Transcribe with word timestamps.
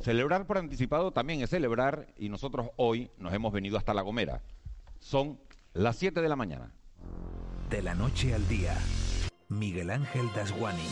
Celebrar 0.00 0.46
por 0.46 0.58
anticipado 0.58 1.12
también 1.12 1.42
es 1.42 1.50
celebrar 1.50 2.06
y 2.16 2.28
nosotros 2.28 2.70
hoy 2.76 3.10
nos 3.18 3.32
hemos 3.34 3.52
venido 3.52 3.76
hasta 3.76 3.94
La 3.94 4.02
Gomera. 4.02 4.42
Son 5.00 5.40
las 5.74 5.96
7 5.96 6.20
de 6.20 6.28
la 6.28 6.36
mañana. 6.36 6.72
De 7.68 7.82
la 7.82 7.94
noche 7.94 8.34
al 8.34 8.46
día, 8.48 8.76
Miguel 9.48 9.90
Ángel 9.90 10.26
Dasguani. 10.34 10.88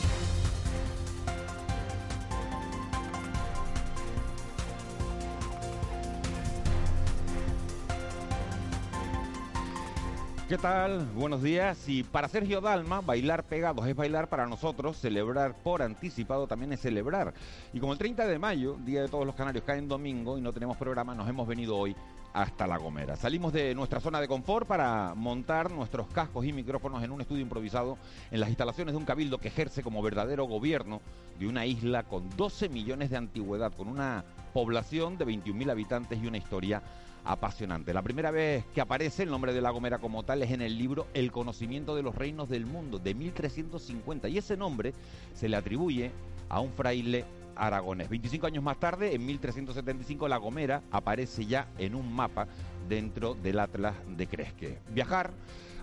¿Qué 10.47 10.57
tal? 10.57 11.05
Buenos 11.13 11.43
días. 11.43 11.89
Y 11.89 12.03
para 12.03 12.29
Sergio 12.29 12.61
Dalma, 12.61 13.01
bailar 13.01 13.43
pegados 13.43 13.85
es 13.85 13.93
bailar 13.93 14.29
para 14.29 14.47
nosotros, 14.47 14.95
celebrar 14.95 15.53
por 15.61 15.81
anticipado 15.81 16.47
también 16.47 16.71
es 16.71 16.79
celebrar. 16.79 17.33
Y 17.73 17.81
como 17.81 17.91
el 17.91 17.99
30 17.99 18.25
de 18.25 18.39
mayo, 18.39 18.77
Día 18.85 19.01
de 19.01 19.09
Todos 19.09 19.25
los 19.25 19.35
Canarios, 19.35 19.65
cae 19.65 19.79
en 19.79 19.89
domingo 19.89 20.37
y 20.37 20.41
no 20.41 20.53
tenemos 20.53 20.77
programa, 20.77 21.13
nos 21.13 21.27
hemos 21.27 21.49
venido 21.49 21.75
hoy 21.75 21.97
hasta 22.31 22.65
La 22.65 22.77
Gomera. 22.77 23.17
Salimos 23.17 23.51
de 23.51 23.75
nuestra 23.75 23.99
zona 23.99 24.21
de 24.21 24.29
confort 24.29 24.65
para 24.65 25.13
montar 25.15 25.69
nuestros 25.69 26.07
cascos 26.07 26.45
y 26.45 26.53
micrófonos 26.53 27.03
en 27.03 27.11
un 27.11 27.19
estudio 27.19 27.41
improvisado 27.41 27.97
en 28.31 28.39
las 28.39 28.47
instalaciones 28.47 28.93
de 28.93 28.99
un 28.99 29.05
cabildo 29.05 29.39
que 29.39 29.49
ejerce 29.49 29.83
como 29.83 30.01
verdadero 30.01 30.45
gobierno 30.45 31.01
de 31.39 31.47
una 31.49 31.65
isla 31.65 32.03
con 32.03 32.29
12 32.37 32.69
millones 32.69 33.09
de 33.09 33.17
antigüedad, 33.17 33.73
con 33.73 33.89
una 33.89 34.23
población 34.53 35.17
de 35.17 35.25
21.000 35.25 35.71
habitantes 35.71 36.23
y 36.23 36.27
una 36.27 36.37
historia 36.37 36.81
apasionante. 37.27 37.93
La 37.93 38.01
primera 38.01 38.31
vez 38.31 38.65
que 38.73 38.81
aparece 38.81 39.23
el 39.23 39.29
nombre 39.29 39.53
de 39.53 39.61
La 39.61 39.69
Gomera 39.69 39.99
como 39.99 40.23
tal 40.23 40.41
es 40.41 40.51
en 40.51 40.61
el 40.61 40.77
libro 40.77 41.07
El 41.13 41.31
conocimiento 41.31 41.95
de 41.95 42.01
los 42.01 42.15
reinos 42.15 42.49
del 42.49 42.65
mundo 42.65 42.99
de 42.99 43.13
1350 43.13 44.29
y 44.29 44.37
ese 44.37 44.55
nombre 44.55 44.93
se 45.33 45.49
le 45.49 45.57
atribuye 45.57 46.11
a 46.49 46.61
un 46.61 46.71
fraile 46.71 47.25
aragonés. 47.55 48.09
25 48.09 48.47
años 48.47 48.63
más 48.63 48.79
tarde, 48.79 49.13
en 49.13 49.25
1375, 49.25 50.27
La 50.27 50.37
Gomera 50.37 50.83
aparece 50.91 51.45
ya 51.45 51.67
en 51.77 51.95
un 51.95 52.13
mapa 52.13 52.47
dentro 52.87 53.35
del 53.35 53.59
Atlas 53.59 53.95
de 54.15 54.27
Cresque. 54.27 54.79
Viajar 54.89 55.33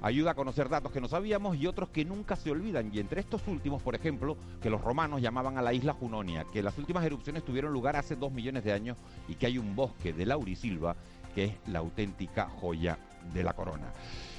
ayuda 0.00 0.32
a 0.32 0.34
conocer 0.34 0.68
datos 0.68 0.92
que 0.92 1.00
no 1.00 1.08
sabíamos 1.08 1.56
y 1.56 1.66
otros 1.66 1.88
que 1.88 2.04
nunca 2.04 2.36
se 2.36 2.50
olvidan. 2.50 2.90
Y 2.92 3.00
entre 3.00 3.20
estos 3.20 3.46
últimos, 3.48 3.82
por 3.82 3.94
ejemplo, 3.94 4.36
que 4.62 4.70
los 4.70 4.80
romanos 4.80 5.20
llamaban 5.20 5.58
a 5.58 5.62
la 5.62 5.72
isla 5.72 5.94
Junonia, 5.94 6.46
que 6.52 6.62
las 6.62 6.76
últimas 6.78 7.04
erupciones 7.04 7.44
tuvieron 7.44 7.72
lugar 7.72 7.96
hace 7.96 8.14
dos 8.14 8.30
millones 8.30 8.64
de 8.64 8.72
años 8.72 8.98
y 9.28 9.34
que 9.34 9.46
hay 9.46 9.58
un 9.58 9.74
bosque 9.74 10.12
de 10.12 10.26
laurisilva 10.26 10.96
que 11.34 11.44
es 11.44 11.52
la 11.66 11.80
auténtica 11.80 12.48
joya 12.60 12.98
de 13.32 13.42
la 13.42 13.52
corona. 13.52 13.92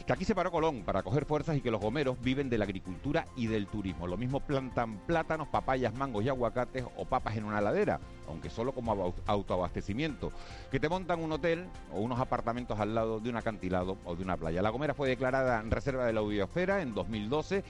Que 0.06 0.14
aquí 0.14 0.24
se 0.24 0.36
paró 0.36 0.52
Colón 0.52 0.84
para 0.84 1.02
coger 1.02 1.26
fuerzas 1.26 1.58
y 1.58 1.62
que 1.62 1.72
los 1.72 1.82
gomeros 1.82 2.22
viven 2.22 2.48
de 2.48 2.60
la 2.60 2.66
agricultura 2.66 3.26
y 3.36 3.48
del 3.48 3.66
turismo. 3.66 4.06
Lo 4.06 4.18
mismo 4.18 4.40
plantan 4.40 5.00
plátanos, 5.00 5.48
papayas, 5.48 5.96
mangos 5.96 6.24
y 6.24 6.30
aguacates 6.30 6.86
o 6.96 7.06
papas 7.06 7.38
en 7.38 7.44
una 7.44 7.60
ladera, 7.60 8.00
aunque 8.28 8.52
solo 8.52 8.72
como 8.72 9.16
autoabastecimiento. 9.26 10.32
Que 10.70 10.80
te 10.80 10.90
montan 10.90 11.24
un 11.24 11.32
hotel 11.32 11.66
o 11.92 12.02
unos 12.02 12.20
apartamentos 12.20 12.80
al 12.80 12.94
lado 12.94 13.20
de 13.20 13.32
un 13.32 13.38
acantilado 13.38 13.98
o 14.06 14.16
de 14.16 14.22
una 14.22 14.38
playa. 14.38 14.62
La 14.62 14.70
Gomera 14.70 14.94
fue 14.94 15.10
declarada 15.10 15.60
en 15.60 15.72
reserva 15.72 16.06
de 16.06 16.14
la 16.14 16.22
biosfera 16.22 16.84
en 16.84 16.94
2012 16.94 17.64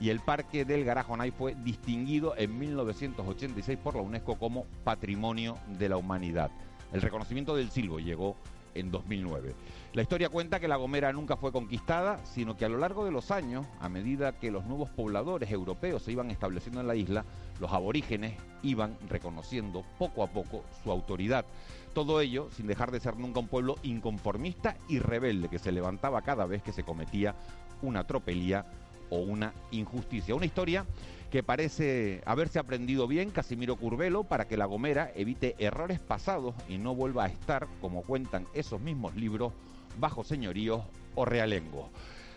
y 0.00 0.10
el 0.10 0.18
Parque 0.18 0.64
del 0.64 0.84
Garajonay 0.84 1.30
fue 1.30 1.54
distinguido 1.54 2.34
en 2.36 2.58
1986 2.58 3.78
por 3.78 3.94
la 3.94 4.02
UNESCO 4.02 4.36
como 4.40 4.64
Patrimonio 4.82 5.56
de 5.78 5.88
la 5.88 5.98
Humanidad. 5.98 6.50
El 6.92 7.00
reconocimiento 7.00 7.54
del 7.54 7.70
silbo 7.70 8.00
llegó 8.00 8.36
en 8.78 8.90
2009. 8.90 9.54
La 9.92 10.02
historia 10.02 10.28
cuenta 10.28 10.60
que 10.60 10.68
La 10.68 10.76
Gomera 10.76 11.12
nunca 11.12 11.36
fue 11.36 11.52
conquistada, 11.52 12.24
sino 12.24 12.56
que 12.56 12.64
a 12.64 12.68
lo 12.68 12.78
largo 12.78 13.04
de 13.04 13.10
los 13.10 13.30
años, 13.30 13.66
a 13.80 13.88
medida 13.88 14.38
que 14.38 14.50
los 14.50 14.66
nuevos 14.66 14.90
pobladores 14.90 15.50
europeos 15.50 16.02
se 16.02 16.12
iban 16.12 16.30
estableciendo 16.30 16.80
en 16.80 16.86
la 16.86 16.94
isla, 16.94 17.24
los 17.60 17.72
aborígenes 17.72 18.34
iban 18.62 18.96
reconociendo 19.08 19.84
poco 19.98 20.22
a 20.22 20.28
poco 20.28 20.64
su 20.82 20.90
autoridad. 20.90 21.46
Todo 21.94 22.20
ello 22.20 22.48
sin 22.50 22.66
dejar 22.66 22.90
de 22.90 23.00
ser 23.00 23.16
nunca 23.16 23.40
un 23.40 23.48
pueblo 23.48 23.76
inconformista 23.82 24.76
y 24.88 24.98
rebelde 24.98 25.48
que 25.48 25.58
se 25.58 25.72
levantaba 25.72 26.22
cada 26.22 26.44
vez 26.44 26.62
que 26.62 26.72
se 26.72 26.82
cometía 26.82 27.34
una 27.82 28.06
tropelía 28.06 28.66
o 29.10 29.18
una 29.18 29.52
injusticia. 29.70 30.34
Una 30.34 30.46
historia 30.46 30.86
que 31.30 31.42
parece 31.42 32.22
haberse 32.24 32.58
aprendido 32.58 33.06
bien 33.06 33.30
Casimiro 33.30 33.76
Curvelo 33.76 34.24
para 34.24 34.46
que 34.46 34.56
La 34.56 34.66
Gomera 34.66 35.10
evite 35.14 35.54
errores 35.58 35.98
pasados 35.98 36.54
y 36.68 36.78
no 36.78 36.94
vuelva 36.94 37.24
a 37.24 37.28
estar, 37.28 37.66
como 37.80 38.02
cuentan 38.02 38.46
esos 38.54 38.80
mismos 38.80 39.16
libros, 39.16 39.52
bajo 39.98 40.24
señoríos 40.24 40.82
o 41.14 41.24
realengo. 41.24 41.90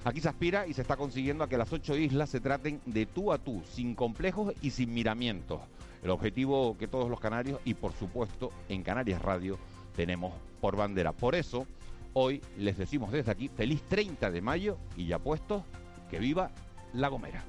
Aquí 0.06 0.22
se 0.22 0.30
aspira 0.30 0.66
y 0.66 0.74
se 0.74 0.82
está 0.82 0.96
consiguiendo 0.96 1.44
a 1.44 1.50
que 1.50 1.58
las 1.58 1.74
ocho 1.74 1.96
islas 1.96 2.30
se 2.30 2.40
traten 2.40 2.80
de 2.86 3.06
tú 3.06 3.34
a 3.34 3.38
tú, 3.38 3.62
sin 3.70 3.96
complejos 3.96 4.54
y 4.62 4.72
sin 4.72 4.94
miramientos. 4.94 5.60
El 6.02 6.12
objetivo 6.12 6.78
que 6.78 6.88
todos 6.88 7.10
los 7.10 7.20
canarios 7.20 7.60
y 7.66 7.74
por 7.74 7.92
supuesto 7.94 8.52
en 8.70 8.84
Canarias 8.84 9.22
Radio 9.22 9.60
tenemos 9.96 10.34
por 10.62 10.78
bandera. 10.78 11.12
Por 11.12 11.36
eso, 11.36 11.68
hoy 12.14 12.42
les 12.58 12.78
decimos 12.78 13.12
desde 13.12 13.32
aquí 13.32 13.50
feliz 13.50 13.82
30 13.90 14.32
de 14.32 14.42
mayo 14.42 14.78
y 14.96 15.08
ya 15.08 15.20
puestos, 15.20 15.64
que 16.10 16.20
viva 16.20 16.52
La 16.94 17.08
Gomera. 17.08 17.44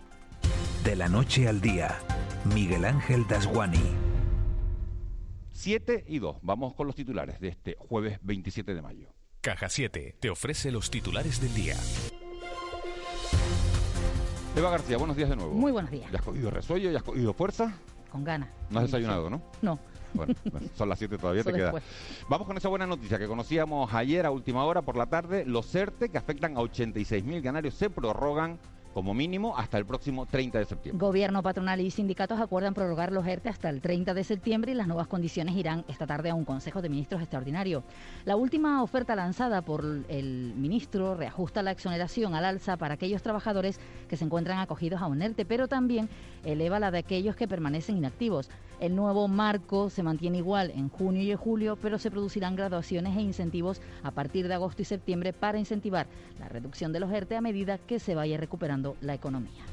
De 0.84 0.96
la 0.96 1.08
noche 1.08 1.48
al 1.48 1.60
día, 1.60 1.98
Miguel 2.54 2.84
Ángel 2.84 3.26
Dasguani. 3.26 4.10
7 5.52 6.04
y 6.06 6.18
2. 6.18 6.38
Vamos 6.42 6.74
con 6.74 6.86
los 6.86 6.96
titulares 6.96 7.40
de 7.40 7.48
este 7.48 7.76
jueves 7.78 8.18
27 8.22 8.74
de 8.74 8.82
mayo. 8.82 9.08
Caja 9.40 9.68
7 9.68 10.16
te 10.20 10.30
ofrece 10.30 10.70
los 10.70 10.90
titulares 10.90 11.40
del 11.40 11.54
día. 11.54 11.76
Eva 14.56 14.70
García, 14.70 14.96
buenos 14.98 15.16
días 15.16 15.28
de 15.28 15.36
nuevo. 15.36 15.52
Muy 15.52 15.72
buenos 15.72 15.90
días. 15.90 16.10
¿Ya 16.10 16.18
has 16.18 16.24
cogido 16.24 16.50
resuello? 16.50 16.90
¿Ya 16.90 16.98
has 16.98 17.04
cogido 17.04 17.32
fuerza? 17.32 17.74
Con 18.10 18.24
ganas. 18.24 18.48
No 18.70 18.80
has 18.80 18.86
desayunado, 18.86 19.30
¿no? 19.30 19.42
No. 19.62 19.78
Bueno, 20.50 20.68
son 20.76 20.88
las 20.88 20.98
7 20.98 21.18
todavía, 21.18 21.44
te 21.44 21.52
queda. 21.52 21.72
Vamos 22.28 22.46
con 22.46 22.56
esa 22.56 22.68
buena 22.68 22.86
noticia 22.86 23.18
que 23.18 23.26
conocíamos 23.26 23.92
ayer 23.92 24.26
a 24.26 24.30
última 24.30 24.64
hora 24.64 24.82
por 24.82 24.96
la 24.96 25.06
tarde. 25.06 25.44
Los 25.44 25.74
ERTE, 25.74 26.08
que 26.08 26.18
afectan 26.18 26.56
a 26.56 26.60
86.000 26.60 27.42
canarios, 27.42 27.74
se 27.74 27.90
prorrogan 27.90 28.58
como 28.94 29.14
mínimo 29.14 29.56
hasta 29.56 29.78
el 29.78 29.86
próximo 29.86 30.26
30 30.26 30.58
de 30.58 30.64
septiembre. 30.64 31.06
Gobierno, 31.06 31.42
patronal 31.42 31.80
y 31.80 31.90
sindicatos 31.90 32.40
acuerdan 32.40 32.74
prorrogar 32.74 33.12
los 33.12 33.26
ERTE 33.26 33.48
hasta 33.48 33.70
el 33.70 33.80
30 33.80 34.14
de 34.14 34.24
septiembre 34.24 34.72
y 34.72 34.74
las 34.74 34.88
nuevas 34.88 35.06
condiciones 35.06 35.54
irán 35.54 35.84
esta 35.88 36.06
tarde 36.06 36.30
a 36.30 36.34
un 36.34 36.44
Consejo 36.44 36.82
de 36.82 36.88
Ministros 36.88 37.20
extraordinario. 37.20 37.84
La 38.24 38.36
última 38.36 38.82
oferta 38.82 39.14
lanzada 39.14 39.62
por 39.62 39.84
el 40.08 40.54
ministro 40.56 41.14
reajusta 41.14 41.62
la 41.62 41.70
exoneración 41.70 42.34
al 42.34 42.44
alza 42.44 42.76
para 42.76 42.94
aquellos 42.94 43.22
trabajadores 43.22 43.78
que 44.08 44.16
se 44.16 44.24
encuentran 44.24 44.58
acogidos 44.58 45.00
a 45.00 45.06
un 45.06 45.22
ERTE, 45.22 45.44
pero 45.44 45.68
también 45.68 46.08
eleva 46.44 46.80
la 46.80 46.90
de 46.90 46.98
aquellos 46.98 47.36
que 47.36 47.46
permanecen 47.46 47.96
inactivos. 47.96 48.50
El 48.80 48.96
nuevo 48.96 49.28
marco 49.28 49.90
se 49.90 50.02
mantiene 50.02 50.38
igual 50.38 50.70
en 50.70 50.88
junio 50.88 51.22
y 51.22 51.30
en 51.30 51.36
julio, 51.36 51.76
pero 51.76 51.98
se 51.98 52.10
producirán 52.10 52.56
graduaciones 52.56 53.14
e 53.14 53.20
incentivos 53.20 53.82
a 54.02 54.10
partir 54.10 54.48
de 54.48 54.54
agosto 54.54 54.80
y 54.80 54.86
septiembre 54.86 55.34
para 55.34 55.58
incentivar 55.58 56.06
la 56.38 56.48
reducción 56.48 56.90
de 56.90 57.00
los 57.00 57.12
ERTE 57.12 57.36
a 57.36 57.42
medida 57.42 57.76
que 57.76 58.00
se 58.00 58.14
vaya 58.14 58.38
recuperando 58.38 58.96
la 59.02 59.12
economía. 59.12 59.64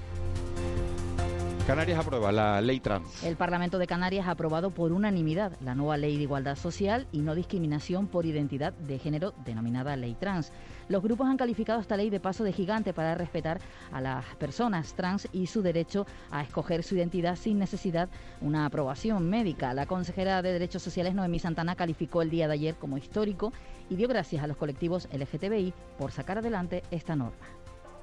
Canarias 1.67 2.00
aprueba 2.00 2.31
la 2.31 2.61
ley 2.61 2.79
trans. 2.79 3.25
El 3.25 3.35
Parlamento 3.35 3.78
de 3.78 3.88
Canarias 3.88 4.25
ha 4.25 4.31
aprobado 4.31 4.72
por 4.72 4.94
unanimidad 4.94 5.51
la 5.59 5.75
nueva 5.75 5.97
ley 5.97 6.16
de 6.16 6.23
igualdad 6.23 6.55
social 6.55 7.07
y 7.11 7.19
no 7.19 7.35
discriminación 7.35 8.07
por 8.07 8.25
identidad 8.25 8.72
de 8.72 8.97
género 9.00 9.33
denominada 9.44 9.97
ley 9.97 10.16
trans. 10.16 10.53
Los 10.88 11.03
grupos 11.03 11.27
han 11.27 11.35
calificado 11.35 11.81
esta 11.81 11.97
ley 11.97 12.09
de 12.09 12.22
paso 12.22 12.45
de 12.45 12.53
gigante 12.53 12.94
para 12.94 13.16
respetar 13.16 13.59
a 13.91 14.00
las 14.00 14.23
personas 14.38 14.94
trans 14.94 15.27
y 15.33 15.47
su 15.47 15.61
derecho 15.61 16.07
a 16.31 16.41
escoger 16.41 16.83
su 16.83 16.95
identidad 16.95 17.35
sin 17.35 17.59
necesidad 17.59 18.07
de 18.07 18.47
una 18.47 18.66
aprobación 18.66 19.29
médica. 19.29 19.73
La 19.73 19.88
consejera 19.88 20.41
de 20.41 20.53
Derechos 20.53 20.83
Sociales 20.83 21.16
Noemí 21.16 21.39
Santana 21.39 21.75
calificó 21.75 22.22
el 22.22 22.29
día 22.29 22.47
de 22.47 22.53
ayer 22.53 22.75
como 22.75 22.97
histórico 22.97 23.51
y 23.89 23.97
dio 23.97 24.07
gracias 24.07 24.41
a 24.41 24.47
los 24.47 24.56
colectivos 24.56 25.09
LGTBI 25.11 25.73
por 25.97 26.13
sacar 26.13 26.38
adelante 26.38 26.83
esta 26.91 27.17
norma. 27.17 27.45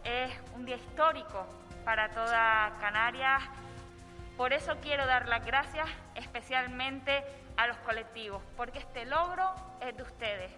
Es 0.04 0.32
un 0.54 0.66
día 0.66 0.76
histórico 0.76 1.47
para 1.84 2.11
toda 2.11 2.72
Canarias. 2.81 3.43
Por 4.37 4.53
eso 4.53 4.77
quiero 4.83 5.06
dar 5.06 5.28
las 5.28 5.45
gracias 5.45 5.89
especialmente 6.15 7.25
a 7.56 7.67
los 7.67 7.77
colectivos, 7.78 8.43
porque 8.57 8.81
este 8.81 9.04
logro 9.04 9.54
es 9.81 9.97
de 9.97 10.03
ustedes. 10.03 10.53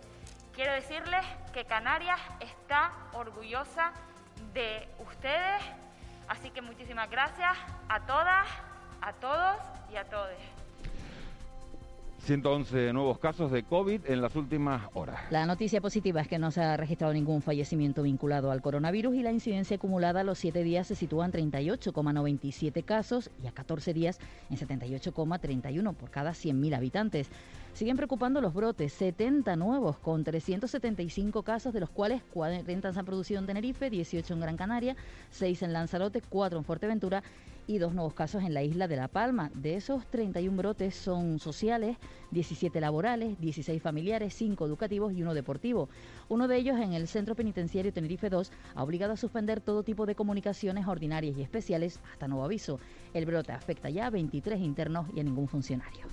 Quiero 0.55 0.73
decirles 0.73 1.25
que 1.52 1.67
Canarias 1.67 2.20
está 2.40 2.93
orgullosa 3.12 3.93
de 4.55 4.88
ustedes, 4.99 5.62
así 6.28 6.50
que 6.50 6.62
muchísimas 6.62 7.11
gracias 7.11 7.56
a 7.88 8.00
todas, 8.06 8.49
a 9.02 9.12
todos 9.12 9.58
y 9.90 9.96
a 9.96 10.05
todos. 10.05 10.56
111 12.26 12.93
nuevos 12.93 13.20
casos 13.20 13.52
de 13.52 13.62
COVID 13.62 14.00
en 14.06 14.20
las 14.20 14.34
últimas 14.34 14.82
horas. 14.94 15.20
La 15.31 15.46
noticia 15.46 15.81
positiva 15.81 16.20
es 16.20 16.26
que 16.26 16.40
no 16.40 16.50
se 16.50 16.61
ha 16.61 16.76
registrado 16.76 17.14
ningún 17.14 17.40
fallecimiento 17.40 18.02
vinculado 18.02 18.50
al 18.50 18.62
coronavirus 18.62 19.14
y 19.14 19.23
la 19.23 19.31
incidencia 19.31 19.76
acumulada 19.76 20.23
a 20.23 20.25
los 20.25 20.37
7 20.38 20.64
días 20.64 20.88
se 20.88 20.96
sitúa 20.96 21.25
en 21.25 21.31
38,97 21.31 22.84
casos 22.84 23.31
y 23.44 23.46
a 23.46 23.52
14 23.52 23.94
días 23.94 24.19
en 24.50 24.56
78,31 24.56 25.94
por 25.94 26.11
cada 26.11 26.32
100.000 26.32 26.76
habitantes. 26.76 27.31
Siguen 27.76 27.99
preocupando 27.99 28.40
los 28.40 28.55
brotes, 28.55 28.90
70 28.94 29.55
nuevos 29.56 29.99
con 29.99 30.25
375 30.25 31.43
casos, 31.43 31.75
de 31.75 31.81
los 31.81 31.90
cuales 31.90 32.23
40 32.32 32.90
se 32.90 32.99
han 32.99 33.05
producido 33.05 33.38
en 33.38 33.44
Tenerife, 33.44 33.90
18 33.90 34.32
en 34.32 34.40
Gran 34.40 34.56
Canaria, 34.56 34.96
6 35.32 35.61
en 35.61 35.75
Lanzarote, 35.75 36.23
4 36.23 36.58
en 36.58 36.64
Fuerteventura 36.64 37.23
y 37.67 37.76
dos 37.76 37.93
nuevos 37.93 38.14
casos 38.14 38.43
en 38.44 38.55
la 38.55 38.62
isla 38.62 38.88
de 38.88 38.96
La 38.96 39.08
Palma. 39.08 39.50
De 39.52 39.75
esos 39.75 40.06
31 40.06 40.56
brotes 40.56 40.94
son 40.94 41.38
sociales, 41.38 41.99
17 42.31 42.81
laborales, 42.81 43.38
16 43.43 43.82
familiares, 43.82 44.32
5 44.32 44.64
educativos 44.64 45.12
y 45.12 45.20
uno 45.20 45.34
deportivo. 45.34 45.90
Uno 46.31 46.49
de 46.49 46.56
ellos 46.56 46.81
en 46.81 46.94
el 46.94 47.06
Centro 47.06 47.34
Penitenciario 47.34 47.93
Tenerife 47.93 48.31
2 48.31 48.52
ha 48.75 48.82
obligado 48.82 49.12
a 49.12 49.19
suspender 49.19 49.61
todo 49.61 49.82
tipo 49.82 50.06
de 50.06 50.14
comunicaciones 50.14 50.88
ordinarias 50.88 51.37
y 51.37 51.43
especiales 51.43 52.00
hasta 52.11 52.26
nuevo 52.26 52.46
aviso. 52.46 52.81
El 53.12 53.26
brote 53.26 53.52
afecta 53.52 53.90
ya 53.90 54.06
a 54.06 54.11
23 54.11 54.61
internos 54.61 55.08
y 55.14 55.20
a 55.20 55.25
ningún 55.25 55.46
funcionario. 55.46 56.06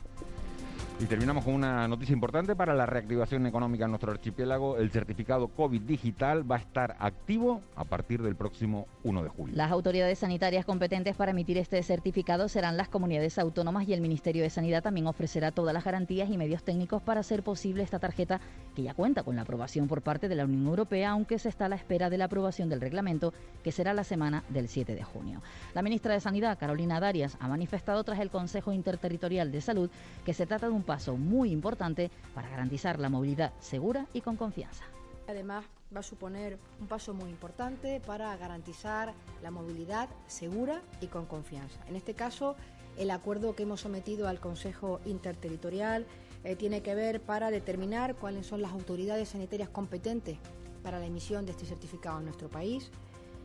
Y 0.99 1.05
terminamos 1.05 1.43
con 1.43 1.55
una 1.55 1.87
noticia 1.87 2.13
importante 2.13 2.55
para 2.55 2.73
la 2.73 2.85
reactivación 2.85 3.45
económica 3.45 3.85
en 3.85 3.91
nuestro 3.91 4.11
archipiélago. 4.11 4.77
El 4.77 4.89
certificado 4.91 5.49
COVID 5.49 5.81
digital 5.81 6.49
va 6.49 6.57
a 6.57 6.59
estar 6.59 6.95
activo 6.99 7.61
a 7.75 7.83
partir 7.83 8.21
del 8.21 8.35
próximo 8.35 8.87
1 9.03 9.23
de 9.23 9.29
julio. 9.29 9.55
Las 9.55 9.71
autoridades 9.71 10.19
sanitarias 10.19 10.65
competentes 10.65 11.15
para 11.15 11.31
emitir 11.31 11.57
este 11.57 11.81
certificado 11.83 12.47
serán 12.47 12.77
las 12.77 12.87
comunidades 12.87 13.37
autónomas 13.37 13.87
y 13.87 13.93
el 13.93 14.01
Ministerio 14.01 14.43
de 14.43 14.49
Sanidad 14.49 14.83
también 14.83 15.07
ofrecerá 15.07 15.51
todas 15.51 15.73
las 15.73 15.83
garantías 15.83 16.29
y 16.29 16.37
medios 16.37 16.63
técnicos 16.63 17.01
para 17.01 17.19
hacer 17.19 17.43
posible 17.43 17.83
esta 17.83 17.99
tarjeta 17.99 18.39
que 18.75 18.83
ya 18.83 18.93
cuenta 18.93 19.23
con 19.23 19.35
la 19.35 19.41
aprobación 19.41 19.87
por 19.87 20.03
parte 20.03 20.29
de 20.29 20.35
la 20.35 20.45
Unión 20.45 20.67
Europea, 20.67 21.09
aunque 21.09 21.39
se 21.39 21.49
está 21.49 21.65
a 21.65 21.69
la 21.69 21.75
espera 21.75 22.09
de 22.09 22.17
la 22.17 22.25
aprobación 22.25 22.69
del 22.69 22.79
reglamento 22.79 23.33
que 23.63 23.71
será 23.71 23.93
la 23.93 24.03
semana 24.03 24.43
del 24.49 24.69
7 24.69 24.95
de 24.95 25.03
junio. 25.03 25.41
La 25.73 25.81
ministra 25.81 26.13
de 26.13 26.21
Sanidad, 26.21 26.57
Carolina 26.57 26.99
Darias, 26.99 27.35
ha 27.41 27.47
manifestado 27.47 28.03
tras 28.03 28.19
el 28.19 28.29
Consejo 28.29 28.71
Interterritorial 28.71 29.51
de 29.51 29.59
Salud 29.59 29.89
que 30.23 30.33
se 30.33 30.45
trata 30.45 30.67
de 30.67 30.73
un 30.73 30.82
paso 30.83 31.17
muy 31.17 31.51
importante 31.51 32.11
para 32.33 32.49
garantizar 32.49 32.99
la 32.99 33.09
movilidad 33.09 33.53
segura 33.59 34.05
y 34.13 34.21
con 34.21 34.37
confianza. 34.37 34.83
Además, 35.27 35.65
va 35.95 35.99
a 35.99 36.03
suponer 36.03 36.57
un 36.79 36.87
paso 36.87 37.13
muy 37.13 37.29
importante 37.29 38.01
para 38.05 38.35
garantizar 38.37 39.13
la 39.41 39.51
movilidad 39.51 40.09
segura 40.27 40.81
y 41.01 41.07
con 41.07 41.25
confianza. 41.25 41.79
En 41.87 41.95
este 41.95 42.13
caso, 42.13 42.55
el 42.97 43.11
acuerdo 43.11 43.55
que 43.55 43.63
hemos 43.63 43.81
sometido 43.81 44.27
al 44.27 44.39
Consejo 44.39 44.99
Interterritorial 45.05 46.05
eh, 46.43 46.55
tiene 46.55 46.81
que 46.81 46.95
ver 46.95 47.21
para 47.21 47.51
determinar 47.51 48.15
cuáles 48.15 48.45
son 48.45 48.61
las 48.61 48.71
autoridades 48.71 49.29
sanitarias 49.29 49.69
competentes 49.69 50.37
para 50.83 50.99
la 50.99 51.05
emisión 51.05 51.45
de 51.45 51.51
este 51.51 51.65
certificado 51.65 52.19
en 52.19 52.25
nuestro 52.25 52.49
país. 52.49 52.91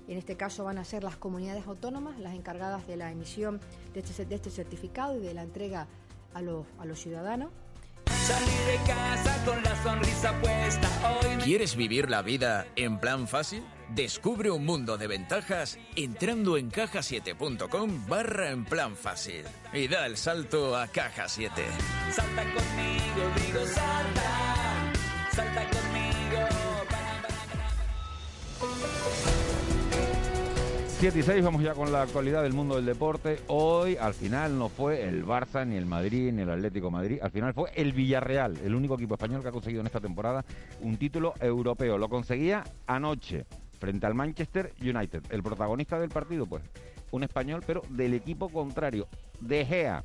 En 0.08 0.16
este 0.16 0.36
caso 0.36 0.64
van 0.64 0.78
a 0.78 0.84
ser 0.84 1.04
las 1.04 1.16
comunidades 1.16 1.66
autónomas 1.66 2.18
las 2.18 2.34
encargadas 2.34 2.86
de 2.86 2.96
la 2.96 3.12
emisión 3.12 3.60
de 3.94 4.00
este, 4.00 4.24
de 4.24 4.34
este 4.34 4.50
certificado 4.50 5.16
y 5.16 5.20
de 5.20 5.34
la 5.34 5.42
entrega 5.42 5.86
a 6.34 6.42
los, 6.42 6.66
a 6.78 6.84
los 6.84 6.98
ciudadanos. 7.00 7.50
Salir 8.06 8.60
de 8.66 8.76
casa 8.86 9.44
con 9.44 9.62
la 9.62 9.82
sonrisa 9.82 10.38
puesta 10.40 10.88
hoy. 11.08 11.36
¿Quieres 11.42 11.76
vivir 11.76 12.10
la 12.10 12.20
vida 12.22 12.66
en 12.76 12.98
plan 12.98 13.26
fácil? 13.26 13.62
Descubre 13.94 14.50
un 14.50 14.66
mundo 14.66 14.98
de 14.98 15.06
ventajas 15.06 15.78
entrando 15.96 16.58
en 16.58 16.68
cajasiete.com 16.68 18.06
barra 18.06 18.50
en 18.50 18.66
plan 18.66 18.96
fácil 18.96 19.44
y 19.72 19.88
da 19.88 20.04
el 20.04 20.18
salto 20.18 20.76
a 20.76 20.88
Caja 20.88 21.26
7. 21.26 21.64
Salta 22.12 22.42
conmigo, 22.42 23.30
digo. 23.46 23.66
Salta 23.66 24.57
7 30.98 31.16
y 31.16 31.22
6, 31.22 31.44
vamos 31.44 31.62
ya 31.62 31.74
con 31.74 31.92
la 31.92 32.02
actualidad 32.02 32.42
del 32.42 32.54
mundo 32.54 32.74
del 32.74 32.84
deporte. 32.84 33.38
Hoy, 33.46 33.96
al 33.96 34.14
final, 34.14 34.58
no 34.58 34.68
fue 34.68 35.04
el 35.04 35.24
Barça, 35.24 35.64
ni 35.64 35.76
el 35.76 35.86
Madrid, 35.86 36.32
ni 36.32 36.42
el 36.42 36.50
Atlético 36.50 36.90
Madrid. 36.90 37.20
Al 37.22 37.30
final 37.30 37.54
fue 37.54 37.70
el 37.76 37.92
Villarreal, 37.92 38.58
el 38.64 38.74
único 38.74 38.94
equipo 38.94 39.14
español 39.14 39.40
que 39.40 39.46
ha 39.46 39.52
conseguido 39.52 39.80
en 39.80 39.86
esta 39.86 40.00
temporada 40.00 40.44
un 40.80 40.96
título 40.96 41.34
europeo. 41.38 41.98
Lo 41.98 42.08
conseguía 42.08 42.64
anoche, 42.88 43.46
frente 43.78 44.06
al 44.06 44.14
Manchester 44.14 44.72
United. 44.82 45.22
El 45.30 45.44
protagonista 45.44 46.00
del 46.00 46.10
partido, 46.10 46.46
pues, 46.46 46.64
un 47.12 47.22
español, 47.22 47.62
pero 47.64 47.82
del 47.90 48.14
equipo 48.14 48.48
contrario, 48.48 49.06
De 49.38 49.64
Gea. 49.64 50.02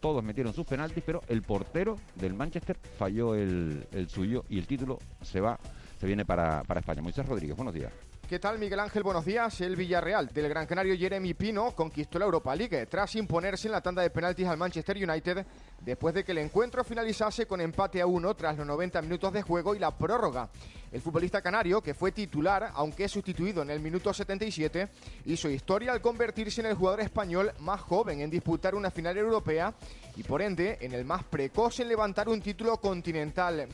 Todos 0.00 0.24
metieron 0.24 0.54
sus 0.54 0.64
penaltis, 0.64 1.04
pero 1.04 1.20
el 1.28 1.42
portero 1.42 1.98
del 2.14 2.32
Manchester 2.32 2.78
falló 2.98 3.34
el, 3.34 3.86
el 3.92 4.08
suyo 4.08 4.46
y 4.48 4.58
el 4.58 4.66
título 4.66 4.98
se 5.20 5.42
va, 5.42 5.58
se 6.00 6.06
viene 6.06 6.24
para, 6.24 6.62
para 6.64 6.80
España. 6.80 7.02
Moisés 7.02 7.26
Rodríguez, 7.26 7.54
buenos 7.54 7.74
días. 7.74 7.92
¿Qué 8.28 8.40
tal, 8.40 8.58
Miguel 8.58 8.80
Ángel? 8.80 9.04
Buenos 9.04 9.24
días. 9.24 9.60
El 9.60 9.76
Villarreal 9.76 10.26
del 10.26 10.48
Gran 10.48 10.66
Canario 10.66 10.96
Jeremy 10.96 11.32
Pino 11.34 11.70
conquistó 11.76 12.18
la 12.18 12.24
Europa 12.24 12.56
League 12.56 12.86
tras 12.86 13.14
imponerse 13.14 13.68
en 13.68 13.72
la 13.72 13.80
tanda 13.80 14.02
de 14.02 14.10
penaltis 14.10 14.48
al 14.48 14.56
Manchester 14.56 14.96
United 14.96 15.46
después 15.80 16.12
de 16.12 16.24
que 16.24 16.32
el 16.32 16.38
encuentro 16.38 16.82
finalizase 16.82 17.46
con 17.46 17.60
empate 17.60 18.00
a 18.00 18.06
uno 18.06 18.34
tras 18.34 18.56
los 18.56 18.66
90 18.66 19.00
minutos 19.02 19.32
de 19.32 19.42
juego 19.42 19.76
y 19.76 19.78
la 19.78 19.96
prórroga. 19.96 20.48
El 20.90 21.00
futbolista 21.00 21.40
canario, 21.40 21.80
que 21.80 21.94
fue 21.94 22.10
titular, 22.10 22.72
aunque 22.74 23.08
sustituido 23.08 23.62
en 23.62 23.70
el 23.70 23.78
minuto 23.78 24.12
77, 24.12 24.88
hizo 25.26 25.48
historia 25.48 25.92
al 25.92 26.00
convertirse 26.00 26.60
en 26.62 26.66
el 26.66 26.74
jugador 26.74 27.02
español 27.02 27.52
más 27.60 27.80
joven 27.80 28.22
en 28.22 28.30
disputar 28.30 28.74
una 28.74 28.90
final 28.90 29.16
europea 29.16 29.72
y 30.16 30.24
por 30.24 30.42
ende 30.42 30.78
en 30.80 30.94
el 30.94 31.04
más 31.04 31.22
precoz 31.22 31.78
en 31.78 31.86
levantar 31.86 32.28
un 32.28 32.40
título 32.40 32.76
continental. 32.78 33.68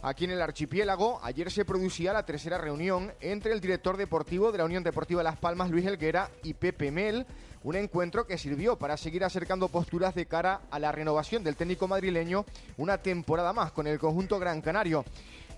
Aquí 0.00 0.26
en 0.26 0.30
el 0.30 0.40
archipiélago, 0.40 1.18
ayer 1.24 1.50
se 1.50 1.64
producía 1.64 2.12
la 2.12 2.24
tercera 2.24 2.56
reunión 2.56 3.12
entre 3.20 3.52
el 3.52 3.60
director 3.60 3.96
deportivo 3.96 4.52
de 4.52 4.58
la 4.58 4.64
Unión 4.64 4.84
Deportiva 4.84 5.24
Las 5.24 5.38
Palmas, 5.38 5.70
Luis 5.70 5.84
Helguera, 5.84 6.30
y 6.44 6.54
Pepe 6.54 6.92
Mel, 6.92 7.26
un 7.64 7.74
encuentro 7.74 8.24
que 8.24 8.38
sirvió 8.38 8.76
para 8.76 8.96
seguir 8.96 9.24
acercando 9.24 9.66
posturas 9.66 10.14
de 10.14 10.26
cara 10.26 10.60
a 10.70 10.78
la 10.78 10.92
renovación 10.92 11.42
del 11.42 11.56
técnico 11.56 11.88
madrileño 11.88 12.44
una 12.76 12.98
temporada 12.98 13.52
más 13.52 13.72
con 13.72 13.88
el 13.88 13.98
conjunto 13.98 14.38
Gran 14.38 14.60
Canario. 14.60 15.04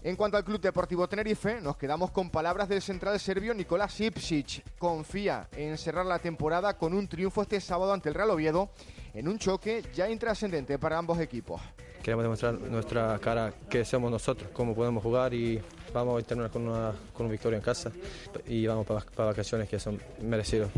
En 0.03 0.17
cuanto 0.17 0.39
al 0.39 0.45
Club 0.45 0.63
Deportivo 0.63 1.07
Tenerife, 1.07 1.61
nos 1.61 1.77
quedamos 1.77 2.11
con 2.11 2.31
palabras 2.31 2.71
del 2.71 2.81
central 2.81 3.21
serbio 3.21 3.53
Nicolás 3.53 4.01
Ipsic. 4.01 4.65
Confía 4.79 5.49
en 5.53 5.77
cerrar 5.77 6.07
la 6.07 6.19
temporada 6.19 6.79
con 6.79 6.95
un 6.95 7.07
triunfo 7.07 7.43
este 7.43 7.61
sábado 7.61 7.93
ante 7.93 8.09
el 8.09 8.15
Real 8.15 8.31
Oviedo 8.31 8.71
en 9.13 9.29
un 9.29 9.39
choque 9.39 9.85
ya 9.95 10.09
intrascendente 10.09 10.79
para 10.79 10.97
ambos 10.97 11.21
equipos. 11.21 11.61
Queremos 12.03 12.23
demostrar 12.23 12.55
nuestra 12.55 13.19
cara 13.19 13.53
que 13.69 13.85
somos 13.85 14.11
nosotros, 14.11 14.51
cómo 14.55 14.75
podemos 14.75 15.03
jugar 15.03 15.35
y 15.35 15.61
vamos 15.93 16.23
a 16.23 16.27
terminar 16.27 16.51
con 16.51 16.67
una, 16.67 16.93
con 17.13 17.27
una 17.27 17.33
victoria 17.33 17.59
en 17.59 17.63
casa 17.63 17.93
y 18.47 18.67
vamos 18.67 18.87
para, 18.87 19.05
vacaciones 19.27 19.69
que 19.69 19.79
son 19.79 20.01
merecidos. 20.23 20.71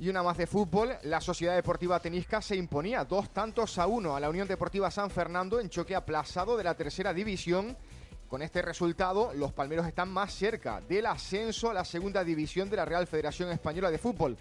Y 0.00 0.08
una 0.08 0.24
más 0.24 0.36
de 0.36 0.48
fútbol, 0.48 0.90
la 1.04 1.20
Sociedad 1.20 1.54
Deportiva 1.54 2.00
Tenisca 2.00 2.42
se 2.42 2.56
imponía 2.56 3.04
dos 3.04 3.30
tantos 3.30 3.78
a 3.78 3.86
uno 3.86 4.16
a 4.16 4.20
la 4.20 4.28
Unión 4.28 4.48
Deportiva 4.48 4.90
San 4.90 5.10
Fernando 5.10 5.60
en 5.60 5.70
choque 5.70 5.94
aplazado 5.94 6.56
de 6.56 6.64
la 6.64 6.74
tercera 6.74 7.14
división. 7.14 7.76
Con 8.26 8.42
este 8.42 8.62
resultado, 8.62 9.32
los 9.34 9.52
palmeros 9.52 9.86
están 9.86 10.08
más 10.08 10.34
cerca 10.34 10.80
del 10.80 11.06
ascenso 11.06 11.70
a 11.70 11.74
la 11.74 11.84
segunda 11.84 12.24
división 12.24 12.68
de 12.68 12.78
la 12.78 12.84
Real 12.84 13.06
Federación 13.06 13.50
Española 13.50 13.92
de 13.92 13.98
Fútbol. 13.98 14.36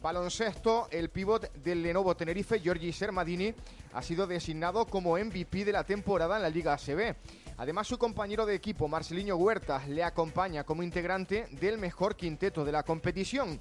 Baloncesto, 0.00 0.88
el 0.90 1.10
pívot 1.10 1.52
del 1.54 1.82
Lenovo 1.82 2.16
Tenerife, 2.16 2.60
Giorgi 2.60 2.92
Sermadini, 2.92 3.54
ha 3.92 4.02
sido 4.02 4.26
designado 4.26 4.86
como 4.86 5.18
MVP 5.18 5.64
de 5.64 5.72
la 5.72 5.84
temporada 5.84 6.36
en 6.36 6.42
la 6.42 6.50
Liga 6.50 6.74
ACB. 6.74 7.16
Además, 7.58 7.86
su 7.86 7.98
compañero 7.98 8.46
de 8.46 8.54
equipo, 8.54 8.88
Marcelinho 8.88 9.36
Huertas, 9.36 9.88
le 9.88 10.02
acompaña 10.02 10.64
como 10.64 10.82
integrante 10.82 11.46
del 11.52 11.78
mejor 11.78 12.16
quinteto 12.16 12.64
de 12.64 12.72
la 12.72 12.82
competición. 12.82 13.60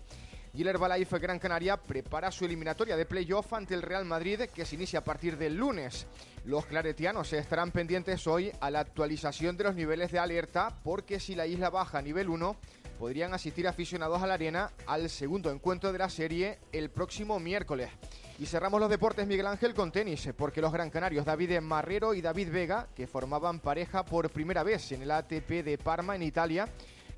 Y 0.54 0.64
el 0.64 0.68
Herbalife 0.68 1.20
Gran 1.20 1.40
Canaria 1.40 1.78
prepara 1.78 2.30
su 2.30 2.44
eliminatoria 2.44 2.98
de 2.98 3.06
playoff 3.06 3.54
ante 3.54 3.74
el 3.74 3.82
Real 3.82 4.04
Madrid 4.04 4.42
que 4.54 4.66
se 4.66 4.76
inicia 4.76 5.00
a 5.00 5.04
partir 5.04 5.38
del 5.38 5.56
lunes. 5.56 6.08
Los 6.44 6.66
claretianos 6.66 7.32
estarán 7.32 7.72
pendientes 7.72 8.28
hoy 8.28 8.52
a 8.60 8.70
la 8.70 8.82
actualización 8.82 9.56
de 9.56 9.64
los 9.64 9.76
niveles 9.76 10.12
de 10.12 10.20
alerta 10.20 10.78
porque 10.84 11.22
si 11.22 11.36
la 11.36 11.48
isla 11.48 11.70
baja 11.70 12.00
a 12.00 12.02
nivel 12.02 12.30
1 12.30 12.58
podrían 13.02 13.34
asistir 13.34 13.68
aficionados 13.68 14.22
a 14.22 14.28
la 14.28 14.36
arena 14.36 14.70
al 14.86 15.10
segundo 15.10 15.50
encuentro 15.50 15.92
de 15.92 15.98
la 15.98 16.08
serie 16.08 16.60
el 16.72 16.92
próximo 16.92 17.40
miércoles. 17.40 17.90
Y 18.38 18.46
cerramos 18.46 18.80
los 18.80 18.92
deportes 18.92 19.26
Miguel 19.26 19.48
Ángel 19.48 19.74
con 19.74 19.92
tenis, 19.92 20.30
porque 20.38 20.62
los 20.62 20.72
gran 20.72 20.92
canarios 20.92 21.26
David 21.26 21.60
Marrero 21.62 22.14
y 22.14 22.22
David 22.22 22.52
Vega, 22.52 22.90
que 22.96 23.08
formaban 23.08 23.60
pareja 23.60 24.06
por 24.06 24.30
primera 24.30 24.62
vez 24.62 24.92
en 24.92 25.02
el 25.02 25.10
ATP 25.10 25.64
de 25.64 25.80
Parma 25.84 26.16
en 26.16 26.22
Italia, 26.22 26.70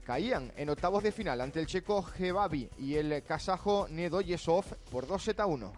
caían 0.05 0.53
en 0.55 0.69
octavos 0.69 1.03
de 1.03 1.11
final 1.11 1.41
ante 1.41 1.59
el 1.59 1.65
checo 1.65 2.01
Gebabi 2.01 2.69
y 2.79 2.95
el 2.95 3.21
kazajo 3.21 3.87
Nedoyesov 3.89 4.63
por 4.89 5.05
2 5.05 5.21
z 5.21 5.45
1. 5.45 5.73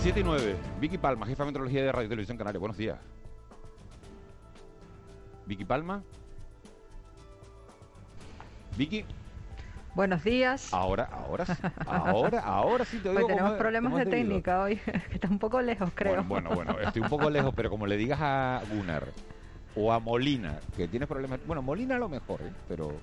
Siete 0.00 0.20
y 0.20 0.24
9. 0.24 0.56
Vicky 0.80 0.96
Palma, 0.96 1.26
jefa 1.26 1.42
de 1.42 1.48
meteorología 1.48 1.82
de 1.82 1.92
Radio 1.92 2.08
Televisión 2.08 2.38
Canaria. 2.38 2.58
Buenos 2.58 2.78
días. 2.78 2.98
Vicky 5.46 5.64
Palma. 5.64 6.02
Vicky. 8.76 9.04
Buenos 9.94 10.24
días. 10.24 10.72
Ahora, 10.72 11.04
ahora, 11.12 11.44
sí, 11.44 11.52
ahora, 11.86 12.40
ahora 12.40 12.84
sí 12.86 12.98
te 12.98 13.10
Hoy 13.10 13.16
oigo. 13.18 13.28
tenemos 13.28 13.50
como- 13.50 13.58
problemas 13.58 13.92
como 13.92 14.04
de 14.04 14.10
técnica 14.10 14.62
hoy, 14.62 14.76
que 14.84 15.14
está 15.14 15.28
un 15.28 15.38
poco 15.38 15.60
lejos, 15.60 15.90
creo. 15.94 16.22
Bueno, 16.24 16.50
bueno, 16.50 16.74
bueno, 16.74 16.80
estoy 16.80 17.02
un 17.02 17.08
poco 17.10 17.28
lejos, 17.28 17.52
pero 17.54 17.68
como 17.68 17.86
le 17.86 17.96
digas 17.98 18.18
a 18.22 18.62
Gunnar 18.70 19.12
o 19.74 19.92
a 19.92 19.98
Molina, 20.00 20.60
que 20.76 20.88
tienes 20.88 21.08
problemas. 21.08 21.40
Bueno, 21.46 21.60
Molina 21.60 21.96
a 21.96 21.98
lo 21.98 22.08
mejor, 22.08 22.40
¿eh? 22.42 22.52
pero 22.68 23.00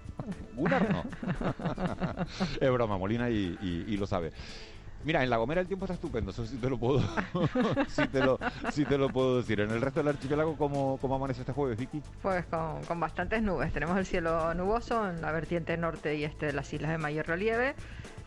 Gunnar 0.55 0.89
no. 0.91 1.03
es 2.59 2.71
broma, 2.71 2.97
Molina 2.97 3.29
y, 3.29 3.57
y- 3.61 3.85
y 3.93 3.97
lo 3.97 4.07
sabe. 4.07 4.31
Mira, 5.03 5.23
en 5.23 5.29
La 5.29 5.37
Gomera 5.37 5.61
el 5.61 5.67
tiempo 5.67 5.85
está 5.85 5.93
estupendo, 5.93 6.31
eso 6.31 6.45
sí 6.45 6.57
te 6.57 6.69
lo 6.69 6.77
puedo, 6.77 7.01
sí 7.87 8.07
te 8.07 8.19
lo, 8.19 8.37
sí 8.71 8.85
te 8.85 8.97
lo 8.97 9.09
puedo 9.09 9.37
decir. 9.37 9.61
En 9.61 9.71
el 9.71 9.81
resto 9.81 10.01
del 10.01 10.09
archipiélago, 10.09 10.57
¿cómo, 10.57 10.97
cómo 10.99 11.15
amanece 11.15 11.41
este 11.41 11.53
jueves, 11.53 11.77
Vicky? 11.77 12.01
Pues 12.21 12.45
con, 12.45 12.83
con 12.83 12.99
bastantes 12.99 13.41
nubes. 13.41 13.71
Tenemos 13.71 13.97
el 13.97 14.05
cielo 14.05 14.53
nuboso 14.53 15.09
en 15.09 15.21
la 15.21 15.31
vertiente 15.31 15.77
norte 15.77 16.15
y 16.15 16.25
este 16.25 16.47
de 16.47 16.53
las 16.53 16.73
islas 16.73 16.91
de 16.91 16.97
mayor 16.97 17.27
relieve 17.27 17.75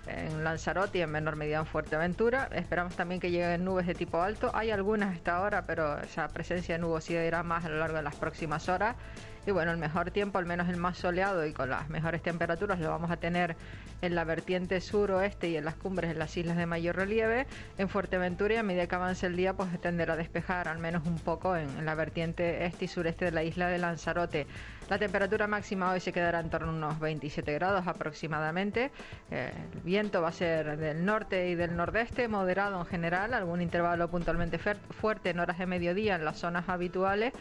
en 0.06 0.42
Lanzarote 0.44 0.98
y 0.98 1.02
en 1.02 1.10
menor 1.10 1.36
medida 1.36 1.58
en 1.58 1.66
Fuerteventura. 1.66 2.48
Esperamos 2.52 2.96
también 2.96 3.20
que 3.20 3.30
lleguen 3.30 3.64
nubes 3.64 3.86
de 3.86 3.94
tipo 3.94 4.20
alto. 4.20 4.50
Hay 4.54 4.70
algunas 4.70 5.10
a 5.10 5.14
esta 5.14 5.40
hora, 5.40 5.66
pero 5.66 5.98
esa 6.00 6.28
presencia 6.28 6.74
de 6.74 6.80
nubosidad 6.80 7.22
irá 7.24 7.42
más 7.42 7.64
a 7.64 7.68
lo 7.68 7.78
largo 7.78 7.96
de 7.96 8.02
las 8.02 8.16
próximas 8.16 8.68
horas. 8.68 8.96
Y 9.44 9.50
bueno, 9.50 9.72
el 9.72 9.78
mejor 9.78 10.12
tiempo, 10.12 10.38
al 10.38 10.46
menos 10.46 10.68
el 10.68 10.76
más 10.76 10.98
soleado 10.98 11.44
y 11.44 11.52
con 11.52 11.68
las 11.68 11.88
mejores 11.88 12.22
temperaturas, 12.22 12.78
lo 12.78 12.90
vamos 12.90 13.10
a 13.10 13.16
tener 13.16 13.56
en 14.00 14.14
la 14.14 14.24
vertiente 14.24 14.80
suroeste 14.80 15.48
y 15.48 15.56
en 15.56 15.64
las 15.64 15.74
cumbres 15.74 16.10
en 16.12 16.18
las 16.18 16.36
islas 16.36 16.56
de 16.56 16.66
mayor 16.66 16.96
relieve. 16.96 17.46
En 17.76 17.88
Fuerteventura 17.88 18.54
y 18.54 18.56
a 18.58 18.62
medida 18.62 18.86
que 18.86 18.94
avance 18.94 19.26
el 19.26 19.34
día, 19.34 19.54
pues 19.54 19.80
tenderá 19.80 20.14
a 20.14 20.16
despejar 20.16 20.68
al 20.68 20.78
menos 20.78 21.06
un 21.06 21.18
poco 21.18 21.56
en, 21.56 21.84
la 21.84 21.94
vertiente 21.96 22.64
este 22.66 22.84
y 22.84 22.88
sureste 22.88 23.24
de 23.24 23.32
la 23.32 23.42
isla 23.42 23.68
de 23.68 23.78
Lanzarote. 23.78 24.46
La 24.88 24.98
temperatura 24.98 25.46
máxima 25.46 25.90
hoy 25.90 26.00
se 26.00 26.12
quedará 26.12 26.40
en 26.40 26.50
torno 26.50 26.68
a 26.68 26.74
unos 26.74 27.00
27 27.00 27.52
grados 27.54 27.86
aproximadamente. 27.86 28.90
Eh, 29.30 29.50
el 29.72 29.80
viento 29.80 30.22
va 30.22 30.28
a 30.28 30.32
ser 30.32 30.76
del 30.76 31.04
norte 31.04 31.48
y 31.48 31.54
del 31.54 31.76
nordeste, 31.76 32.28
moderado 32.28 32.78
en 32.78 32.86
general, 32.86 33.34
algún 33.34 33.60
intervalo 33.60 34.08
puntualmente 34.08 34.58
fuerte 34.58 35.30
en 35.30 35.40
horas 35.40 35.58
de 35.58 35.66
mediodía 35.66 36.16
en 36.16 36.24
las 36.24 36.38
zonas 36.38 36.68
habituales 36.68 37.32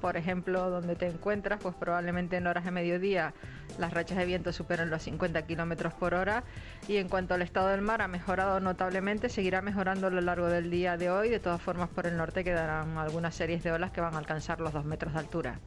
por 0.00 0.16
ejemplo, 0.16 0.70
donde 0.70 0.96
te 0.96 1.06
encuentras, 1.06 1.60
pues 1.60 1.74
probablemente 1.74 2.36
en 2.36 2.46
horas 2.46 2.64
de 2.64 2.70
mediodía 2.70 3.34
las 3.78 3.92
rachas 3.92 4.18
de 4.18 4.26
viento 4.26 4.52
superen 4.52 4.90
los 4.90 5.02
50 5.02 5.42
kilómetros 5.42 5.94
por 5.94 6.14
hora. 6.14 6.44
Y 6.88 6.96
en 6.96 7.08
cuanto 7.08 7.34
al 7.34 7.42
estado 7.42 7.68
del 7.68 7.82
mar, 7.82 8.02
ha 8.02 8.08
mejorado 8.08 8.60
notablemente, 8.60 9.28
seguirá 9.28 9.62
mejorando 9.62 10.08
a 10.08 10.10
lo 10.10 10.20
largo 10.20 10.46
del 10.46 10.70
día 10.70 10.96
de 10.96 11.10
hoy. 11.10 11.28
De 11.28 11.40
todas 11.40 11.60
formas, 11.60 11.88
por 11.88 12.06
el 12.06 12.16
norte 12.16 12.44
quedarán 12.44 12.98
algunas 12.98 13.34
series 13.34 13.62
de 13.62 13.72
olas 13.72 13.90
que 13.90 14.00
van 14.00 14.14
a 14.14 14.18
alcanzar 14.18 14.60
los 14.60 14.72
dos 14.72 14.84
metros 14.84 15.12
de 15.12 15.18
altura. 15.18 15.60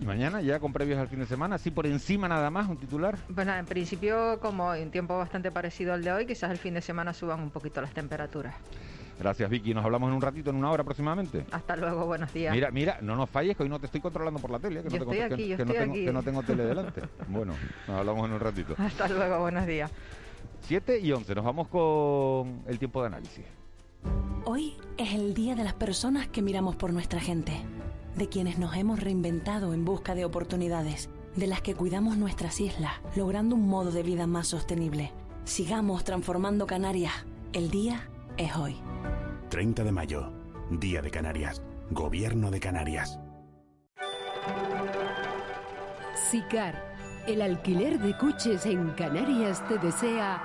¿Y 0.00 0.04
mañana 0.04 0.40
ya 0.40 0.58
con 0.58 0.72
previos 0.72 0.98
al 0.98 1.06
fin 1.06 1.20
de 1.20 1.26
semana? 1.26 1.54
¿Así 1.56 1.70
por 1.70 1.86
encima 1.86 2.26
nada 2.26 2.50
más 2.50 2.68
un 2.68 2.76
titular? 2.76 3.16
Pues 3.32 3.46
nada, 3.46 3.60
en 3.60 3.66
principio, 3.66 4.40
como 4.40 4.74
en 4.74 4.90
tiempo 4.90 5.16
bastante 5.16 5.52
parecido 5.52 5.92
al 5.92 6.02
de 6.02 6.10
hoy, 6.10 6.26
quizás 6.26 6.50
el 6.50 6.58
fin 6.58 6.74
de 6.74 6.80
semana 6.80 7.14
suban 7.14 7.40
un 7.40 7.50
poquito 7.50 7.80
las 7.80 7.92
temperaturas. 7.94 8.54
Gracias, 9.18 9.48
Vicky. 9.48 9.74
Nos 9.74 9.84
hablamos 9.84 10.08
en 10.08 10.14
un 10.16 10.22
ratito, 10.22 10.50
en 10.50 10.56
una 10.56 10.70
hora 10.70 10.82
aproximadamente. 10.82 11.44
Hasta 11.50 11.76
luego, 11.76 12.06
buenos 12.06 12.32
días. 12.32 12.54
Mira, 12.54 12.70
mira, 12.70 12.98
no 13.02 13.16
nos 13.16 13.30
falles 13.30 13.56
que 13.56 13.62
hoy 13.62 13.68
no 13.68 13.78
te 13.78 13.86
estoy 13.86 14.00
controlando 14.00 14.40
por 14.40 14.50
la 14.50 14.58
tele. 14.58 14.82
Que 14.82 14.90
no 14.90 14.96
estoy 14.96 15.20
aquí, 15.20 15.48
yo 15.48 15.56
estoy 15.56 15.76
aquí. 15.76 16.04
que 16.04 16.12
no 16.12 16.22
tengo 16.22 16.42
tele 16.42 16.64
delante. 16.64 17.02
bueno, 17.28 17.54
nos 17.86 17.98
hablamos 17.98 18.26
en 18.26 18.32
un 18.32 18.40
ratito. 18.40 18.74
Hasta 18.78 19.08
luego, 19.08 19.40
buenos 19.40 19.66
días. 19.66 19.90
7 20.62 21.00
y 21.00 21.12
11, 21.12 21.34
nos 21.34 21.44
vamos 21.44 21.68
con 21.68 22.62
el 22.66 22.78
tiempo 22.78 23.00
de 23.00 23.08
análisis. 23.08 23.44
Hoy 24.44 24.74
es 24.96 25.14
el 25.14 25.34
día 25.34 25.54
de 25.54 25.64
las 25.64 25.74
personas 25.74 26.28
que 26.28 26.42
miramos 26.42 26.76
por 26.76 26.92
nuestra 26.92 27.20
gente, 27.20 27.52
de 28.16 28.28
quienes 28.28 28.58
nos 28.58 28.76
hemos 28.76 29.00
reinventado 29.00 29.74
en 29.74 29.84
busca 29.84 30.14
de 30.14 30.24
oportunidades, 30.24 31.10
de 31.36 31.46
las 31.46 31.62
que 31.62 31.74
cuidamos 31.74 32.16
nuestras 32.16 32.60
islas, 32.60 32.92
logrando 33.16 33.54
un 33.54 33.68
modo 33.68 33.90
de 33.90 34.02
vida 34.02 34.26
más 34.26 34.48
sostenible. 34.48 35.12
Sigamos 35.44 36.04
transformando 36.04 36.66
Canarias. 36.66 37.12
El 37.52 37.70
día 37.70 38.08
es 38.36 38.56
hoy. 38.56 38.76
30 39.52 39.84
de 39.84 39.92
mayo, 39.92 40.32
Día 40.70 41.02
de 41.02 41.10
Canarias, 41.10 41.60
Gobierno 41.90 42.50
de 42.50 42.58
Canarias. 42.58 43.18
SICAR, 46.30 46.74
el 47.26 47.42
alquiler 47.42 47.98
de 47.98 48.16
coches 48.16 48.64
en 48.64 48.92
Canarias 48.92 49.62
te 49.68 49.76
desea 49.76 50.42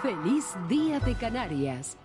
feliz 0.00 0.54
Día 0.70 1.00
de 1.00 1.14
Canarias. 1.16 1.98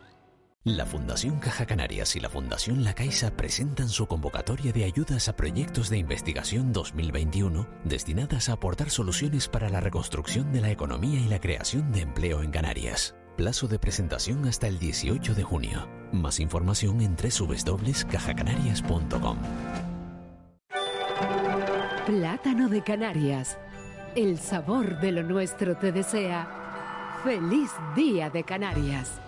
La 0.65 0.86
Fundación 0.86 1.39
Caja 1.39 1.65
Canarias 1.65 2.17
y 2.17 2.20
la 2.20 2.29
Fundación 2.29 2.84
La 2.84 2.96
Caixa 2.96 3.31
presentan 3.31 3.88
su 3.88 4.08
convocatoria 4.08 4.74
de 4.74 4.84
ayudas 4.84 5.29
a 5.29 5.38
proyectos 5.38 5.89
de 5.89 6.00
investigación 6.00 6.74
2021 6.74 7.65
destinadas 7.86 8.50
a 8.50 8.53
aportar 8.53 8.89
soluciones 8.89 9.48
para 9.48 9.70
la 9.70 9.79
reconstrucción 9.79 10.51
de 10.51 10.60
la 10.60 10.70
economía 10.70 11.22
y 11.22 11.29
la 11.29 11.39
creación 11.39 11.93
de 11.93 12.01
empleo 12.01 12.43
en 12.43 12.51
Canarias. 12.51 13.15
Plazo 13.41 13.67
de 13.67 13.79
presentación 13.79 14.48
hasta 14.48 14.67
el 14.67 14.77
18 14.77 15.33
de 15.33 15.41
junio. 15.41 15.89
Más 16.12 16.39
información 16.39 17.01
en 17.01 17.15
www.cajacanarias.com. 17.15 19.38
Plátano 22.05 22.69
de 22.69 22.83
Canarias. 22.83 23.57
El 24.13 24.38
sabor 24.38 25.00
de 25.00 25.12
lo 25.12 25.24
nuestro 25.24 25.75
te 25.75 25.91
desea. 25.91 27.17
Feliz 27.24 27.71
Día 27.95 28.29
de 28.29 28.43
Canarias. 28.43 29.19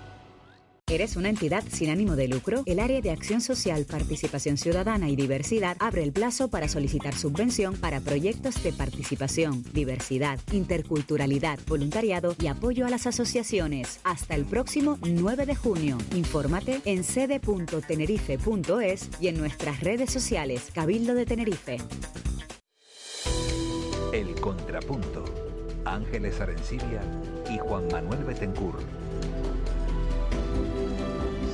¿Eres 0.94 1.16
una 1.16 1.30
entidad 1.30 1.64
sin 1.72 1.90
ánimo 1.90 2.16
de 2.16 2.28
lucro? 2.28 2.62
El 2.68 2.80
Área 2.80 3.02
de 3.02 3.10
Acción 3.10 3.42
Social, 3.42 3.88
Participación 3.90 4.58
Ciudadana 4.58 5.10
y 5.10 5.16
Diversidad 5.16 5.76
abre 5.80 6.04
el 6.04 6.12
plazo 6.12 6.50
para 6.50 6.68
solicitar 6.68 7.16
subvención 7.16 7.76
para 7.78 8.00
proyectos 8.00 8.62
de 8.62 8.74
participación, 8.74 9.64
diversidad, 9.74 10.38
interculturalidad, 10.52 11.58
voluntariado 11.68 12.36
y 12.40 12.46
apoyo 12.46 12.86
a 12.86 12.92
las 12.92 13.08
asociaciones. 13.08 14.02
Hasta 14.04 14.36
el 14.36 14.46
próximo 14.46 15.00
9 15.02 15.48
de 15.48 15.56
junio. 15.56 15.98
Infórmate 16.14 16.80
en 16.86 17.04
sede.tenerife.es 17.04 19.10
y 19.20 19.30
en 19.30 19.38
nuestras 19.40 19.80
redes 19.80 20.12
sociales 20.12 20.70
Cabildo 20.76 21.16
de 21.16 21.26
Tenerife. 21.26 21.78
El 24.14 24.36
Contrapunto. 24.36 25.26
Ángeles 25.86 26.40
Arencibia 26.40 27.02
y 27.50 27.58
Juan 27.58 27.88
Manuel 27.92 28.24
Betencur. 28.26 28.76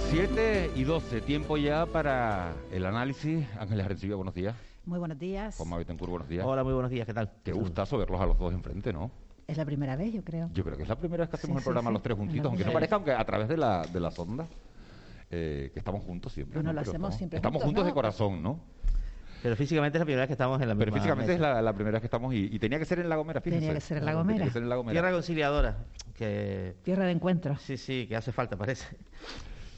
7 0.09 0.71
y 0.75 0.83
12, 0.83 1.21
tiempo 1.21 1.57
ya 1.57 1.85
para 1.85 2.53
el 2.71 2.85
análisis. 2.85 3.45
Ángeles 3.59 3.85
Arencibia, 3.85 4.15
buenos 4.15 4.33
días. 4.33 4.55
Muy 4.85 4.97
buenos 4.97 5.19
días. 5.19 5.55
Juan 5.55 5.77
Betancourt, 5.77 6.09
buenos 6.09 6.27
días. 6.27 6.45
Hola, 6.45 6.63
muy 6.63 6.73
buenos 6.73 6.89
días, 6.91 7.05
¿qué 7.05 7.13
tal? 7.13 7.31
Qué 7.43 7.51
gustazo 7.51 7.97
verlos 7.97 8.19
a 8.19 8.25
los 8.25 8.37
dos 8.37 8.51
enfrente, 8.53 8.91
¿no? 8.91 9.11
Es 9.47 9.57
la 9.57 9.65
primera 9.65 9.95
vez, 9.95 10.13
yo 10.13 10.23
creo. 10.23 10.49
Yo 10.53 10.63
creo 10.63 10.77
que 10.77 10.83
es 10.83 10.89
la 10.89 10.95
primera 10.95 11.23
vez 11.23 11.29
que 11.29 11.35
hacemos 11.35 11.57
el 11.57 11.63
programa 11.63 11.91
los 11.91 12.01
tres 12.01 12.17
juntitos, 12.17 12.47
aunque 12.47 12.65
no 12.65 12.71
parezca, 12.71 12.95
aunque 12.95 13.11
a 13.11 13.23
través 13.23 13.47
de 13.47 13.57
la, 13.57 13.83
de 13.83 13.99
las 13.99 14.17
ondas, 14.17 14.47
eh, 15.31 15.69
que 15.73 15.79
estamos 15.79 16.03
juntos 16.03 16.33
siempre. 16.33 16.55
Bueno, 16.55 16.73
lo 16.73 16.81
hacemos 16.81 17.15
siempre 17.15 17.37
Estamos 17.37 17.61
juntos, 17.61 17.85
de 17.85 17.93
corazón, 17.93 18.41
¿no? 18.41 18.59
Pero 19.41 19.55
físicamente 19.55 19.97
es 19.97 19.99
la 19.99 20.05
primera 20.05 20.21
vez 20.21 20.27
que 20.27 20.33
estamos 20.33 20.61
en 20.61 20.67
la 20.67 20.75
misma 20.75 20.85
Pero 20.85 20.95
físicamente 20.95 21.33
es 21.33 21.39
la, 21.39 21.73
primera 21.73 21.93
vez 21.93 22.01
que 22.01 22.07
estamos 22.07 22.33
y, 22.33 22.59
tenía 22.59 22.77
que 22.77 22.85
ser 22.85 22.99
en 22.99 23.09
La 23.09 23.15
Gomera, 23.15 23.41
fíjense. 23.41 23.65
Tenía 23.65 23.75
que 23.75 23.81
ser 23.81 23.97
en 23.97 24.05
La 24.05 24.13
Gomera. 24.13 24.37
Tenía 24.37 24.47
que 24.47 24.53
ser 24.53 24.63
en 24.63 24.69
La 24.69 24.75
Gomera. 24.75 24.93
Tierra 24.93 25.11
conciliadora. 25.11 25.77
Que... 26.15 26.75
Tierra 26.83 27.05
de 27.05 27.11
encuentro. 27.11 27.57
Sí, 27.57 27.77
sí, 27.77 28.05
que 28.07 28.15
hace 28.15 28.31
falta, 28.31 28.57
parece. 28.57 28.97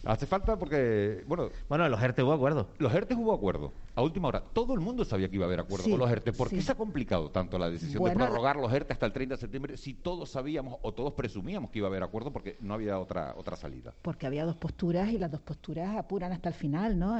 Hace 0.03 0.25
falta 0.25 0.58
porque, 0.58 1.24
bueno... 1.27 1.50
Bueno, 1.70 1.86
en 1.86 1.91
los 1.91 2.01
ERTE 2.01 2.24
hubo 2.24 2.34
acuerdo. 2.34 2.70
Los 2.79 2.93
ERTE 2.93 3.13
hubo 3.13 3.34
acuerdo. 3.34 3.72
A 3.93 4.01
última 4.01 4.29
hora, 4.29 4.41
todo 4.41 4.74
el 4.74 4.79
mundo 4.79 5.05
sabía 5.05 5.29
que 5.29 5.36
iba 5.36 5.46
a 5.46 5.48
haber 5.48 5.60
acuerdo 5.60 5.89
con 5.89 6.00
los 6.00 6.10
ERTE. 6.10 6.34
¿Por 6.34 6.50
qué 6.50 6.62
se 6.62 6.72
ha 6.72 6.75
complicado 6.75 7.29
tanto 7.29 7.60
la 7.60 7.70
decisión 7.70 8.03
de 8.03 8.12
prorrogar 8.12 8.55
los 8.55 8.74
ERTE 8.74 8.93
hasta 8.93 9.05
el 9.05 9.13
30 9.13 9.36
de 9.36 9.41
septiembre 9.41 9.77
si 9.77 9.93
todos 9.93 10.31
sabíamos 10.31 10.79
o 10.81 10.93
todos 10.93 11.13
presumíamos 11.13 11.70
que 11.70 11.79
iba 11.79 11.88
a 11.88 11.89
haber 11.89 12.03
acuerdo 12.03 12.31
porque 12.31 12.58
no 12.62 12.74
había 12.74 12.98
otra, 12.98 13.36
otra 13.38 13.55
salida? 13.55 13.93
Porque 14.01 14.25
había 14.25 14.46
dos 14.46 14.55
posturas 14.55 15.10
y 15.10 15.20
las 15.20 15.31
dos 15.31 15.41
posturas 15.41 15.96
apuran 15.96 16.31
hasta 16.31 16.50
el 16.50 16.55
final, 16.55 16.98
¿no? 16.98 17.17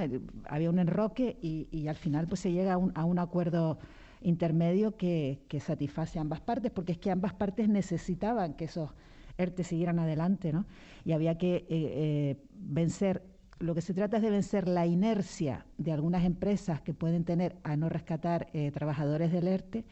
había 0.48 0.70
un 0.70 0.80
enroque 0.80 1.38
y, 1.42 1.88
al 1.88 1.96
final 1.96 2.28
pues 2.28 2.40
se 2.40 2.52
llega 2.52 2.74
a 2.74 2.78
un, 2.78 2.92
a 2.96 3.06
un 3.06 3.20
acuerdo 3.20 3.78
intermedio 4.22 4.96
que, 4.96 5.40
que 5.48 5.60
satisface 5.60 6.20
a 6.20 6.22
ambas 6.22 6.40
partes 6.40 6.72
porque 6.72 6.94
es 6.94 6.98
que 6.98 7.12
ambas 7.12 7.34
partes 7.34 7.68
necesitaban 7.68 8.54
que 8.54 8.66
esos 8.66 8.92
ERTE 9.38 9.64
siguieran 9.64 10.00
adelante, 10.00 10.52
¿no? 10.52 10.66
Y 11.06 11.14
había 11.14 11.38
que 11.38 11.56
eh, 11.56 11.66
eh, 11.70 12.38
vencer, 12.54 13.24
lo 13.60 13.76
que 13.76 13.82
se 13.82 13.94
trata 13.94 14.18
es 14.18 14.24
de 14.24 14.30
vencer 14.30 14.68
la 14.68 14.86
inercia 14.86 15.66
de 15.78 15.92
algunas 15.92 16.24
empresas 16.26 16.82
que 16.82 16.94
pueden 16.94 17.24
tener 17.24 17.56
a 17.64 17.76
no 17.76 17.90
rescatar 17.90 18.50
eh, 18.54 18.72
trabajadores 18.72 19.32
del 19.32 19.48
ERTE 19.48 19.86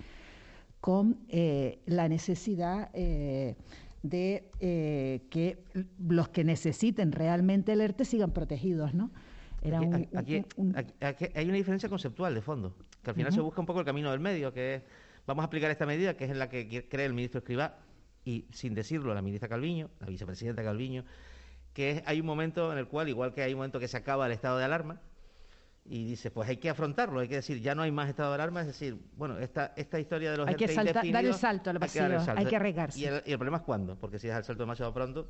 con 0.82 1.20
la 1.86 2.08
necesidad 2.08 2.90
de 2.94 4.48
que 5.30 5.64
los 6.00 6.30
que 6.30 6.46
necesiten 6.46 7.12
realmente 7.12 7.74
el 7.74 7.82
ERTE 7.82 8.06
sigan 8.06 8.32
protegidos, 8.32 8.94
¿no? 8.94 9.12
aquí, 10.16 10.46
hay 11.36 11.46
una 11.46 11.58
diferencia 11.58 11.90
conceptual 11.90 12.34
de 12.34 12.42
fondo, 12.42 12.74
que 13.04 13.10
al 13.10 13.16
final 13.16 13.34
se 13.34 13.42
busca 13.42 13.60
un 13.60 13.66
poco 13.66 13.80
el 13.80 13.86
camino 13.86 14.10
del 14.12 14.20
medio, 14.20 14.54
que 14.54 14.76
es, 14.76 14.84
vamos 15.28 15.44
a 15.44 15.48
aplicar 15.48 15.70
esta 15.70 15.86
medida, 15.86 16.16
que 16.16 16.26
es 16.26 16.32
en 16.32 16.40
la 16.40 16.50
que 16.50 16.88
cree 16.88 17.06
el 17.06 17.14
ministro 17.14 17.40
Escribá, 17.40 17.78
y 18.26 18.46
sin 18.52 18.74
decirlo 18.74 19.14
la 19.14 19.22
ministra 19.22 19.50
Calviño, 19.50 19.90
la 20.00 20.08
vicepresidenta 20.08 20.64
Calviño, 20.64 21.06
que 21.74 22.04
hay 22.06 22.20
un 22.20 22.26
momento 22.26 22.72
en 22.72 22.78
el 22.78 22.88
cual, 22.88 23.10
igual 23.10 23.34
que 23.34 23.42
hay 23.42 23.54
un 23.54 23.60
momento 23.60 23.80
que 23.80 23.88
se 23.88 23.98
acaba 23.98 24.26
el 24.26 24.32
estado 24.32 24.58
de 24.58 24.66
alarma, 24.66 25.02
y 25.86 26.06
dice, 26.06 26.30
pues 26.30 26.48
hay 26.48 26.58
que 26.58 26.70
afrontarlo, 26.70 27.20
hay 27.20 27.28
que 27.28 27.36
decir, 27.36 27.62
ya 27.62 27.74
no 27.74 27.82
hay 27.82 27.92
más 27.92 28.10
estado 28.10 28.30
de 28.30 28.36
alarma, 28.36 28.62
es 28.62 28.68
decir, 28.68 28.98
bueno, 29.18 29.40
esta, 29.40 29.74
esta 29.76 30.00
historia 30.00 30.32
de 30.32 30.38
los 30.38 30.48
Hay 30.48 30.56
que 30.56 30.68
dar 31.12 31.26
el 31.26 31.34
salto 31.34 31.72
al 31.72 31.80
vacío, 31.80 32.04
hay 32.36 32.46
que, 32.46 32.56
arriesgarse. 32.56 33.00
Y 33.00 33.06
el, 33.06 33.38
problema 33.38 33.58
es 33.58 33.64
cuándo, 33.64 33.96
porque 33.96 34.20
si 34.20 34.28
das 34.28 34.38
el 34.38 34.44
salto 34.44 34.64
demasiado 34.64 34.94
pronto, 34.94 35.28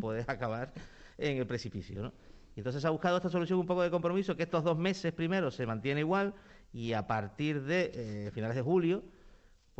puedes 0.00 0.28
acabar 0.28 0.72
en 1.16 1.38
el 1.38 1.46
precipicio, 1.46 2.02
¿no? 2.02 2.12
Y 2.56 2.60
entonces 2.60 2.84
ha 2.84 2.90
buscado 2.90 3.18
esta 3.18 3.28
solución 3.28 3.60
un 3.60 3.66
poco 3.66 3.82
de 3.82 3.90
compromiso, 3.90 4.36
que 4.36 4.42
estos 4.42 4.64
dos 4.64 4.76
meses 4.76 5.12
primero 5.12 5.52
se 5.52 5.64
mantiene 5.64 6.00
igual, 6.00 6.34
y 6.72 6.92
a 6.92 7.06
partir 7.06 7.62
de 7.62 7.92
eh, 7.94 8.30
finales 8.32 8.56
de 8.56 8.62
julio, 8.62 9.04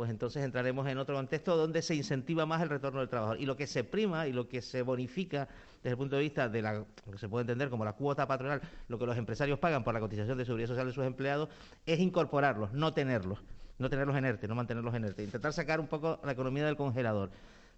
pues 0.01 0.09
entonces 0.09 0.43
entraremos 0.43 0.87
en 0.87 0.97
otro 0.97 1.13
contexto 1.13 1.55
donde 1.55 1.83
se 1.83 1.93
incentiva 1.93 2.47
más 2.47 2.59
el 2.63 2.69
retorno 2.69 3.01
del 3.01 3.07
trabajador. 3.07 3.39
Y 3.39 3.45
lo 3.45 3.55
que 3.55 3.67
se 3.67 3.83
prima 3.83 4.25
y 4.25 4.33
lo 4.33 4.49
que 4.49 4.59
se 4.63 4.81
bonifica 4.81 5.47
desde 5.75 5.91
el 5.91 5.97
punto 5.97 6.15
de 6.15 6.23
vista 6.23 6.49
de 6.49 6.59
la, 6.59 6.73
lo 6.73 7.11
que 7.11 7.19
se 7.19 7.29
puede 7.29 7.41
entender 7.41 7.69
como 7.69 7.85
la 7.85 7.93
cuota 7.93 8.27
patronal, 8.27 8.61
lo 8.87 8.97
que 8.97 9.05
los 9.05 9.15
empresarios 9.15 9.59
pagan 9.59 9.83
por 9.83 9.93
la 9.93 9.99
cotización 9.99 10.39
de 10.39 10.45
seguridad 10.45 10.69
social 10.69 10.87
de 10.87 10.93
sus 10.93 11.05
empleados, 11.05 11.49
es 11.85 11.99
incorporarlos, 11.99 12.73
no 12.73 12.95
tenerlos, 12.95 13.43
no 13.77 13.91
tenerlos 13.91 14.17
en 14.17 14.25
ERTE, 14.25 14.47
no 14.47 14.55
mantenerlos 14.55 14.95
en 14.95 15.05
ERTE, 15.05 15.23
intentar 15.23 15.53
sacar 15.53 15.79
un 15.79 15.85
poco 15.85 16.19
la 16.23 16.31
economía 16.31 16.65
del 16.65 16.77
congelador. 16.77 17.29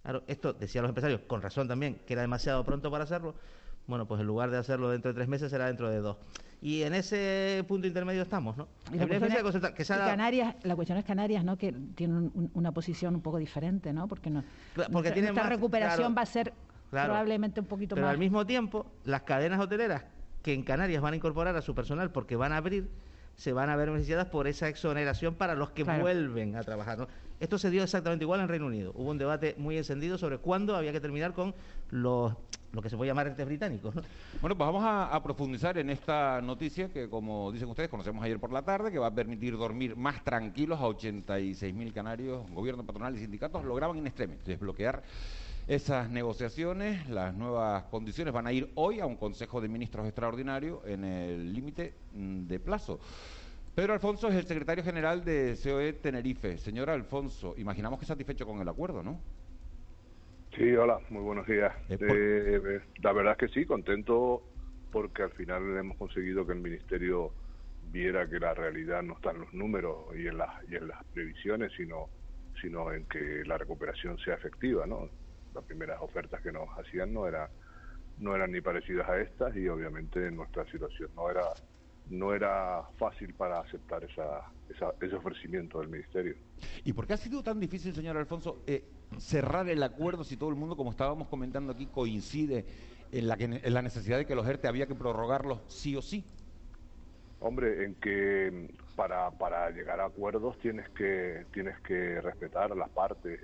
Claro, 0.02 0.24
esto 0.28 0.54
decían 0.54 0.84
los 0.84 0.92
empresarios, 0.92 1.20
con 1.28 1.42
razón 1.42 1.68
también, 1.68 2.00
que 2.08 2.14
era 2.14 2.22
demasiado 2.22 2.64
pronto 2.64 2.90
para 2.90 3.04
hacerlo. 3.04 3.36
Bueno, 3.88 4.08
pues 4.08 4.22
en 4.22 4.28
lugar 4.28 4.50
de 4.50 4.58
hacerlo 4.58 4.90
dentro 4.90 5.12
de 5.12 5.16
tres 5.16 5.28
meses, 5.28 5.52
será 5.52 5.68
dentro 5.68 5.90
de 5.90 5.98
dos. 5.98 6.18
Y 6.62 6.84
en 6.84 6.94
ese 6.94 7.66
punto 7.68 7.88
intermedio 7.88 8.22
estamos, 8.22 8.56
¿no? 8.56 8.70
Y 8.94 8.96
la, 8.96 9.04
es, 9.04 9.88
Canarias, 9.88 10.56
la 10.64 10.76
cuestión 10.78 10.98
es 10.98 11.04
Canarias, 11.04 11.44
¿no? 11.44 11.58
Que 11.58 11.74
tiene 11.94 12.32
una 12.54 12.72
posición 12.72 13.16
un 13.16 13.22
poco 13.22 13.38
diferente, 13.38 13.92
¿no? 13.92 14.08
Porque 14.08 14.30
no, 14.30 14.46
porque 14.90 15.12
tiene 15.12 15.28
nuestra 15.34 15.50
recuperación 15.50 16.16
va 16.18 16.22
a 16.22 16.26
ser 16.26 16.54
probablemente 16.90 17.60
un 17.60 17.66
poquito 17.66 17.96
pero 17.96 18.08
más. 18.08 18.14
Pero 18.14 18.16
al 18.16 18.20
mismo 18.20 18.46
tiempo, 18.46 18.86
las 19.04 19.24
cadenas 19.24 19.60
hoteleras 19.60 20.06
que 20.42 20.54
en 20.54 20.64
Canarias 20.64 21.02
van 21.02 21.14
a 21.14 21.16
incorporar 21.16 21.56
a 21.56 21.62
su 21.62 21.76
personal 21.76 22.12
porque 22.12 22.38
van 22.38 22.54
a 22.54 22.58
abrir, 22.58 22.90
se 23.36 23.52
van 23.52 23.70
a 23.70 23.76
ver 23.76 23.90
beneficiadas 23.90 24.28
por 24.28 24.48
esa 24.48 24.70
exoneración 24.70 25.36
para 25.36 25.56
los 25.56 25.72
que 25.72 25.84
vuelven 25.84 26.56
a 26.56 26.64
trabajar. 26.64 26.98
¿no? 26.98 27.08
Esto 27.40 27.58
se 27.58 27.70
dio 27.70 27.84
exactamente 27.84 28.24
igual 28.24 28.40
en 28.42 28.48
Reino 28.48 28.68
Unido. 28.68 28.92
Hubo 28.96 29.12
un 29.12 29.18
debate 29.18 29.56
muy 29.58 29.78
encendido 29.78 30.18
sobre 30.18 30.38
cuándo 30.38 30.76
había 30.76 30.92
que 30.92 31.02
terminar 31.02 31.34
con 31.34 31.54
los 31.90 32.34
lo 32.74 32.82
que 32.82 32.90
se 32.90 32.98
puede 32.98 33.10
llamar 33.10 33.28
entes 33.28 33.46
británicos. 33.46 33.94
Bueno, 34.42 34.58
pues 34.58 34.58
vamos 34.58 34.84
a, 34.84 35.22
profundizar 35.24 35.78
en 35.78 35.92
esta 35.92 36.42
noticia 36.42 36.92
que, 36.92 37.08
como 37.08 37.52
dicen 37.52 37.70
ustedes, 37.70 37.88
conocemos 37.88 38.24
ayer 38.24 38.40
por 38.40 38.52
la 38.52 38.64
tarde, 38.64 38.92
que 38.92 38.98
va 38.98 39.08
a 39.08 39.14
permitir 39.14 39.56
dormir 39.56 39.96
más 39.96 40.24
tranquilos 40.24 40.80
a 40.80 40.86
86.000 40.86 41.94
canarios. 41.94 42.50
Gobierno 42.50 42.84
patronal 42.84 43.16
y 43.16 43.20
sindicatos 43.20 43.64
lograban 43.64 43.98
en 44.00 44.08
extremis 44.08 44.44
desbloquear 44.44 45.04
esas 45.68 46.10
negociaciones. 46.10 47.08
Las 47.10 47.36
nuevas 47.36 47.84
condiciones 47.86 48.34
van 48.34 48.48
a 48.48 48.52
ir 48.52 48.72
hoy 48.74 49.00
a 49.00 49.06
un 49.06 49.18
Consejo 49.18 49.62
de 49.62 49.68
Ministros 49.68 50.08
extraordinario 50.08 50.82
en 50.86 51.04
el 51.04 51.54
límite 51.54 51.94
mm, 52.14 52.48
de 52.48 52.60
plazo. 52.60 53.00
Pedro 53.76 53.94
Alfonso 53.94 54.28
es 54.28 54.36
el 54.36 54.46
secretario 54.46 54.84
general 54.84 55.26
de 55.26 55.58
COE 55.64 55.94
Tenerife. 55.94 56.60
Señor 56.60 56.92
Alfonso, 56.92 57.56
imaginamos 57.58 58.00
que 58.00 58.06
satisfecho 58.06 58.46
con 58.46 58.62
el 58.62 58.70
acuerdo, 58.70 59.02
¿no? 59.02 59.20
Sí, 60.56 60.76
hola, 60.76 61.00
muy 61.10 61.24
buenos 61.24 61.48
días. 61.48 61.74
Eh, 61.90 62.80
la 63.02 63.14
verdad 63.14 63.32
es 63.32 63.40
que 63.40 63.48
sí, 63.48 63.66
contento 63.66 64.44
porque 64.92 65.24
al 65.24 65.32
final 65.32 65.76
hemos 65.76 65.98
conseguido 65.98 66.46
que 66.46 66.54
el 66.54 66.60
Ministerio 66.60 67.32
viera 67.92 68.30
que 68.30 68.40
la 68.40 68.54
realidad 68.54 69.02
no 69.02 69.16
está 69.16 69.32
en 69.32 69.40
los 69.40 69.54
números 69.56 70.06
y 70.16 70.28
en 70.28 70.38
las, 70.38 70.52
y 70.70 70.76
en 70.76 70.90
las 70.90 71.04
previsiones, 71.06 71.72
sino, 71.76 72.10
sino 72.62 72.94
en 72.94 73.06
que 73.06 73.44
la 73.44 73.58
recuperación 73.58 74.20
sea 74.20 74.36
efectiva. 74.36 74.86
¿no? 74.86 75.10
Las 75.56 75.64
primeras 75.64 76.00
ofertas 76.00 76.42
que 76.42 76.52
nos 76.52 76.70
hacían 76.78 77.12
no, 77.12 77.28
era, 77.28 77.50
no 78.20 78.36
eran 78.36 78.52
ni 78.52 78.62
parecidas 78.62 79.10
a 79.10 79.20
estas 79.20 79.56
y 79.56 79.68
obviamente 79.68 80.30
nuestra 80.30 80.64
situación 80.66 81.10
no 81.16 81.32
era 81.32 81.42
no 82.10 82.34
era 82.34 82.84
fácil 82.98 83.34
para 83.34 83.60
aceptar 83.60 84.04
esa, 84.04 84.52
ese 85.02 85.16
ofrecimiento 85.16 85.80
del 85.80 85.90
Ministerio. 85.90 86.36
¿Y 86.84 86.94
por 86.94 87.08
qué 87.08 87.14
ha 87.14 87.18
sido 87.18 87.44
tan 87.44 87.60
difícil, 87.60 87.96
señor 87.96 88.18
Alfonso, 88.18 88.64
eh, 88.68 88.84
cerrar 89.18 89.70
el 89.70 89.82
acuerdo 89.82 90.24
si 90.24 90.38
todo 90.38 90.50
el 90.50 90.56
mundo, 90.56 90.76
como 90.76 90.92
estábamos 90.92 91.28
comentando 91.28 91.72
aquí, 91.72 91.88
coincide 91.88 92.66
en 93.12 93.28
la, 93.28 93.36
en 93.40 93.74
la 93.74 93.82
necesidad 93.82 94.18
de 94.18 94.26
que 94.26 94.36
los 94.36 94.48
ERTE 94.48 94.68
había 94.68 94.88
que 94.88 94.96
prorrogarlos 94.96 95.62
sí 95.68 95.96
o 95.96 96.02
sí? 96.02 96.26
Hombre, 97.40 97.84
en 97.84 97.96
que 97.96 98.74
para, 98.96 99.30
para 99.32 99.70
llegar 99.70 100.00
a 100.00 100.06
acuerdos 100.06 100.58
tienes 100.60 100.88
que, 100.92 101.46
tienes 101.52 101.78
que 101.82 102.22
respetar 102.22 102.76
las 102.76 102.90
partes 102.90 103.40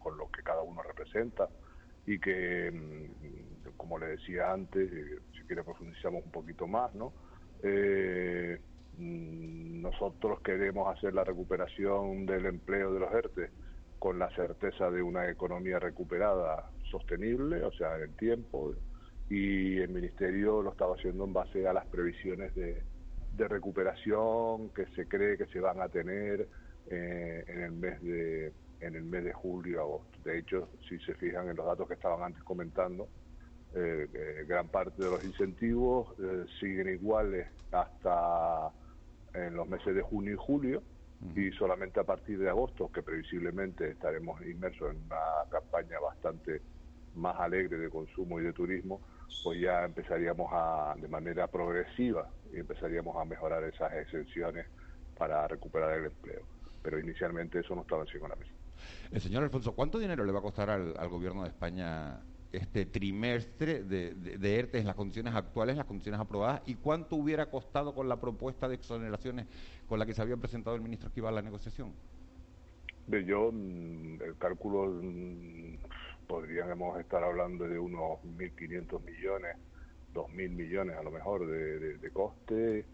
con 0.00 0.18
lo 0.18 0.28
que 0.30 0.42
cada 0.42 0.62
uno 0.62 0.82
representa 0.82 1.48
y 2.04 2.18
que, 2.18 2.70
mm, 2.72 3.76
como 3.76 3.96
le 3.96 4.08
decía 4.08 4.52
antes, 4.52 4.90
eh, 4.92 5.20
si 5.32 5.42
quiere 5.42 5.62
profundizamos 5.62 6.24
un 6.24 6.32
poquito 6.32 6.66
más, 6.66 6.92
¿no? 6.94 7.12
Eh, 7.62 8.58
mm, 8.96 9.82
nosotros 9.82 10.40
queremos 10.40 10.94
hacer 10.96 11.14
la 11.14 11.24
recuperación 11.24 12.26
del 12.26 12.46
empleo 12.46 12.92
de 12.92 13.00
los 13.00 13.12
ERTE 13.12 13.50
con 13.98 14.18
la 14.18 14.30
certeza 14.34 14.90
de 14.90 15.02
una 15.02 15.28
economía 15.28 15.78
recuperada 15.78 16.70
sostenible, 16.90 17.62
o 17.64 17.72
sea, 17.72 17.96
en 17.96 18.02
el 18.02 18.16
tiempo, 18.16 18.74
y 19.28 19.78
el 19.78 19.88
Ministerio 19.88 20.62
lo 20.62 20.70
estaba 20.70 20.94
haciendo 20.94 21.24
en 21.24 21.32
base 21.32 21.66
a 21.66 21.72
las 21.72 21.86
previsiones 21.86 22.54
de, 22.54 22.82
recuperación 23.36 24.70
que 24.70 24.86
se 24.96 25.06
cree 25.06 25.38
que 25.38 25.46
se 25.46 25.60
van 25.60 25.80
a 25.80 25.88
tener 25.88 26.48
eh, 26.90 27.44
en 27.46 27.60
el 27.60 27.70
mes 27.70 28.02
de 28.02 28.52
en 28.80 28.94
el 28.94 29.04
mes 29.04 29.24
de 29.24 29.32
julio 29.32 29.80
agosto. 29.80 30.18
De 30.24 30.38
hecho, 30.38 30.68
si 30.88 30.98
se 31.00 31.14
fijan 31.14 31.48
en 31.48 31.56
los 31.56 31.66
datos 31.66 31.88
que 31.88 31.94
estaban 31.94 32.22
antes 32.22 32.42
comentando, 32.42 33.08
eh, 33.74 34.44
gran 34.46 34.68
parte 34.68 35.02
de 35.02 35.10
los 35.10 35.24
incentivos 35.24 36.08
eh, 36.18 36.44
siguen 36.58 36.88
iguales 36.88 37.48
hasta 37.70 38.70
en 39.34 39.54
los 39.54 39.68
meses 39.68 39.94
de 39.94 40.02
junio 40.02 40.34
y 40.34 40.36
julio 40.36 40.82
y 41.34 41.50
solamente 41.52 41.98
a 41.98 42.04
partir 42.04 42.38
de 42.38 42.48
agosto, 42.48 42.90
que 42.92 43.02
previsiblemente 43.02 43.90
estaremos 43.90 44.40
inmersos 44.46 44.92
en 44.92 45.02
una 45.06 45.50
campaña 45.50 45.98
bastante 45.98 46.62
más 47.16 47.38
alegre 47.40 47.76
de 47.76 47.90
consumo 47.90 48.38
y 48.38 48.44
de 48.44 48.52
turismo, 48.52 49.00
pues 49.42 49.60
ya 49.60 49.84
empezaríamos 49.84 50.48
a, 50.52 50.94
de 50.96 51.08
manera 51.08 51.48
progresiva, 51.48 52.30
y 52.52 52.60
empezaríamos 52.60 53.16
a 53.16 53.24
mejorar 53.24 53.64
esas 53.64 53.92
exenciones 53.94 54.66
para 55.16 55.46
recuperar 55.48 55.98
el 55.98 56.06
empleo. 56.06 56.42
Pero 56.82 57.00
inicialmente 57.00 57.58
eso 57.58 57.74
no 57.74 57.82
estaba 57.82 58.02
encima 58.02 58.28
de 58.28 58.28
la 58.28 58.36
mesa. 58.36 58.52
El 59.10 59.16
eh, 59.16 59.20
señor 59.20 59.42
Alfonso, 59.42 59.74
¿cuánto 59.74 59.98
dinero 59.98 60.24
le 60.24 60.30
va 60.30 60.38
a 60.38 60.42
costar 60.42 60.70
al 60.70 61.08
gobierno 61.08 61.42
de 61.42 61.48
España 61.48 62.20
este 62.52 62.86
trimestre 62.86 63.82
de, 63.84 64.14
de, 64.14 64.58
ERTE 64.58 64.78
en 64.78 64.86
las 64.86 64.96
condiciones 64.96 65.34
actuales, 65.34 65.76
las 65.76 65.86
condiciones 65.86 66.20
aprobadas, 66.20 66.62
y 66.66 66.74
cuánto 66.76 67.16
hubiera 67.16 67.50
costado 67.50 67.94
con 67.94 68.08
la 68.08 68.20
propuesta 68.20 68.68
de 68.68 68.76
exoneraciones 68.76 69.46
con 69.86 69.98
la 69.98 70.06
que 70.06 70.14
se 70.14 70.22
había 70.22 70.36
presentado 70.36 70.74
el 70.76 70.82
ministro 70.82 71.28
a 71.28 71.32
la 71.32 71.42
negociación. 71.42 71.92
De 73.06 73.24
yo, 73.24 73.50
mm, 73.52 74.22
el 74.22 74.36
cálculo, 74.38 74.86
mm, 75.02 75.76
podríamos 76.26 76.98
estar 77.00 77.22
hablando 77.22 77.66
de 77.66 77.78
unos 77.78 78.18
1.500 78.24 79.02
millones, 79.02 79.56
2.000 80.14 80.50
millones 80.50 80.96
a 80.96 81.02
lo 81.02 81.10
mejor 81.10 81.46
de, 81.46 81.98
de 81.98 82.10
coste, 82.10 82.84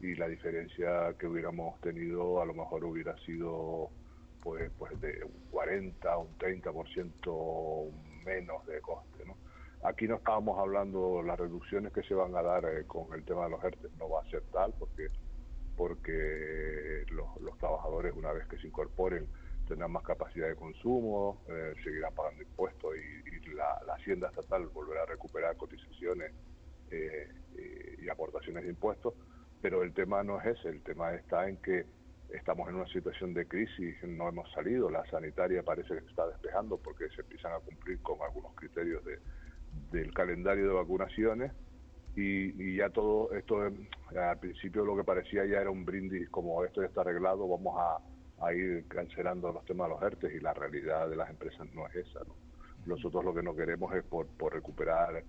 y 0.00 0.14
la 0.16 0.28
diferencia 0.28 1.14
que 1.18 1.26
hubiéramos 1.26 1.80
tenido 1.80 2.42
a 2.42 2.44
lo 2.44 2.54
mejor 2.54 2.84
hubiera 2.84 3.16
sido 3.24 3.90
pues, 4.42 4.70
pues 4.78 5.00
de 5.00 5.24
un 5.24 5.32
40, 5.50 6.18
un 6.18 6.38
30% 6.38 7.90
menos 8.24 8.66
de 8.66 8.80
coste. 8.80 9.24
¿no? 9.24 9.36
Aquí 9.84 10.08
no 10.08 10.16
estábamos 10.16 10.58
hablando 10.58 11.22
las 11.22 11.38
reducciones 11.38 11.92
que 11.92 12.02
se 12.02 12.14
van 12.14 12.34
a 12.34 12.42
dar 12.42 12.64
eh, 12.64 12.86
con 12.86 13.12
el 13.12 13.24
tema 13.24 13.44
de 13.44 13.50
los 13.50 13.62
ERTE, 13.62 13.88
no 13.98 14.08
va 14.08 14.22
a 14.22 14.30
ser 14.30 14.42
tal 14.52 14.72
porque 14.78 15.10
porque 15.76 17.04
los, 17.10 17.58
trabajadores 17.58 18.14
una 18.14 18.32
vez 18.32 18.46
que 18.46 18.56
se 18.58 18.68
incorporen 18.68 19.26
tendrán 19.66 19.90
más 19.90 20.04
capacidad 20.04 20.46
de 20.46 20.54
consumo, 20.54 21.42
eh, 21.48 21.74
seguirán 21.82 22.14
pagando 22.14 22.42
impuestos 22.42 22.94
y, 22.96 23.54
la, 23.54 23.80
hacienda 23.94 24.28
estatal 24.28 24.66
volverá 24.68 25.02
a 25.02 25.06
recuperar 25.06 25.56
cotizaciones 25.56 26.32
eh, 26.90 27.28
y, 27.56 28.04
y 28.04 28.08
aportaciones 28.08 28.64
de 28.64 28.70
impuestos, 28.70 29.14
pero 29.60 29.82
el 29.82 29.92
tema 29.92 30.22
no 30.22 30.40
es 30.40 30.58
ese, 30.58 30.68
el 30.68 30.82
tema 30.82 31.14
está 31.14 31.48
en 31.48 31.56
que 31.58 31.86
estamos 32.36 32.68
en 32.68 32.76
una 32.76 32.86
situación 32.86 33.32
de 33.32 33.46
crisis, 33.46 33.96
no 34.04 34.28
hemos 34.28 34.50
salido, 34.52 34.90
la 34.90 35.04
sanitaria 35.06 35.62
parece 35.62 35.94
que 35.94 36.00
se 36.00 36.06
está 36.08 36.26
despejando 36.26 36.76
porque 36.78 37.08
se 37.10 37.22
empiezan 37.22 37.52
a 37.52 37.60
cumplir 37.60 38.00
con 38.02 38.18
algunos 38.22 38.54
criterios 38.54 39.04
de, 39.04 39.18
del 39.92 40.12
calendario 40.12 40.66
de 40.68 40.74
vacunaciones 40.74 41.52
y, 42.16 42.76
ya 42.76 42.90
todo 42.90 43.32
esto, 43.32 43.60
al 43.60 44.38
principio 44.38 44.84
lo 44.84 44.96
que 44.96 45.04
parecía 45.04 45.44
ya 45.46 45.60
era 45.60 45.70
un 45.70 45.84
brindis, 45.84 46.28
como 46.30 46.64
esto 46.64 46.80
ya 46.80 46.88
está 46.88 47.00
arreglado, 47.00 47.48
vamos 47.48 47.76
a, 47.78 48.00
ir 48.52 48.84
cancelando 48.88 49.50
los 49.52 49.64
temas 49.64 49.88
de 49.88 49.94
los 49.94 50.02
ERTES 50.02 50.34
y 50.34 50.40
la 50.40 50.52
realidad 50.52 51.08
de 51.08 51.16
las 51.16 51.30
empresas 51.30 51.66
no 51.72 51.86
es 51.86 51.94
esa. 51.94 52.20
Nosotros 52.84 53.24
lo 53.24 53.32
que 53.32 53.42
no 53.42 53.56
queremos 53.56 53.94
es 53.94 54.04
por, 54.04 54.26
por 54.26 54.52
recuperar 54.52 55.24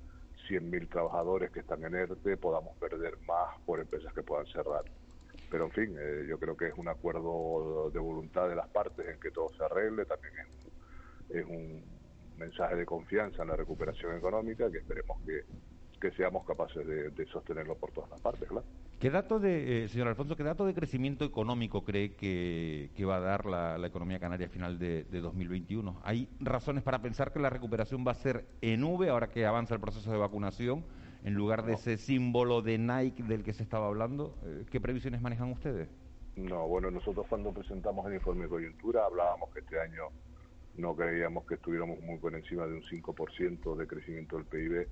100.000 0.49 0.89
trabajadores 0.89 1.49
que 1.51 1.61
están 1.61 1.81
en 1.85 1.95
ERTE, 1.95 2.35
podamos 2.35 2.75
perder 2.77 3.17
más 3.25 3.57
por 3.65 3.79
empresas 3.79 4.13
que 4.13 4.21
puedan 4.21 4.45
cerrar 4.47 4.83
pero 5.49 5.65
en 5.65 5.71
fin, 5.71 5.95
eh, 5.99 6.25
yo 6.27 6.39
creo 6.39 6.55
que 6.55 6.67
es 6.67 6.73
un 6.77 6.87
acuerdo 6.87 7.89
de 7.91 7.99
voluntad 7.99 8.49
de 8.49 8.55
las 8.55 8.67
partes 8.69 9.07
en 9.07 9.19
que 9.19 9.31
todo 9.31 9.51
se 9.55 9.63
arregle, 9.63 10.05
también 10.05 10.33
es 11.29 11.45
un, 11.45 11.83
mensaje 12.37 12.75
de 12.75 12.85
confianza 12.85 13.43
en 13.43 13.47
la 13.47 13.55
recuperación 13.55 14.17
económica 14.17 14.69
que 14.69 14.79
esperemos 14.79 15.17
que, 15.25 15.43
seamos 16.15 16.45
capaces 16.45 16.85
de, 16.85 17.25
sostenerlo 17.25 17.75
por 17.77 17.91
todas 17.91 18.11
las 18.11 18.21
partes, 18.21 18.47
claro. 18.47 18.63
¿Qué 18.99 19.09
dato 19.09 19.39
de, 19.39 19.85
eh, 19.85 19.87
señor 19.87 20.07
Alfonso, 20.07 20.35
qué 20.35 20.43
dato 20.43 20.67
de 20.67 20.75
crecimiento 20.75 21.25
económico 21.25 21.83
cree 21.83 22.13
que, 22.13 23.05
va 23.07 23.15
a 23.15 23.19
dar 23.21 23.47
la, 23.47 23.87
economía 23.87 24.19
canaria 24.19 24.45
a 24.45 24.49
final 24.49 24.77
de, 24.77 25.05
de, 25.05 25.19
2021? 25.19 25.99
¿Hay 26.03 26.29
razones 26.39 26.83
para 26.83 27.01
pensar 27.01 27.33
que 27.33 27.39
la 27.39 27.49
recuperación 27.49 28.05
va 28.05 28.11
a 28.11 28.15
ser 28.15 28.45
en 28.61 28.83
V 28.83 29.09
ahora 29.09 29.29
que 29.29 29.47
avanza 29.47 29.73
el 29.73 29.81
proceso 29.81 30.11
de 30.11 30.17
vacunación? 30.17 30.85
En 31.25 31.33
lugar 31.33 31.65
de 31.65 31.73
ese 31.73 31.97
símbolo 31.97 32.61
de 32.61 32.77
Nike 32.77 33.23
del 33.23 33.43
que 33.43 33.51
se 33.51 33.63
estaba 33.63 33.87
hablando. 33.87 34.35
Eh, 34.45 34.65
¿Qué 34.69 34.79
previsiones 34.79 35.21
manejan 35.21 35.51
ustedes? 35.51 35.89
No, 36.35 36.67
bueno, 36.67 36.91
nosotros 36.91 37.25
cuando 37.27 37.51
presentamos 37.51 38.05
el 38.05 38.13
informe 38.13 38.43
de 38.43 38.49
coyuntura 38.49 39.05
hablábamos 39.05 39.51
que 39.51 39.61
este 39.61 39.79
año 39.79 40.03
no 40.75 40.95
creíamos 40.95 41.45
que 41.45 41.55
estuviéramos 41.55 41.99
muy 42.01 42.19
por 42.19 42.35
encima 42.35 42.67
de 42.67 42.75
un 42.75 42.83
5% 42.83 43.75
de 43.75 43.87
crecimiento 43.87 44.35
del 44.37 44.45
PIB 44.45 44.87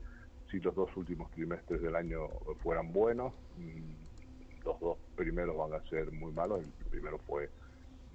si 0.50 0.60
los 0.60 0.74
dos 0.74 0.90
últimos 0.98 1.30
trimestres 1.32 1.82
del 1.82 1.96
año 1.96 2.28
fueran 2.64 2.92
buenos. 2.92 3.32
Mm, 3.58 4.64
los 4.66 4.80
dos 4.80 4.98
primeros 5.16 5.56
van 5.56 5.80
a 5.80 5.88
ser 5.88 6.12
muy 6.12 6.32
malos. 6.32 6.62
El 6.62 6.90
primero 6.90 7.20
fue 7.28 7.48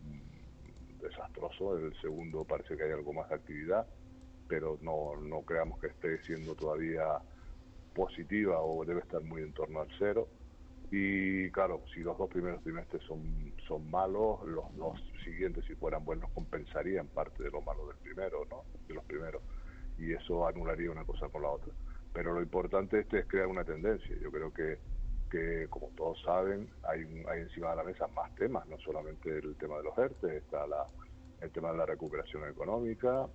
mm, 0.02 0.98
desastroso, 1.02 1.78
el 1.78 1.94
segundo 2.00 2.44
parece 2.44 2.76
que 2.76 2.82
hay 2.82 2.90
algo 2.90 3.12
más 3.12 3.28
de 3.28 3.36
actividad, 3.36 3.86
pero 4.48 4.76
no, 4.80 5.14
no 5.20 5.42
creamos 5.42 5.78
que 5.78 5.86
esté 5.86 6.20
siendo 6.24 6.56
todavía 6.56 7.20
positiva 7.98 8.62
o 8.62 8.84
debe 8.84 9.00
estar 9.00 9.20
muy 9.22 9.42
en 9.42 9.52
torno 9.52 9.80
al 9.80 9.88
cero. 9.98 10.28
Y 10.92 11.50
claro, 11.50 11.82
si 11.92 12.00
los 12.00 12.16
dos 12.16 12.30
primeros 12.30 12.62
trimestres 12.62 13.02
son, 13.02 13.52
son 13.66 13.90
malos, 13.90 14.40
los 14.46 14.64
dos 14.76 15.02
siguientes, 15.24 15.64
si 15.66 15.74
fueran 15.74 16.04
buenos, 16.04 16.30
compensarían 16.30 17.08
parte 17.08 17.42
de 17.42 17.50
lo 17.50 17.60
malo 17.60 17.88
del 17.88 17.96
primero, 17.96 18.46
¿no? 18.48 18.62
De 18.86 18.94
los 18.94 19.04
primeros. 19.04 19.42
Y 19.98 20.12
eso 20.12 20.46
anularía 20.46 20.92
una 20.92 21.04
cosa 21.04 21.28
con 21.28 21.42
la 21.42 21.48
otra. 21.50 21.72
Pero 22.12 22.32
lo 22.32 22.40
importante 22.40 23.00
este 23.00 23.18
es 23.18 23.26
crear 23.26 23.48
una 23.48 23.64
tendencia. 23.64 24.16
Yo 24.22 24.30
creo 24.30 24.54
que, 24.54 24.78
que 25.28 25.66
como 25.68 25.88
todos 25.96 26.22
saben, 26.22 26.70
hay, 26.84 27.00
hay 27.28 27.40
encima 27.40 27.70
de 27.70 27.76
la 27.76 27.82
mesa 27.82 28.06
más 28.14 28.32
temas, 28.36 28.64
no 28.68 28.78
solamente 28.78 29.28
el 29.38 29.56
tema 29.56 29.76
de 29.78 29.82
los 29.82 29.98
ERTE, 29.98 30.36
está 30.36 30.68
la, 30.68 30.86
el 31.40 31.50
tema 31.50 31.72
de 31.72 31.78
la 31.78 31.86
recuperación 31.86 32.48
económica, 32.48 33.26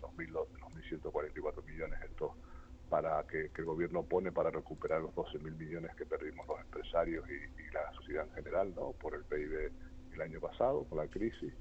2.144 0.00 1.64
millones 1.66 2.00
estos 2.02 2.32
para 2.88 3.24
que, 3.26 3.50
el 3.54 3.64
gobierno 3.64 4.02
pone 4.04 4.32
para 4.32 4.50
recuperar 4.50 5.00
los 5.00 5.14
12.000 5.14 5.56
millones 5.56 5.94
que 5.96 6.06
perdimos 6.06 6.46
los 6.46 6.60
empresarios 6.60 7.24
y, 7.28 7.56
la 7.72 7.92
sociedad 7.92 8.26
en 8.28 8.32
general, 8.32 8.74
¿no? 8.74 8.92
Por 8.92 9.14
el 9.14 9.24
PIB 9.24 9.70
el 10.14 10.20
año 10.22 10.40
pasado, 10.40 10.84
por 10.84 10.98
la 10.98 11.08
crisis. 11.08 11.52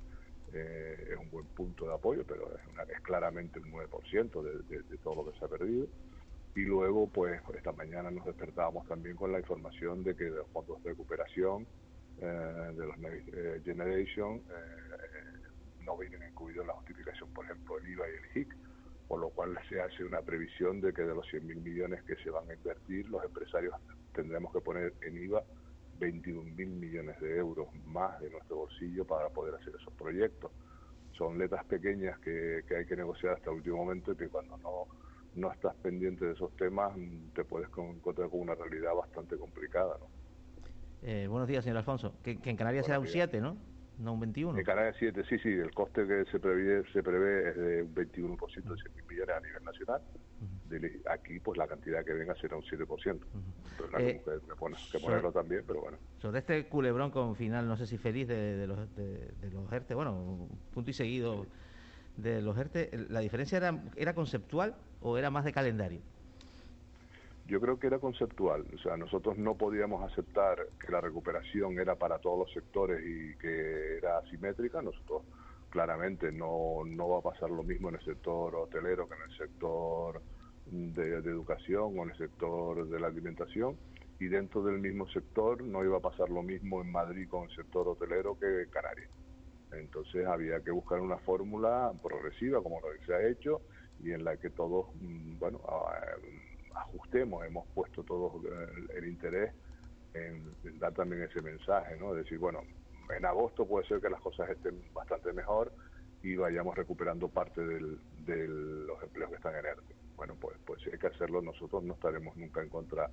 Eh, 0.53 1.09
es 1.11 1.17
un 1.17 1.29
buen 1.29 1.45
punto 1.47 1.85
de 1.85 1.93
apoyo, 1.93 2.23
pero 2.25 2.55
es, 2.55 2.89
es 2.89 3.01
claramente 3.01 3.59
un 3.59 3.71
9% 3.73 4.41
de, 4.41 4.81
de, 4.83 4.97
todo 4.99 5.15
lo 5.15 5.31
que 5.31 5.37
se 5.37 5.43
ha 5.43 5.49
perdido. 5.49 5.87
Y 6.55 6.61
luego, 6.61 7.07
pues, 7.07 7.41
esta 7.53 7.73
mañana 7.73 8.09
nos 8.11 8.25
despertábamos 8.25 8.87
también 8.87 9.17
con 9.17 9.33
la 9.33 9.39
información 9.39 10.03
de 10.03 10.15
que 10.15 10.29
los 10.29 10.47
fondos 10.51 10.81
de 10.83 10.91
recuperación 10.91 11.67
eh, 12.21 12.25
de 12.25 12.85
los 12.85 12.97
Next 12.97 13.27
eh, 13.33 13.61
Generation 13.65 14.41
no 15.83 15.97
vienen 15.97 16.23
incluidos 16.29 16.61
en 16.61 16.67
la 16.67 16.73
justificación, 16.73 17.33
por 17.33 17.45
ejemplo, 17.45 17.77
el 17.77 17.89
IVA 17.89 18.05
y 18.07 18.13
el 18.13 18.43
HIC 18.43 18.55
por 19.07 19.19
lo 19.19 19.29
cual 19.29 19.57
se 19.69 19.81
hace 19.81 20.03
una 20.03 20.21
previsión 20.21 20.81
de 20.81 20.93
que 20.93 21.03
de 21.03 21.13
los 21.13 21.25
100.000 21.27 21.55
millones 21.61 22.03
que 22.03 22.15
se 22.17 22.29
van 22.29 22.49
a 22.49 22.53
invertir, 22.53 23.07
los 23.09 23.23
empresarios 23.23 23.75
tendremos 24.13 24.51
que 24.51 24.61
poner 24.61 24.93
en 25.01 25.17
IVA 25.17 25.43
21.000 25.99 26.67
millones 26.67 27.19
de 27.19 27.37
euros 27.37 27.67
más 27.85 28.19
de 28.19 28.29
nuestro 28.29 28.57
bolsillo 28.57 29.05
para 29.05 29.29
poder 29.29 29.55
hacer 29.55 29.73
esos 29.79 29.93
proyectos. 29.93 30.51
Son 31.17 31.37
letras 31.37 31.63
pequeñas 31.65 32.19
que, 32.19 32.63
hay 32.75 32.85
que 32.85 32.95
negociar 32.95 33.35
hasta 33.35 33.49
el 33.49 33.57
último 33.57 33.77
momento 33.77 34.11
y 34.11 34.15
que 34.15 34.27
cuando 34.27 34.57
no, 34.57 34.87
no 35.35 35.51
estás 35.51 35.75
pendiente 35.75 36.25
de 36.25 36.33
esos 36.33 36.55
temas 36.57 36.93
te 37.33 37.45
puedes 37.45 37.69
encontrar 37.69 38.29
con 38.29 38.41
una 38.41 38.55
realidad 38.55 38.93
bastante 38.95 39.37
complicada. 39.37 39.97
¿no? 39.99 40.07
Eh, 41.03 41.27
buenos 41.27 41.47
días, 41.47 41.63
señor 41.63 41.77
Alfonso. 41.77 42.15
Que, 42.23 42.39
en 42.43 42.57
Canarias 42.57 42.85
será 42.85 42.99
un 42.99 43.07
7, 43.07 43.39
¿no? 43.39 43.57
No 43.99 44.13
un 44.13 44.19
21. 44.19 44.57
En 44.57 44.65
Canarias 44.65 44.95
7, 44.99 45.23
sí, 45.27 45.37
sí, 45.39 45.49
el 45.49 45.73
coste 45.73 46.05
que 46.07 46.25
se 46.31 46.39
prevé, 46.39 46.83
se 46.91 47.01
prevé 47.01 47.49
es 47.49 47.55
de 47.55 47.83
un 47.83 47.95
21% 47.95 48.63
de 48.63 48.75
100 48.75 49.07
millones 49.07 49.35
a 49.35 49.39
nivel 49.39 49.63
nacional. 49.63 50.01
aquí, 51.09 51.39
pues 51.39 51.57
la 51.57 51.67
cantidad 51.67 52.03
que 52.03 52.13
venga 52.13 52.35
será 52.35 52.57
un 52.57 52.63
7%. 52.63 53.19
Entonces, 53.79 54.21
que, 54.91 54.99
ponerlo 54.99 55.31
también, 55.31 55.63
pero 55.65 55.81
bueno. 55.81 55.97
Sobre 56.19 56.39
este 56.39 56.65
culebrón 56.67 57.11
con 57.11 57.35
final, 57.35 57.67
no 57.67 57.77
sé 57.77 57.87
si 57.87 57.97
feliz 57.97 58.27
de, 58.27 58.67
los, 58.67 58.95
de, 58.95 59.31
los 59.51 59.71
ERTE, 59.71 59.93
bueno, 59.93 60.47
punto 60.73 60.91
y 60.91 60.93
seguido 60.93 61.45
de 62.17 62.41
los 62.41 62.57
ERTE, 62.57 63.07
¿la 63.09 63.19
diferencia 63.19 63.57
era, 63.57 63.83
era 63.95 64.13
conceptual 64.13 64.75
o 65.01 65.17
era 65.17 65.29
más 65.29 65.45
de 65.45 65.51
calendario? 65.53 66.01
Yo 67.47 67.61
creo 67.61 67.79
que 67.79 67.87
era 67.87 67.99
conceptual, 67.99 68.65
o 68.73 68.77
sea, 68.79 68.97
nosotros 68.97 69.37
no 69.37 69.55
podíamos 69.55 70.03
aceptar 70.11 70.57
que 70.83 70.91
la 70.91 70.99
recuperación 70.99 71.79
era 71.79 71.95
para 71.95 72.17
todos 72.17 72.39
los 72.39 72.51
sectores 72.51 73.03
y 73.05 73.37
que 73.37 73.97
era 73.97 74.17
asimétrica, 74.17 74.81
nosotros 74.81 75.21
claramente 75.69 76.31
no, 76.31 76.83
no 76.85 77.09
va 77.09 77.19
a 77.19 77.33
pasar 77.33 77.51
lo 77.51 77.61
mismo 77.61 77.89
en 77.89 77.95
el 77.95 78.01
sector 78.03 78.55
hotelero 78.55 79.07
que 79.07 79.15
en 79.15 79.21
el 79.29 79.37
sector 79.37 80.21
de, 80.65 81.17
educación 81.17 81.99
o 81.99 82.03
en 82.03 82.11
el 82.11 82.17
sector 82.17 82.87
de 82.87 82.99
la 82.99 83.07
alimentación 83.07 83.77
y 84.19 84.25
dentro 84.25 84.63
del 84.63 84.79
mismo 84.79 85.07
sector 85.09 85.61
no 85.61 85.83
iba 85.83 85.97
a 85.97 86.01
pasar 86.01 86.29
lo 86.29 86.41
mismo 86.41 86.81
en 86.81 86.91
Madrid 86.91 87.27
con 87.27 87.43
el 87.49 87.55
sector 87.55 87.87
hotelero 87.87 88.39
que 88.39 88.63
en 88.63 88.69
Canarias. 88.69 89.09
Entonces 89.73 90.25
había 90.25 90.61
que 90.61 90.71
buscar 90.71 90.99
una 90.99 91.17
fórmula 91.17 91.91
progresiva 92.01 92.63
como 92.63 92.79
lo 92.79 92.87
que 92.97 93.05
se 93.05 93.13
ha 93.13 93.27
hecho 93.27 93.61
y 94.01 94.11
en 94.11 94.23
la 94.23 94.37
que 94.37 94.49
todos, 94.49 94.87
mm, 95.01 95.37
bueno, 95.39 95.59
ajustemos, 96.75 97.45
hemos 97.45 97.67
puesto 97.69 98.03
todo 98.03 98.41
el, 98.95 99.07
interés 99.07 99.53
en, 100.13 100.55
dar 100.79 100.93
también 100.93 101.23
ese 101.23 101.41
mensaje, 101.41 101.95
¿no? 101.97 102.13
Decir, 102.13 102.37
bueno, 102.37 102.61
en 103.15 103.25
agosto 103.25 103.65
puede 103.65 103.87
ser 103.87 104.01
que 104.01 104.09
las 104.09 104.21
cosas 104.21 104.49
estén 104.49 104.81
bastante 104.93 105.33
mejor 105.33 105.71
y 106.23 106.35
vayamos 106.35 106.75
recuperando 106.75 107.27
parte 107.27 107.61
de 107.61 108.47
los 108.47 109.03
empleos 109.03 109.29
que 109.29 109.35
están 109.35 109.55
en 109.55 109.65
ERTE. 109.65 109.95
Bueno, 110.15 110.35
pues, 110.39 110.57
pues 110.65 110.81
si 110.81 110.89
hay 110.89 110.97
que 110.97 111.07
hacerlo, 111.07 111.41
nosotros 111.41 111.83
no 111.83 111.93
estaremos 111.93 112.35
nunca 112.37 112.61
en 112.61 112.69
contra 112.69 113.09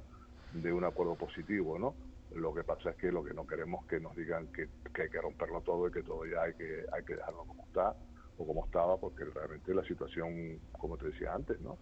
de 0.53 0.73
un 0.73 0.85
acuerdo 0.85 1.17
positivo, 1.17 1.79
¿no? 1.79 1.95
Lo 2.35 2.55
que 2.55 2.65
pasa 2.65 2.91
es 2.91 2.97
que 2.97 3.13
lo 3.13 3.23
que 3.23 3.35
no 3.35 3.47
queremos 3.47 3.85
que 3.87 4.01
nos 4.01 4.17
digan 4.17 4.47
que, 4.49 4.69
que 4.95 5.03
hay 5.03 5.11
que 5.11 5.21
romperlo 5.21 5.61
todo 5.61 5.89
y 5.89 5.93
que 5.93 6.03
todo 6.03 6.25
ya 6.25 6.43
hay 6.43 6.55
que, 6.55 6.87
hay 6.93 7.05
que 7.05 7.17
dejarlo 7.17 7.45
como 7.45 7.65
está 7.67 7.95
o 8.39 8.47
como 8.47 8.65
estaba, 8.65 8.97
porque 8.97 9.25
realmente 9.25 9.75
la 9.75 9.85
situación, 9.85 10.59
como 10.73 10.97
te 10.97 11.07
decía 11.07 11.35
antes, 11.35 11.61
¿no? 11.61 11.79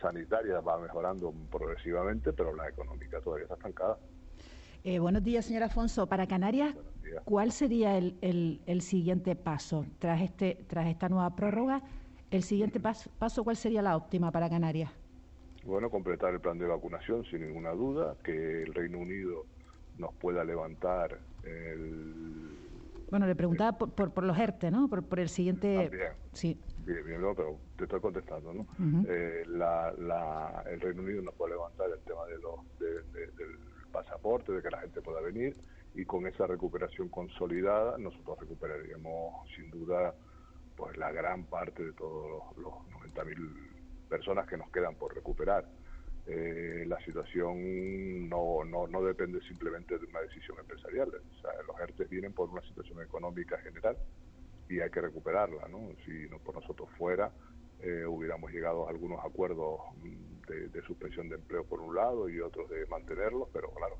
sanitaria 0.00 0.60
va 0.60 0.78
mejorando 0.78 1.32
progresivamente, 1.50 2.32
pero 2.32 2.54
la 2.54 2.68
económica 2.68 3.20
todavía 3.20 3.44
está 3.44 3.54
estancada. 3.54 3.98
Eh, 4.84 4.98
buenos 4.98 5.24
días, 5.24 5.46
señor 5.46 5.62
Afonso. 5.62 6.06
Para 6.06 6.26
Canarias, 6.26 6.74
¿cuál 7.24 7.52
sería 7.52 7.96
el, 7.96 8.60
el, 8.66 8.80
siguiente 8.82 9.34
paso 9.34 9.86
tras, 9.98 10.20
este, 10.20 10.62
tras 10.68 10.88
esta 10.88 11.08
nueva 11.08 11.34
prórroga? 11.34 11.82
¿El 12.30 12.42
siguiente 12.42 12.80
paso, 12.80 13.10
paso 13.18 13.44
cuál 13.44 13.56
sería 13.56 13.80
la 13.80 13.96
óptima 13.96 14.30
para 14.30 14.50
Canarias? 14.50 14.90
Bueno, 15.64 15.88
completar 15.88 16.34
el 16.34 16.40
plan 16.40 16.58
de 16.58 16.66
vacunación 16.66 17.24
sin 17.24 17.46
ninguna 17.46 17.70
duda, 17.70 18.16
que 18.22 18.64
el 18.64 18.74
Reino 18.74 18.98
Unido 18.98 19.46
nos 19.96 20.12
pueda 20.16 20.44
levantar 20.44 21.18
el 21.44 22.63
bueno, 23.10 23.26
le 23.26 23.34
preguntaba 23.34 23.76
por, 23.78 23.92
por, 23.92 24.24
los 24.24 24.38
ERTE, 24.38 24.70
¿no? 24.70 24.88
Por, 24.88 25.04
por 25.04 25.20
el 25.20 25.28
siguiente... 25.28 25.90
Sí. 26.32 26.60
Bien, 26.84 27.04
bien, 27.04 27.20
no, 27.20 27.34
pero 27.34 27.58
te 27.76 27.84
estoy 27.84 28.00
contestando, 28.00 28.52
¿no? 28.52 28.66
Eh, 29.08 29.44
la, 29.48 29.92
la, 29.98 30.64
el 30.70 30.80
Reino 30.80 31.02
Unido 31.02 31.22
nos 31.22 31.34
puede 31.34 31.52
levantar 31.52 31.88
el 31.90 32.00
tema 32.00 32.24
de 32.26 32.38
los, 32.38 32.78
del 32.78 33.58
pasaporte, 33.90 34.52
de 34.52 34.62
que 34.62 34.70
la 34.70 34.80
gente 34.80 35.00
pueda 35.00 35.20
venir, 35.20 35.56
y 35.94 36.04
con 36.04 36.26
esa 36.26 36.46
recuperación 36.46 37.08
consolidada 37.08 37.96
nosotros 37.98 38.38
recuperaríamos 38.40 39.48
sin 39.54 39.70
duda 39.70 40.14
pues 40.76 40.96
la 40.96 41.12
gran 41.12 41.44
parte 41.44 41.84
de 41.84 41.92
todos 41.92 42.56
los, 42.56 42.64
los 42.64 42.74
90.000 43.14 44.08
personas 44.08 44.46
que 44.46 44.56
nos 44.56 44.70
quedan 44.70 44.96
por 44.96 45.14
recuperar. 45.14 45.64
Eh, 46.26 46.84
la 46.86 46.98
situación 47.04 48.28
no, 48.28 48.64
no, 48.64 48.86
no, 48.86 49.02
depende 49.02 49.40
simplemente 49.42 49.98
de 49.98 50.06
una 50.06 50.20
decisión 50.20 50.58
empresarial. 50.58 51.10
los 51.10 51.80
ERTE 51.80 52.04
vienen 52.04 52.32
por 52.32 52.48
una 52.48 52.62
situación 52.62 53.02
económica 53.02 53.58
general 53.58 53.96
y 54.68 54.80
hay 54.80 54.90
que 54.90 55.02
recuperarla. 55.02 55.68
¿no? 55.68 55.90
Si 56.06 56.28
no 56.30 56.38
por 56.38 56.54
nosotros 56.54 56.88
fuera, 56.96 57.30
eh, 57.82 58.06
hubiéramos 58.06 58.50
llegado 58.50 58.86
a 58.86 58.90
algunos 58.90 59.22
acuerdos 59.22 59.80
mm, 60.02 60.72
de, 60.72 60.82
suspensión 60.86 61.28
de 61.28 61.36
empleo 61.36 61.64
por 61.64 61.80
un 61.80 61.94
lado 61.94 62.28
y 62.28 62.40
otros 62.40 62.70
de 62.70 62.86
mantenerlos, 62.86 63.48
pero 63.52 63.70
claro, 63.72 63.96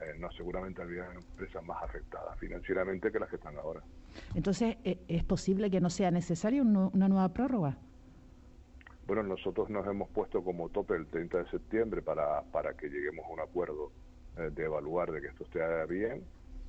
eh, 0.00 0.16
no 0.18 0.30
seguramente 0.32 0.82
había 0.82 1.06
empresas 1.12 1.64
más 1.64 1.82
afectadas 1.82 2.38
financieramente 2.38 3.10
que 3.10 3.18
las 3.18 3.28
que 3.28 3.36
están 3.36 3.56
ahora. 3.56 3.82
Entonces, 4.36 4.76
¿es 4.84 5.24
posible 5.24 5.70
que 5.70 5.80
no 5.80 5.90
sea 5.90 6.12
necesaria 6.12 6.62
una 6.62 7.08
nueva 7.08 7.28
prórroga? 7.32 7.76
Bueno, 9.06 9.22
nosotros 9.22 9.68
nos 9.68 9.86
hemos 9.86 10.08
puesto 10.08 10.42
como 10.42 10.70
tope 10.70 10.94
el 10.96 11.06
30 11.06 11.44
de 11.44 11.50
septiembre 11.50 12.00
para, 12.00 12.40
para 12.44 12.72
que 12.74 12.88
lleguemos 12.88 13.26
a 13.26 13.32
un 13.34 13.40
acuerdo 13.40 13.92
eh, 14.38 14.48
de 14.50 14.64
evaluar 14.64 15.12
de 15.12 15.20
que 15.20 15.26
esto 15.26 15.44
esté 15.44 15.60
bien. 15.86 16.24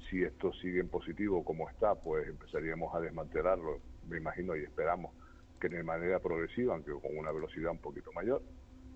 Si 0.10 0.22
esto 0.22 0.52
sigue 0.54 0.82
en 0.82 0.90
positivo 0.90 1.46
como 1.46 1.70
está, 1.70 1.96
pues 1.96 2.28
empezaríamos 2.28 2.94
a 2.94 3.00
desmantelarlo, 3.00 3.80
me 4.10 4.18
imagino 4.18 4.54
y 4.56 4.64
esperamos 4.64 5.14
que 5.62 5.70
de 5.70 5.82
manera 5.82 6.20
progresiva, 6.20 6.74
aunque 6.74 6.92
con 6.92 7.18
una 7.18 7.32
velocidad 7.32 7.72
un 7.72 7.78
poquito 7.78 8.12
mayor, 8.12 8.44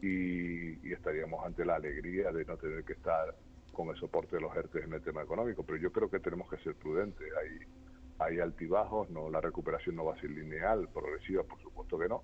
y, 0.01 0.85
y 0.85 0.91
estaríamos 0.91 1.45
ante 1.45 1.63
la 1.63 1.75
alegría 1.75 2.33
de 2.33 2.43
no 2.43 2.57
tener 2.57 2.83
que 2.83 2.93
estar 2.93 3.35
con 3.71 3.87
el 3.87 3.95
soporte 3.95 4.35
de 4.35 4.41
los 4.41 4.53
ERTE 4.53 4.83
en 4.83 4.91
el 4.91 5.01
tema 5.01 5.21
económico. 5.21 5.63
Pero 5.63 5.77
yo 5.77 5.93
creo 5.93 6.09
que 6.09 6.19
tenemos 6.19 6.49
que 6.49 6.57
ser 6.57 6.75
prudentes. 6.75 7.25
Hay, 7.41 7.59
hay 8.19 8.39
altibajos, 8.41 9.09
no 9.09 9.29
la 9.29 9.39
recuperación 9.39 9.95
no 9.95 10.03
va 10.03 10.15
a 10.15 10.19
ser 10.19 10.29
lineal, 10.29 10.89
progresiva, 10.89 11.43
por 11.43 11.61
supuesto 11.61 11.97
que 11.97 12.09
no 12.09 12.21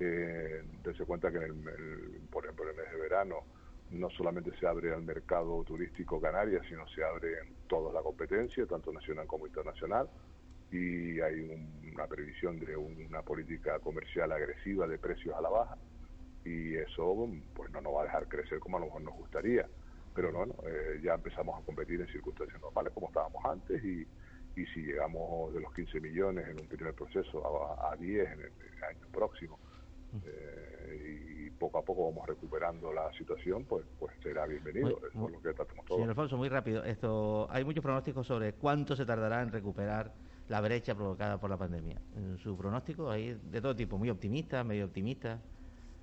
eh, 0.00 0.62
cuenta 1.06 1.30
que, 1.30 1.38
en 1.38 1.44
el, 1.44 2.20
por 2.30 2.44
ejemplo, 2.44 2.64
en 2.64 2.70
el 2.70 2.76
mes 2.76 2.92
de 2.92 2.98
verano 2.98 3.44
no 3.90 4.10
solamente 4.10 4.52
se 4.58 4.66
abre 4.66 4.92
al 4.92 5.02
mercado 5.02 5.64
turístico 5.64 6.20
Canarias, 6.20 6.62
sino 6.68 6.86
se 6.88 7.02
abre 7.02 7.38
en 7.40 7.54
toda 7.68 7.92
la 7.92 8.02
competencia, 8.02 8.66
tanto 8.66 8.92
nacional 8.92 9.26
como 9.26 9.46
internacional, 9.46 10.08
y 10.70 11.20
hay 11.20 11.50
una 11.92 12.06
previsión 12.06 12.58
de 12.60 12.76
una 12.76 13.22
política 13.22 13.78
comercial 13.78 14.30
agresiva 14.32 14.86
de 14.86 14.98
precios 14.98 15.34
a 15.34 15.40
la 15.40 15.48
baja, 15.48 15.78
y 16.44 16.76
eso 16.76 17.28
pues 17.54 17.70
no 17.70 17.80
nos 17.80 17.94
va 17.94 18.02
a 18.02 18.04
dejar 18.04 18.28
crecer 18.28 18.58
como 18.58 18.76
a 18.76 18.80
lo 18.80 18.86
mejor 18.86 19.02
nos 19.02 19.14
gustaría. 19.14 19.66
Pero 20.14 20.32
bueno, 20.32 20.54
eh, 20.66 21.00
ya 21.02 21.14
empezamos 21.14 21.60
a 21.60 21.64
competir 21.64 22.00
en 22.00 22.08
circunstancias 22.08 22.60
normales 22.60 22.92
como 22.92 23.08
estábamos 23.08 23.44
antes 23.44 23.82
y, 23.84 24.06
y 24.56 24.66
si 24.66 24.82
llegamos 24.82 25.54
de 25.54 25.60
los 25.60 25.72
15 25.74 26.00
millones 26.00 26.48
en 26.48 26.60
un 26.60 26.66
primer 26.66 26.94
proceso 26.94 27.80
a, 27.80 27.92
a 27.92 27.96
10 27.96 28.32
en 28.32 28.40
el, 28.40 28.52
año 28.84 29.06
próximo 29.12 29.58
eh, 30.24 31.46
y 31.46 31.50
poco 31.50 31.78
a 31.78 31.82
poco 31.82 32.10
vamos 32.10 32.26
recuperando 32.26 32.92
la 32.92 33.12
situación, 33.12 33.64
pues 33.64 33.84
pues 33.98 34.14
será 34.22 34.46
bienvenido. 34.46 34.98
Eso 34.98 35.06
es 35.06 35.32
lo 35.32 35.42
que 35.42 35.52
tratamos 35.52 35.84
todos. 35.84 35.98
Señor 35.98 36.10
Alfonso, 36.10 36.36
muy 36.36 36.48
rápido. 36.48 36.84
Esto, 36.84 37.46
hay 37.50 37.64
muchos 37.64 37.82
pronósticos 37.82 38.26
sobre 38.26 38.54
cuánto 38.54 38.96
se 38.96 39.04
tardará 39.04 39.42
en 39.42 39.52
recuperar 39.52 40.12
la 40.48 40.60
brecha 40.60 40.94
provocada 40.94 41.38
por 41.38 41.50
la 41.50 41.56
pandemia. 41.56 42.00
En 42.16 42.38
su 42.38 42.56
pronóstico 42.56 43.10
hay 43.10 43.34
de 43.34 43.60
todo 43.60 43.76
tipo, 43.76 43.98
muy 43.98 44.10
optimista, 44.10 44.64
medio 44.64 44.86
optimista. 44.86 45.40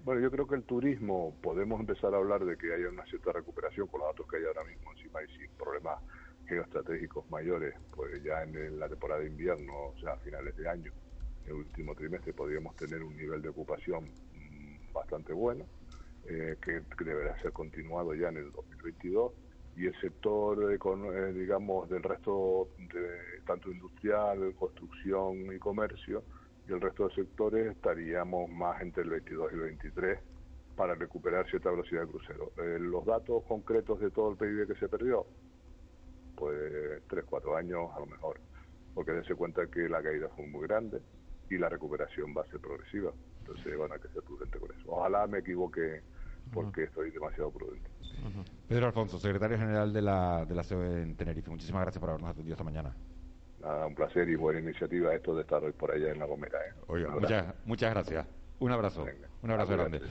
Bueno, 0.04 0.22
yo 0.22 0.30
creo 0.30 0.46
que 0.46 0.56
el 0.56 0.64
turismo 0.64 1.36
podemos 1.42 1.80
empezar 1.80 2.14
a 2.14 2.18
hablar 2.18 2.46
de 2.46 2.56
que 2.58 2.72
haya 2.72 2.90
una 2.90 3.04
cierta 3.06 3.32
recuperación 3.32 3.88
con 3.88 4.02
los 4.02 4.10
datos 4.10 4.28
que 4.30 4.38
hay 4.38 4.44
ahora 4.46 4.64
mismo 4.64 4.92
encima 4.92 5.24
y 5.24 5.28
sin 5.36 5.50
problemas 5.58 6.00
geoestratégicos 6.48 7.28
mayores, 7.32 7.74
pues 7.96 8.22
ya 8.24 8.44
en 8.44 8.80
la 8.80 8.88
temporada 8.88 9.22
de 9.22 9.28
invierno, 9.28 9.74
o 9.88 10.00
sea, 10.00 10.14
a 10.14 10.18
finales 10.18 10.56
de 10.58 10.70
año, 10.70 10.92
el 11.48 11.54
último 11.54 11.96
trimestre, 11.96 12.34
podríamos 12.34 12.76
tener 12.76 13.04
un 13.04 13.16
nivel 13.16 13.42
de 13.42 13.50
ocupación 13.50 14.06
mm, 14.06 14.94
bastante 14.94 15.34
bueno, 15.34 15.66
eh, 16.28 16.58
que, 16.62 16.82
deberá 17.04 17.40
ser 17.42 17.52
continuado 17.52 18.14
ya 18.16 18.30
en 18.30 18.38
el 18.38 18.52
2022 18.52 19.32
y 19.78 19.88
el 19.88 20.02
sector, 20.02 20.74
eh, 20.74 21.34
digamos, 21.34 21.90
del 21.90 22.02
resto, 22.02 22.70
de, 22.78 23.42
tanto 23.46 23.70
industrial, 23.70 24.56
construcción 24.56 25.54
y 25.54 25.60
comercio, 25.60 26.24
y 26.68 26.72
el 26.72 26.82
resto 26.82 27.10
de 27.10 27.16
sectores 27.16 27.72
estaríamos 27.72 28.50
más 28.50 28.82
entre 28.82 29.04
el 29.04 29.10
22 29.10 29.52
y 29.52 29.56
el 29.56 29.62
23 29.62 30.20
para 30.76 30.96
recuperar 30.96 31.48
cierta 31.50 31.70
velocidad 31.70 32.02
de 32.02 32.08
crucero. 32.08 32.52
Eh, 32.58 32.80
los 32.80 33.06
datos 33.06 33.44
concretos 33.44 34.00
de 34.00 34.10
todo 34.10 34.32
el 34.32 34.38
PIB 34.38 34.68
que 34.68 34.80
se 34.80 34.90
perdió, 34.90 35.26
pues 36.36 37.04
3, 37.08 37.24
4 37.30 37.56
años 37.56 37.92
a 37.96 38.00
lo 38.00 38.08
mejor, 38.08 38.40
porque 38.96 39.12
dense 39.12 39.36
cuenta 39.36 39.68
que 39.68 39.88
la 39.88 40.02
caída 40.02 40.30
fue 40.30 40.48
muy 40.48 40.66
grande 40.66 41.02
y 41.50 41.58
la 41.58 41.70
recuperación 41.70 42.34
va 42.36 42.42
a 42.42 42.46
ser 42.46 42.60
progresiva. 42.60 43.12
Entonces, 43.42 43.78
van 43.78 43.92
a 43.92 44.00
que 44.00 44.08
ser 44.10 44.24
prudente 44.24 44.58
con 44.60 44.72
eso. 44.72 44.92
Ojalá 44.92 45.28
me 45.28 45.40
equivoque 45.40 46.02
porque 46.52 46.84
estoy 46.84 47.12
demasiado 47.12 47.52
prudente. 47.52 47.90
Pedro 48.68 48.88
Alfonso, 48.88 49.20
secretario 49.20 49.58
general 49.58 49.94
de 49.94 50.02
la, 50.02 50.46
de 50.46 50.56
la 50.56 50.64
COE 50.64 51.02
en 51.02 51.16
Tenerife. 51.16 51.50
Muchísimas 51.50 51.84
gracias 51.84 52.00
por 52.00 52.10
habernos 52.10 52.32
atendido 52.32 52.54
esta 52.54 52.64
mañana. 52.64 52.96
Nada, 53.62 53.88
un 53.88 53.96
placer 53.96 54.30
y 54.30 54.36
buena 54.36 54.60
iniciativa 54.60 55.14
esto 55.14 55.36
de 55.36 55.42
estar 55.42 55.64
hoy 55.64 55.72
por 55.72 55.92
allá 55.92 56.12
en 56.12 56.20
La 56.20 56.26
Gomera. 56.26 56.60
¿eh? 56.60 56.74
Oiga, 56.88 57.10
muchas, 57.10 57.54
muchas 57.66 57.92
gracias. 57.92 58.28
Un 58.60 58.72
abrazo. 58.72 59.06
un 59.42 59.52
abrazo 59.52 59.74
grande. 59.74 60.02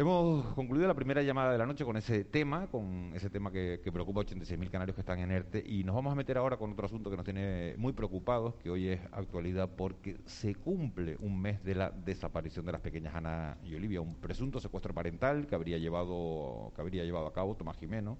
Hemos 0.00 0.46
concluido 0.54 0.88
la 0.88 0.94
primera 0.94 1.20
llamada 1.20 1.52
de 1.52 1.58
la 1.58 1.66
noche 1.66 1.84
con 1.84 1.94
ese 1.94 2.24
tema, 2.24 2.68
con 2.68 3.12
ese 3.14 3.28
tema 3.28 3.50
que, 3.52 3.78
preocupa 3.92 4.22
a 4.22 4.24
86.000 4.24 4.70
canarios 4.70 4.94
que 4.94 5.02
están 5.02 5.18
en 5.18 5.30
ERTE 5.30 5.62
y 5.66 5.84
nos 5.84 5.94
vamos 5.94 6.10
a 6.10 6.14
meter 6.14 6.38
ahora 6.38 6.56
con 6.56 6.72
otro 6.72 6.86
asunto 6.86 7.10
que 7.10 7.16
nos 7.18 7.24
tiene 7.26 7.74
muy 7.76 7.92
preocupados, 7.92 8.54
que 8.54 8.70
hoy 8.70 8.88
es 8.88 9.00
actualidad 9.12 9.68
porque 9.76 10.16
se 10.24 10.54
cumple 10.54 11.18
un 11.20 11.38
mes 11.38 11.62
de 11.64 11.74
la 11.74 11.90
desaparición 11.90 12.64
de 12.64 12.72
las 12.72 12.80
pequeñas 12.80 13.14
Ana 13.14 13.58
y 13.62 13.74
Olivia, 13.74 14.00
un 14.00 14.14
presunto 14.14 14.58
secuestro 14.58 14.94
parental 14.94 15.46
que 15.46 15.54
habría 15.54 15.76
llevado 15.76 16.72
que 16.74 16.80
habría 16.80 17.04
llevado 17.04 17.26
a 17.26 17.34
cabo 17.34 17.54
Tomás 17.54 17.76
Jimeno 17.76 18.16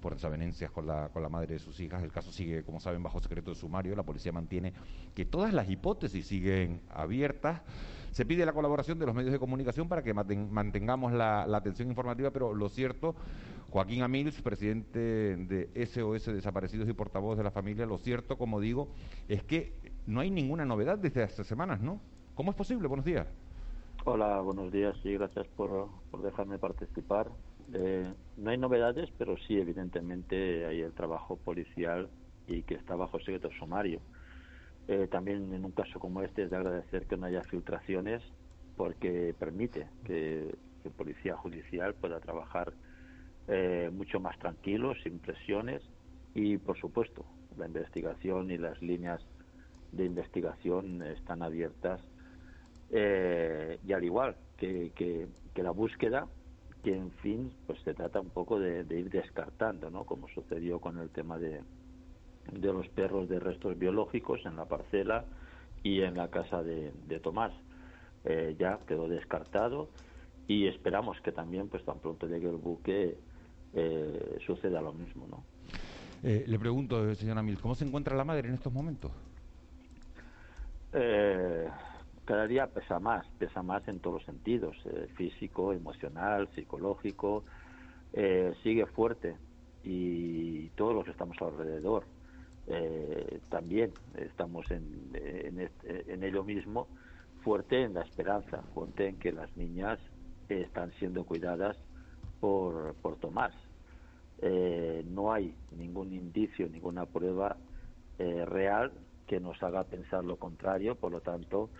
por 0.00 0.14
desavenencias 0.14 0.72
con 0.72 0.88
la, 0.88 1.10
con 1.10 1.22
la 1.22 1.28
madre 1.28 1.54
de 1.54 1.58
sus 1.60 1.78
hijas. 1.78 2.02
El 2.02 2.10
caso 2.10 2.32
sigue, 2.32 2.64
como 2.64 2.80
saben, 2.80 3.04
bajo 3.04 3.20
secreto 3.20 3.52
de 3.52 3.54
sumario. 3.54 3.94
La 3.94 4.02
policía 4.02 4.32
mantiene 4.32 4.72
que 5.14 5.26
todas 5.26 5.54
las 5.54 5.70
hipótesis 5.70 6.26
siguen 6.26 6.80
abiertas. 6.90 7.62
Se 8.10 8.24
pide 8.26 8.44
la 8.44 8.52
colaboración 8.52 8.98
de 8.98 9.06
los 9.06 9.14
medios 9.14 9.32
de 9.32 9.38
comunicación 9.38 9.88
para 9.88 10.02
que 10.02 10.12
mantengamos 10.12 11.12
la, 11.12 11.42
atención 11.42 11.88
informativa, 11.88 12.30
pero 12.30 12.54
lo 12.54 12.68
cierto, 12.68 13.14
Joaquín 13.70 14.02
Amils, 14.02 14.40
presidente 14.42 14.98
de 14.98 15.86
SOS 15.86 16.26
Desaparecidos 16.26 16.88
y 16.88 16.92
portavoz 16.92 17.38
de 17.38 17.44
la 17.44 17.50
familia, 17.50 17.86
lo 17.86 17.98
cierto, 17.98 18.36
como 18.36 18.60
digo, 18.60 18.88
es 19.28 19.44
que 19.44 19.74
no 20.06 20.20
hay 20.20 20.30
ninguna 20.30 20.64
novedad 20.64 20.98
desde 20.98 21.22
hace 21.22 21.44
semanas, 21.44 21.80
¿no? 21.80 22.00
¿Cómo 22.34 22.50
es 22.50 22.56
posible? 22.56 22.88
Buenos 22.88 23.06
días. 23.06 23.28
Hola, 24.04 24.40
buenos 24.40 24.72
días 24.72 24.96
y 25.04 25.12
gracias 25.12 25.46
por, 25.48 25.88
dejarme 26.22 26.58
participar. 26.58 27.28
Eh, 27.72 28.10
no 28.38 28.50
hay 28.50 28.56
novedades, 28.56 29.10
pero 29.18 29.36
sí, 29.46 29.58
evidentemente, 29.58 30.66
hay 30.66 30.80
el 30.80 30.92
trabajo 30.92 31.36
policial 31.36 32.08
y 32.48 32.62
que 32.62 32.74
está 32.74 32.96
bajo 32.96 33.18
secreto 33.18 33.50
sumario. 33.58 34.00
Eh, 34.92 35.06
también 35.06 35.54
en 35.54 35.64
un 35.64 35.70
caso 35.70 36.00
como 36.00 36.20
este 36.20 36.42
es 36.42 36.50
de 36.50 36.56
agradecer 36.56 37.06
que 37.06 37.16
no 37.16 37.26
haya 37.26 37.44
filtraciones 37.44 38.24
porque 38.76 39.32
permite 39.38 39.86
que, 40.04 40.52
el 40.82 40.90
policía 40.92 41.36
judicial 41.36 41.94
pueda 41.94 42.18
trabajar 42.18 42.72
eh, 43.46 43.88
mucho 43.92 44.18
más 44.18 44.36
tranquilo, 44.40 44.94
sin 45.04 45.20
presiones. 45.20 45.82
Y, 46.34 46.56
por 46.56 46.76
supuesto, 46.76 47.24
la 47.56 47.66
investigación 47.66 48.50
y 48.50 48.58
las 48.58 48.82
líneas 48.82 49.20
de 49.92 50.06
investigación 50.06 51.02
están 51.02 51.42
abiertas. 51.42 52.00
Eh, 52.90 53.78
y 53.86 53.92
al 53.92 54.02
igual 54.02 54.34
que, 54.56 54.90
que, 54.96 55.28
la 55.62 55.70
búsqueda 55.70 56.26
que 56.82 56.96
en 56.96 57.12
fin 57.22 57.52
pues 57.66 57.78
se 57.82 57.94
trata 57.94 58.18
un 58.20 58.30
poco 58.30 58.58
de, 58.58 58.82
de 58.84 59.00
ir 59.00 59.10
descartando 59.10 59.90
no 59.90 60.04
como 60.04 60.26
sucedió 60.28 60.80
con 60.80 60.98
el 60.98 61.10
tema 61.10 61.38
de, 61.38 61.60
de 62.52 62.72
los 62.72 62.88
perros 62.88 63.28
de 63.28 63.38
restos 63.38 63.78
biológicos 63.78 64.44
en 64.44 64.56
la 64.56 64.64
parcela 64.64 65.24
y 65.82 66.02
en 66.02 66.16
la 66.16 66.28
casa 66.28 66.62
de, 66.62 66.92
Tomás. 67.22 67.52
Eh, 68.24 68.54
ya 68.58 68.78
quedó 68.86 69.08
descartado 69.08 69.88
y 70.46 70.66
esperamos 70.66 71.20
que 71.22 71.32
también, 71.32 71.68
pues 71.68 71.84
tan 71.84 71.98
pronto 72.00 72.26
llegue 72.26 72.48
el 72.48 72.56
buque, 72.56 73.16
eh, 73.72 74.38
suceda 74.44 74.82
lo 74.82 74.92
mismo, 74.92 75.26
¿no? 75.28 75.44
Eh, 76.22 76.44
le 76.46 76.58
pregunto, 76.58 77.14
señora 77.14 77.42
Mil, 77.42 77.58
¿cómo 77.58 77.74
se 77.74 77.86
encuentra 77.86 78.14
la 78.14 78.24
madre 78.24 78.48
en 78.48 78.54
estos 78.54 78.72
momentos? 78.72 79.10
cada 82.24 82.48
día 82.48 82.66
pesa 82.66 82.98
más, 82.98 83.24
pesa 83.38 83.62
más 83.62 83.86
en 83.86 84.00
todos 84.00 84.16
los 84.16 84.24
sentidos, 84.24 84.76
físico, 85.14 85.72
emocional, 85.72 86.48
psicológico, 86.52 87.44
sigue 88.64 88.86
fuerte 88.86 89.36
y 89.84 90.66
todos 90.70 90.94
los 90.94 91.04
que 91.04 91.12
estamos 91.12 91.36
alrededor 91.40 92.04
eh, 92.72 93.40
también 93.48 93.92
estamos 94.14 94.70
en, 94.70 95.10
en, 95.12 96.22
ello 96.22 96.44
mismo, 96.44 96.86
fuerte 97.42 97.82
en 97.82 97.94
la 97.94 98.02
esperanza, 98.02 98.62
fuerte 98.74 99.08
en 99.08 99.18
que 99.18 99.32
las 99.32 99.56
niñas 99.56 99.98
están 100.48 100.92
siendo 100.92 101.24
cuidadas 101.24 101.76
por, 102.38 102.94
por 103.02 103.16
Tomás. 103.16 103.52
Eh, 104.42 105.04
no 105.10 105.32
hay 105.32 105.52
ningún 105.76 106.12
indicio, 106.12 106.68
ninguna 106.68 107.06
prueba 107.06 107.56
eh, 108.18 108.44
real 108.44 108.92
que 109.26 109.40
nos 109.40 109.60
haga 109.64 109.82
pensar 109.84 110.24
lo 110.24 110.36
contrario, 110.36 110.94
por 110.94 111.12
lo 111.12 111.20
tanto, 111.20 111.70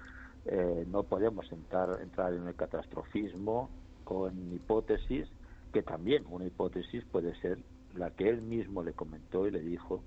no 0.87 1.03
podemos 1.03 1.53
entrar, 1.53 2.01
entrar 2.01 2.33
en 2.33 2.49
el 2.49 2.55
catastrofismo 2.55 3.69
con 4.05 4.55
hipótesis, 4.55 5.29
que 5.71 5.83
también 5.83 6.25
una 6.31 6.47
hipótesis 6.47 7.05
puede 7.13 7.35
ser 7.41 7.59
la 7.95 8.11
que 8.11 8.31
él 8.31 8.41
mismo 8.41 8.83
le 8.83 8.95
comentó 8.95 9.47
y 9.47 9.51
le 9.51 9.61
dijo 9.61 10.03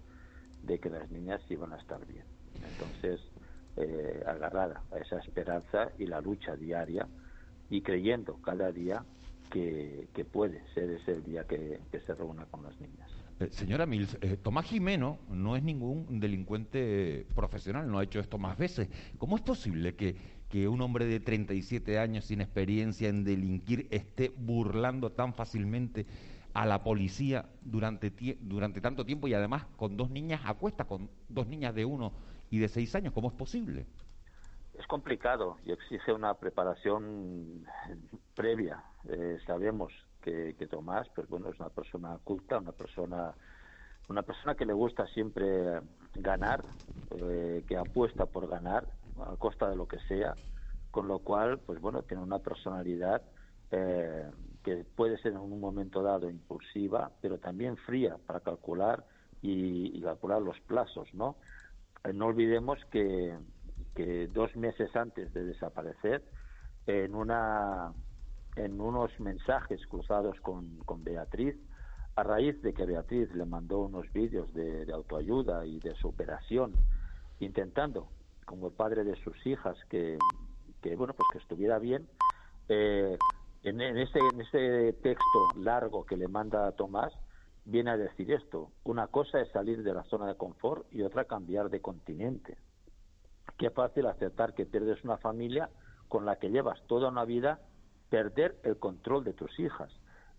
de 0.64 0.80
que 0.80 0.90
las 0.90 1.10
niñas 1.12 1.42
iban 1.50 1.74
a 1.74 1.78
estar 1.78 2.06
bien. 2.08 2.26
Entonces, 2.56 3.20
eh, 3.76 4.24
agarrada 4.26 4.84
a 4.92 4.98
esa 4.98 5.20
esperanza 5.20 5.92
y 5.98 6.06
la 6.06 6.22
lucha 6.22 6.56
diaria 6.56 7.08
y 7.70 7.82
creyendo 7.82 8.36
cada 8.42 8.72
día 8.72 9.04
que, 9.50 10.08
puede 10.32 10.62
ser 10.74 10.90
ese 10.90 11.14
el 11.14 11.24
día 11.24 11.44
que, 11.46 11.80
se 11.92 12.14
reúna 12.16 12.46
con 12.46 12.64
las 12.64 12.80
niñas. 12.80 13.10
Eh, 13.40 13.50
señora 13.52 13.86
Mills, 13.86 14.18
eh, 14.22 14.38
Tomás 14.38 14.66
Jimeno 14.66 15.20
no 15.30 15.56
es 15.56 15.64
ningún 15.64 16.20
delincuente 16.20 17.26
profesional, 17.36 17.90
no 17.90 18.00
ha 18.00 18.04
hecho 18.04 18.20
esto 18.20 18.38
más 18.38 18.58
veces. 18.58 18.90
¿Cómo 19.18 19.36
es 19.36 19.42
posible 19.42 19.96
que, 19.96 20.16
que 20.50 20.68
un 20.68 20.82
hombre 20.82 21.06
de 21.06 21.20
37 21.20 22.00
años 22.00 22.26
sin 22.26 22.42
experiencia 22.42 23.10
en 23.10 23.24
delinquir 23.24 23.88
esté 23.92 24.32
burlando 24.36 25.12
tan 25.12 25.34
fácilmente 25.34 26.06
a 26.54 26.66
la 26.66 26.84
policía 26.84 27.46
durante, 27.62 28.12
durante 28.40 28.80
tanto 28.82 29.06
tiempo 29.06 29.28
y 29.28 29.34
además 29.34 29.66
con 29.76 29.98
dos 29.98 30.10
niñas 30.10 30.42
a 30.46 30.54
cuesta, 30.54 30.86
con 30.86 31.10
dos 31.28 31.48
niñas 31.48 31.74
de 31.74 31.86
uno 31.86 32.14
y 32.50 32.60
de 32.60 32.68
seis 32.68 32.94
años. 32.96 33.14
¿Cómo 33.14 33.30
es 33.30 33.34
posible? 33.34 33.88
Es 34.78 34.86
complicado 34.88 35.58
y 35.66 35.72
exige 35.72 36.14
una 36.14 36.34
preparación 36.36 37.66
previa. 38.36 38.84
Eh, 39.10 39.38
sabemos 39.46 39.92
que, 40.22 40.56
Tomás, 40.70 41.08
pues 41.16 41.28
bueno, 41.28 41.50
es 41.50 41.60
una 41.60 41.70
persona 41.70 42.18
culta, 42.24 42.58
una 42.58 42.72
persona, 42.72 43.34
una 44.08 44.22
persona 44.22 44.56
que 44.56 44.66
le 44.66 44.74
gusta 44.74 45.06
siempre 45.08 45.82
ganar, 46.16 46.64
eh, 47.12 47.64
que 47.68 47.78
apuesta 47.78 48.26
por 48.26 48.48
ganar 48.48 48.88
a 49.20 49.36
costa 49.36 49.70
de 49.70 49.76
lo 49.76 49.88
que 49.88 50.00
sea, 50.08 50.36
con 50.92 51.08
lo 51.08 51.20
cual, 51.20 51.60
pues 51.60 51.80
bueno, 51.82 52.04
tiene 52.04 52.24
una 52.24 52.40
personalidad 52.40 53.22
eh, 53.72 54.30
que 54.64 54.86
puede 54.96 55.18
ser 55.18 55.34
en 55.34 55.40
un 55.40 55.60
momento 55.60 56.02
dado 56.02 56.30
impulsiva, 56.30 57.12
pero 57.22 57.38
también 57.38 57.78
fría 57.78 58.18
para 58.26 58.40
calcular 58.40 59.06
y, 59.42 60.02
calcular 60.02 60.42
los 60.42 60.60
plazos, 60.62 61.14
¿no? 61.14 61.36
Eh, 62.04 62.14
no 62.14 62.28
olvidemos 62.28 62.80
que, 62.92 63.38
dos 64.32 64.56
meses 64.56 64.96
antes 64.96 65.32
de 65.34 65.44
desaparecer, 65.44 66.24
en 66.88 67.14
una 67.14 67.94
en 68.56 68.80
unos 68.80 69.12
mensajes 69.20 69.86
cruzados 69.88 70.40
con, 70.42 70.78
con 70.86 71.04
Beatriz, 71.04 71.56
a 72.16 72.24
raíz 72.24 72.62
de 72.62 72.74
que 72.74 72.86
Beatriz 72.86 73.34
le 73.34 73.46
mandó 73.46 73.80
unos 73.80 74.12
vídeos 74.14 74.54
de, 74.54 74.92
autoayuda 74.94 75.66
y 75.66 75.80
de 75.80 75.96
superación, 75.96 76.74
intentando, 77.40 78.10
como 78.46 78.72
padre 78.72 79.04
de 79.04 79.16
sus 79.24 79.36
hijas, 79.48 79.76
que, 79.90 80.20
que 80.82 80.96
bueno, 80.96 81.14
pues 81.14 81.28
que 81.32 81.40
estuviera 81.40 81.80
bien, 81.80 82.08
eh, 82.70 83.18
en, 83.64 83.82
en, 83.82 83.98
ese, 83.98 84.20
en 84.20 84.42
ese 84.42 84.94
texto 85.02 85.40
largo 85.58 86.06
que 86.06 86.18
le 86.18 86.28
manda 86.28 86.68
a 86.68 86.74
Tomás, 86.74 87.14
viene 87.66 87.92
a 87.92 87.98
decir 87.98 88.32
esto. 88.32 88.72
Una 88.84 89.08
cosa 89.08 89.40
es 89.40 89.50
salir 89.52 89.84
de 89.84 89.94
la 89.94 90.04
zona 90.04 90.28
de 90.28 90.36
confort 90.36 90.86
y 90.92 91.02
otra 91.02 91.26
cambiar 91.26 91.70
de 91.70 91.82
continente. 91.82 92.58
Qué 93.58 93.70
fácil 93.70 94.08
aceptar 94.08 94.54
que 94.54 94.66
pierdes 94.66 95.04
una 95.04 95.18
familia 95.18 95.70
con 96.10 96.26
la 96.26 96.38
que 96.38 96.50
llevas 96.50 96.82
toda 96.88 97.10
una 97.10 97.26
vida, 97.26 97.60
perder 98.10 98.60
el 98.64 98.78
control 98.78 99.24
de 99.24 99.34
tus 99.34 99.58
hijas. 99.60 99.92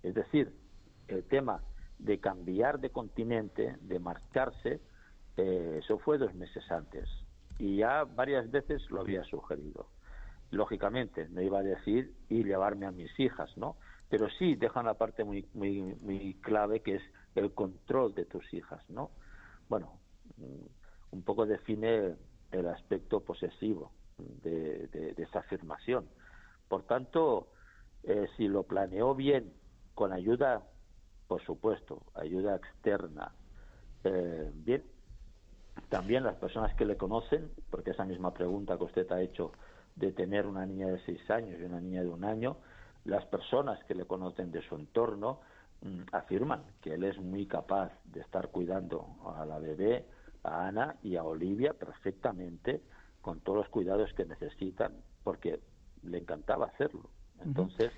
Es 0.02 0.14
decir, 0.14 0.54
el 1.08 1.24
tema 1.24 1.62
de 1.98 2.20
cambiar 2.20 2.78
de 2.80 2.90
continente, 2.90 3.76
de 3.80 3.98
marcharse, 3.98 4.80
eh, 5.36 5.80
eso 5.82 5.98
fue 5.98 6.18
dos 6.18 6.34
meses 6.34 6.70
antes. 6.70 7.08
Y 7.58 7.78
ya 7.78 8.04
varias 8.04 8.50
veces 8.50 8.88
lo 8.90 9.00
había 9.00 9.24
sugerido. 9.24 9.86
Lógicamente, 10.50 11.28
no 11.28 11.42
iba 11.42 11.58
a 11.58 11.62
decir 11.62 12.14
y 12.28 12.44
llevarme 12.44 12.86
a 12.86 12.92
mis 12.92 13.18
hijas, 13.18 13.56
¿no? 13.56 13.76
Pero 14.08 14.28
sí 14.38 14.54
deja 14.54 14.80
una 14.80 14.94
parte 14.94 15.24
muy, 15.24 15.48
muy, 15.54 15.80
muy 16.00 16.34
clave 16.34 16.80
que 16.80 16.96
es 16.96 17.02
el 17.34 17.52
control 17.52 18.14
de 18.14 18.24
tus 18.26 18.52
hijas, 18.54 18.82
¿no? 18.88 19.10
Bueno, 19.68 19.98
mm, 20.36 21.14
un 21.16 21.22
poco 21.22 21.46
define 21.46 22.14
el 22.52 22.68
aspecto 22.68 23.20
posesivo 23.20 23.92
de, 24.18 25.14
esa 25.16 25.40
afirmación. 25.40 26.08
Por 26.68 26.84
tanto, 26.84 27.48
eh, 28.04 28.28
si 28.36 28.46
lo 28.46 28.62
planeó 28.62 29.14
bien, 29.14 29.52
con 29.94 30.12
ayuda 30.12 30.62
por 31.26 31.42
supuesto, 31.44 32.02
ayuda 32.14 32.56
externa. 32.56 33.32
Eh, 34.04 34.50
bien, 34.54 34.84
también 35.88 36.22
las 36.22 36.36
personas 36.36 36.74
que 36.74 36.84
le 36.84 36.96
conocen, 36.96 37.50
porque 37.70 37.90
esa 37.90 38.04
misma 38.04 38.32
pregunta 38.32 38.76
que 38.76 38.84
usted 38.84 39.10
ha 39.10 39.20
hecho 39.20 39.52
de 39.96 40.12
tener 40.12 40.46
una 40.46 40.66
niña 40.66 40.88
de 40.88 41.00
seis 41.04 41.30
años 41.30 41.58
y 41.60 41.64
una 41.64 41.80
niña 41.80 42.02
de 42.02 42.08
un 42.08 42.24
año, 42.24 42.56
las 43.04 43.24
personas 43.26 43.82
que 43.84 43.94
le 43.94 44.06
conocen 44.06 44.50
de 44.50 44.62
su 44.62 44.74
entorno 44.74 45.40
mm, 45.82 46.02
afirman 46.12 46.62
que 46.80 46.94
él 46.94 47.04
es 47.04 47.18
muy 47.18 47.46
capaz 47.46 47.92
de 48.04 48.20
estar 48.20 48.48
cuidando 48.48 49.06
a 49.36 49.44
la 49.44 49.58
bebé, 49.58 50.06
a 50.42 50.66
Ana 50.66 50.96
y 51.02 51.16
a 51.16 51.24
Olivia 51.24 51.74
perfectamente, 51.74 52.82
con 53.20 53.40
todos 53.40 53.58
los 53.58 53.68
cuidados 53.68 54.12
que 54.14 54.24
necesitan, 54.24 54.92
porque 55.22 55.60
le 56.02 56.18
encantaba 56.18 56.66
hacerlo. 56.66 57.08
Entonces, 57.42 57.92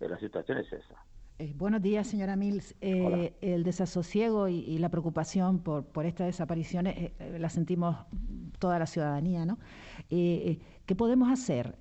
la 0.00 0.18
situación 0.18 0.58
es 0.58 0.72
esa. 0.72 1.04
Eh, 1.38 1.52
buenos 1.54 1.82
días, 1.82 2.06
señora 2.06 2.34
Mills. 2.34 2.74
Eh, 2.80 3.36
el 3.42 3.62
desasosiego 3.62 4.48
y, 4.48 4.78
la 4.78 4.88
preocupación 4.88 5.58
por, 5.58 5.84
por 5.84 6.06
estas 6.06 6.28
desapariciones 6.28 6.96
eh, 6.96 7.36
la 7.38 7.50
sentimos 7.50 7.94
toda 8.58 8.78
la 8.78 8.86
ciudadanía, 8.86 9.44
¿no? 9.44 9.58
¿Qué 10.08 10.94
podemos 10.96 11.30
hacer? 11.30 11.76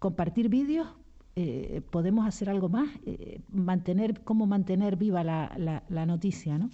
¿Compartir 0.00 0.48
vídeos? 0.48 0.88
¿Podemos 1.90 2.26
hacer 2.26 2.50
algo 2.50 2.68
más? 2.68 2.88
mantener 3.50 4.22
¿Cómo 4.24 4.46
mantener 4.46 4.96
viva 4.96 5.22
la, 5.22 5.82
la, 5.88 6.06
noticia, 6.06 6.58
no? 6.58 6.70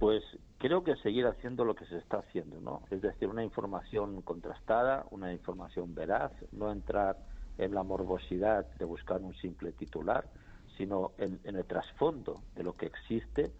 Pues 0.00 0.24
creo 0.58 0.82
que 0.82 0.96
seguir 0.96 1.26
haciendo 1.26 1.64
lo 1.64 1.76
que 1.76 1.84
se 1.86 1.98
está 1.98 2.18
haciendo, 2.18 2.60
¿no? 2.60 2.82
Es 2.90 3.00
decir, 3.00 3.28
una 3.28 3.44
información 3.44 4.22
contrastada, 4.22 5.06
una 5.10 5.32
información 5.32 5.94
veraz, 5.94 6.32
no 6.50 6.72
entrar 6.72 7.16
en 7.58 7.74
la 7.74 7.84
morbosidad 7.84 8.66
de 8.78 8.84
buscar 8.84 9.20
un 9.20 9.34
simple 9.34 9.72
titular, 9.72 10.24
sino 10.78 11.12
en, 11.18 11.40
el 11.44 11.64
trasfondo 11.66 12.40
de 12.54 12.62
lo 12.62 12.74
que 12.74 12.86
existe 12.86 13.52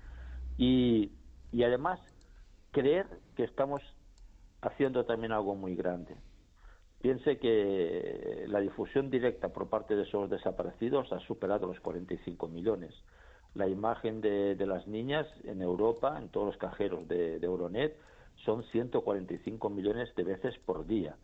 y, 0.57 1.12
y 1.52 1.62
además 1.64 2.00
creer 2.70 3.07
que 3.37 3.44
estamos 3.44 3.83
haciendo 4.62 5.04
también 5.04 5.33
algo 5.33 5.54
muy 5.54 5.74
grande. 5.74 6.16
Piense 7.00 7.38
que 7.38 8.44
la 8.48 8.59
difusión 8.59 9.09
directa 9.09 9.50
por 9.50 9.68
parte 9.68 9.94
de 9.94 10.02
esos 10.02 10.28
desaparecidos 10.28 11.12
ha 11.12 11.20
superado 11.20 11.68
los 11.68 11.78
45 11.81 12.48
millones. 12.48 12.92
La 13.54 13.68
imagen 13.68 14.20
de, 14.20 14.57
las 14.66 14.87
niñas 14.88 15.26
en 15.44 15.62
Europa, 15.62 16.18
en 16.18 16.28
todos 16.28 16.46
los 16.46 16.57
cajeros 16.57 17.07
de, 17.07 17.37
Euronet, 17.37 17.96
son 18.44 18.64
145 18.64 19.70
millones 19.70 20.12
de 20.16 20.24
veces 20.24 20.59
por 20.59 20.87
día. 20.87 21.16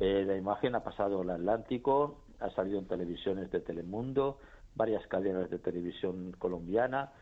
Eh, 0.00 0.24
la 0.26 0.36
imagen 0.36 0.74
ha 0.74 0.82
pasado 0.82 1.22
el 1.22 1.30
Atlántico, 1.30 2.22
ha 2.40 2.50
salido 2.50 2.80
en 2.80 2.88
televisiones 2.88 3.50
de 3.52 3.60
Telemundo, 3.60 4.38
varias 4.74 5.06
cadenas 5.06 5.50
de 5.50 5.58
televisión 5.58 6.32
colombiana. 6.38 7.12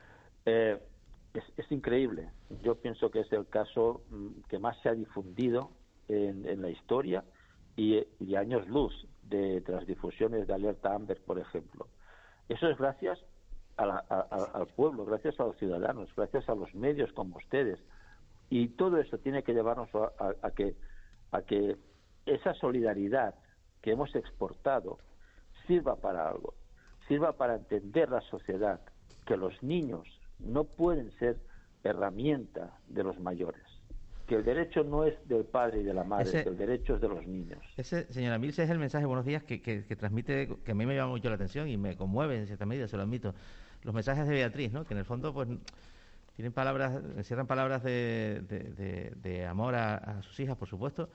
Eh, 0.46 0.78
es, 1.34 1.70
increíble. 1.70 2.30
Yo 2.62 2.76
pienso 2.76 3.10
que 3.10 3.20
es 3.20 3.32
el 3.32 3.46
caso 3.46 4.02
mm, 4.10 4.48
que 4.48 4.58
más 4.58 4.76
se 4.82 4.88
ha 4.88 4.94
difundido 4.94 5.70
en, 6.08 6.60
la 6.60 6.70
historia 6.70 7.22
y, 7.76 8.04
años 8.34 8.66
luz 8.68 8.92
de, 9.22 9.62
las 9.66 9.86
difusiones 9.86 10.46
de 10.48 10.54
Alerta 10.54 10.94
Amber, 10.94 11.20
por 11.24 11.38
ejemplo. 11.38 11.86
Eso 12.48 12.68
es 12.68 12.76
gracias 12.76 13.18
al 13.76 14.66
pueblo, 14.76 15.06
gracias 15.06 15.38
a 15.40 15.44
los 15.44 15.56
ciudadanos, 15.56 16.14
gracias 16.14 16.48
a 16.48 16.54
los 16.54 16.74
medios 16.74 17.12
como 17.12 17.36
ustedes. 17.36 17.78
Y 18.50 18.68
todo 18.70 18.98
eso 18.98 19.18
tiene 19.18 19.42
que 19.44 19.54
llevarnos 19.54 19.88
a, 19.94 20.50
que, 20.50 20.74
a 21.30 21.42
que 21.42 21.76
esa 22.26 22.52
solidaridad 22.54 23.36
que 23.80 23.92
hemos 23.92 24.14
exportado 24.16 24.98
sirva 25.66 25.96
para 25.96 26.28
algo 26.28 26.54
sirva 27.10 27.32
para 27.32 27.56
entender 27.56 28.08
la 28.08 28.20
sociedad 28.20 28.80
que 29.26 29.36
los 29.36 29.60
niños 29.64 30.06
no 30.38 30.62
pueden 30.62 31.10
ser 31.18 31.38
herramienta 31.82 32.78
de 32.86 33.02
los 33.02 33.18
mayores 33.18 33.60
que 34.28 34.36
el 34.36 34.44
derecho 34.44 34.84
no 34.84 35.04
es 35.04 35.16
del 35.26 35.44
padre 35.44 35.80
y 35.80 35.82
de 35.82 35.92
la 35.92 36.04
madre, 36.04 36.44
que 36.44 36.48
el 36.48 36.56
derecho 36.56 36.94
es 36.94 37.00
de 37.00 37.08
los 37.08 37.26
niños. 37.26 37.58
Ese, 37.76 38.06
señora 38.12 38.38
Milce, 38.38 38.62
es 38.62 38.70
el 38.70 38.78
mensaje, 38.78 39.04
buenos 39.04 39.24
días, 39.24 39.42
que, 39.42 39.60
que, 39.60 39.96
transmite, 39.96 40.48
que 40.64 40.70
a 40.70 40.74
mí 40.76 40.86
me 40.86 40.94
llama 40.94 41.10
mucho 41.10 41.28
la 41.28 41.34
atención 41.34 41.66
y 41.66 41.76
me 41.76 41.96
conmueve 41.96 42.38
en 42.38 42.46
cierta 42.46 42.64
medida, 42.64 42.86
se 42.86 42.96
lo 42.96 43.02
admito. 43.02 43.34
Los 43.82 43.92
mensajes 43.92 44.28
de 44.28 44.32
Beatriz, 44.32 44.70
¿no? 44.70 44.84
que 44.84 44.94
en 44.94 44.98
el 44.98 45.04
fondo 45.04 45.34
pues 45.34 45.48
tienen 46.36 46.52
palabras, 46.52 47.02
encierran 47.16 47.48
palabras 47.48 47.82
de, 47.82 49.10
de, 49.20 49.46
amor 49.46 49.74
a, 49.74 49.96
a, 49.96 50.22
sus 50.22 50.38
hijas, 50.38 50.56
por 50.56 50.68
supuesto, 50.68 51.10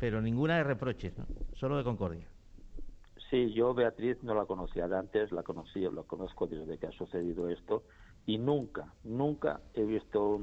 pero 0.00 0.20
ninguna 0.20 0.56
de 0.56 0.64
reproches, 0.64 1.16
¿no? 1.16 1.28
solo 1.52 1.76
de 1.76 1.84
concordia. 1.84 2.26
Sí, 3.34 3.52
yo 3.52 3.74
Beatriz 3.74 4.22
no 4.22 4.32
la 4.32 4.46
conocía 4.46 4.86
de 4.86 4.96
antes, 4.96 5.32
la 5.32 5.42
conocí, 5.42 5.80
la 5.80 6.04
conozco 6.04 6.46
desde 6.46 6.78
que 6.78 6.86
ha 6.86 6.92
sucedido 6.92 7.48
esto 7.48 7.82
y 8.26 8.38
nunca, 8.38 8.94
nunca 9.02 9.60
he 9.74 9.82
visto 9.82 10.38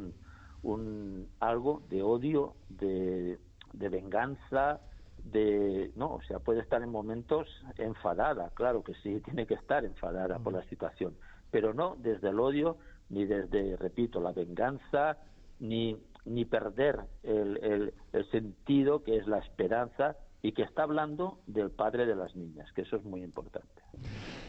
un, 0.62 1.30
algo 1.40 1.84
de 1.88 2.04
odio, 2.04 2.56
de, 2.68 3.40
venganza, 3.72 4.82
de 5.24 5.94
no, 5.96 6.16
o 6.16 6.22
sea, 6.24 6.40
puede 6.40 6.60
estar 6.60 6.82
en 6.82 6.90
momentos 6.90 7.48
enfadada, 7.78 8.50
claro 8.56 8.84
que 8.84 8.94
sí, 8.96 9.22
tiene 9.24 9.48
que 9.48 9.54
estar 9.54 9.86
enfadada 9.86 10.40
por 10.40 10.52
la 10.52 10.64
situación, 10.64 11.16
pero 11.50 11.74
no 11.74 11.96
desde 11.98 12.28
el 12.28 12.42
odio 12.42 12.76
ni 13.08 13.24
desde, 13.24 13.78
repito, 13.78 14.20
la 14.20 14.34
venganza 14.34 15.18
ni 15.62 15.96
ni 16.26 16.44
perder 16.44 17.00
el, 17.24 17.94
el 18.12 18.32
sentido 18.32 19.02
que 19.02 19.16
es 19.16 19.28
la 19.28 19.38
esperanza 19.38 20.18
y 20.44 20.54
que 20.54 20.64
está 20.64 20.84
hablando 20.84 21.40
del 21.46 21.70
padre 21.70 22.06
de 22.06 22.16
las 22.16 22.36
niñas, 22.36 22.72
que 22.74 22.82
eso 22.82 22.96
es 22.96 23.04
muy 23.04 23.24
importante. 23.24 23.82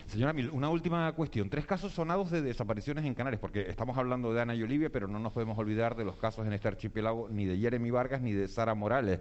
Señora 0.06 0.32
Mil, 0.32 0.50
una 0.50 0.70
última 0.70 1.10
cuestión. 1.12 1.50
Tres 1.50 1.66
casos 1.66 1.92
sonados 1.92 2.30
de 2.30 2.42
desapariciones 2.42 3.04
en 3.04 3.14
Canarias, 3.14 3.40
porque 3.40 3.62
estamos 3.68 3.96
hablando 3.98 4.32
de 4.32 4.40
Ana 4.40 4.54
y 4.54 4.62
Olivia, 4.62 4.90
pero 4.90 5.06
no 5.06 5.18
nos 5.18 5.32
podemos 5.32 5.58
olvidar 5.58 5.96
de 5.96 6.04
los 6.04 6.16
casos 6.16 6.46
en 6.46 6.52
este 6.52 6.68
archipiélago 6.68 7.28
ni 7.28 7.44
de 7.44 7.58
Jeremy 7.58 7.90
Vargas 7.90 8.22
ni 8.22 8.32
de 8.32 8.48
Sara 8.48 8.74
Morales. 8.74 9.20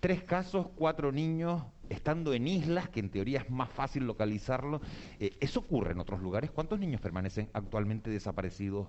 Tres 0.00 0.22
casos, 0.22 0.68
cuatro 0.76 1.10
niños, 1.10 1.62
estando 1.88 2.34
en 2.34 2.48
islas, 2.48 2.88
que 2.88 3.00
en 3.00 3.10
teoría 3.10 3.40
es 3.40 3.50
más 3.50 3.70
fácil 3.70 4.06
localizarlo. 4.06 4.80
Eh, 5.18 5.36
¿Eso 5.40 5.60
ocurre 5.60 5.92
en 5.92 6.00
otros 6.00 6.20
lugares? 6.20 6.50
¿Cuántos 6.50 6.78
niños 6.78 7.00
permanecen 7.00 7.48
actualmente 7.52 8.10
desaparecidos 8.10 8.88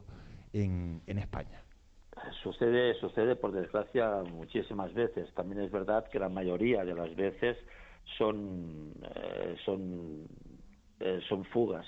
en 0.54 1.02
España? 1.08 1.66
Sucede, 2.42 2.94
sucede 3.00 3.36
por 3.36 3.52
desgracia 3.52 4.24
muchísimas 4.24 4.94
veces. 4.94 5.32
También 5.34 5.62
es 5.62 5.72
verdad 5.72 6.08
que 6.10 6.20
la 6.20 6.30
mayoría 6.30 6.86
de 6.86 6.94
las 6.94 7.16
veces 7.16 7.58
son 8.18 8.94
eh, 9.04 9.56
son 9.66 10.28
eh, 11.00 11.20
son 11.28 11.44
fugas, 11.46 11.86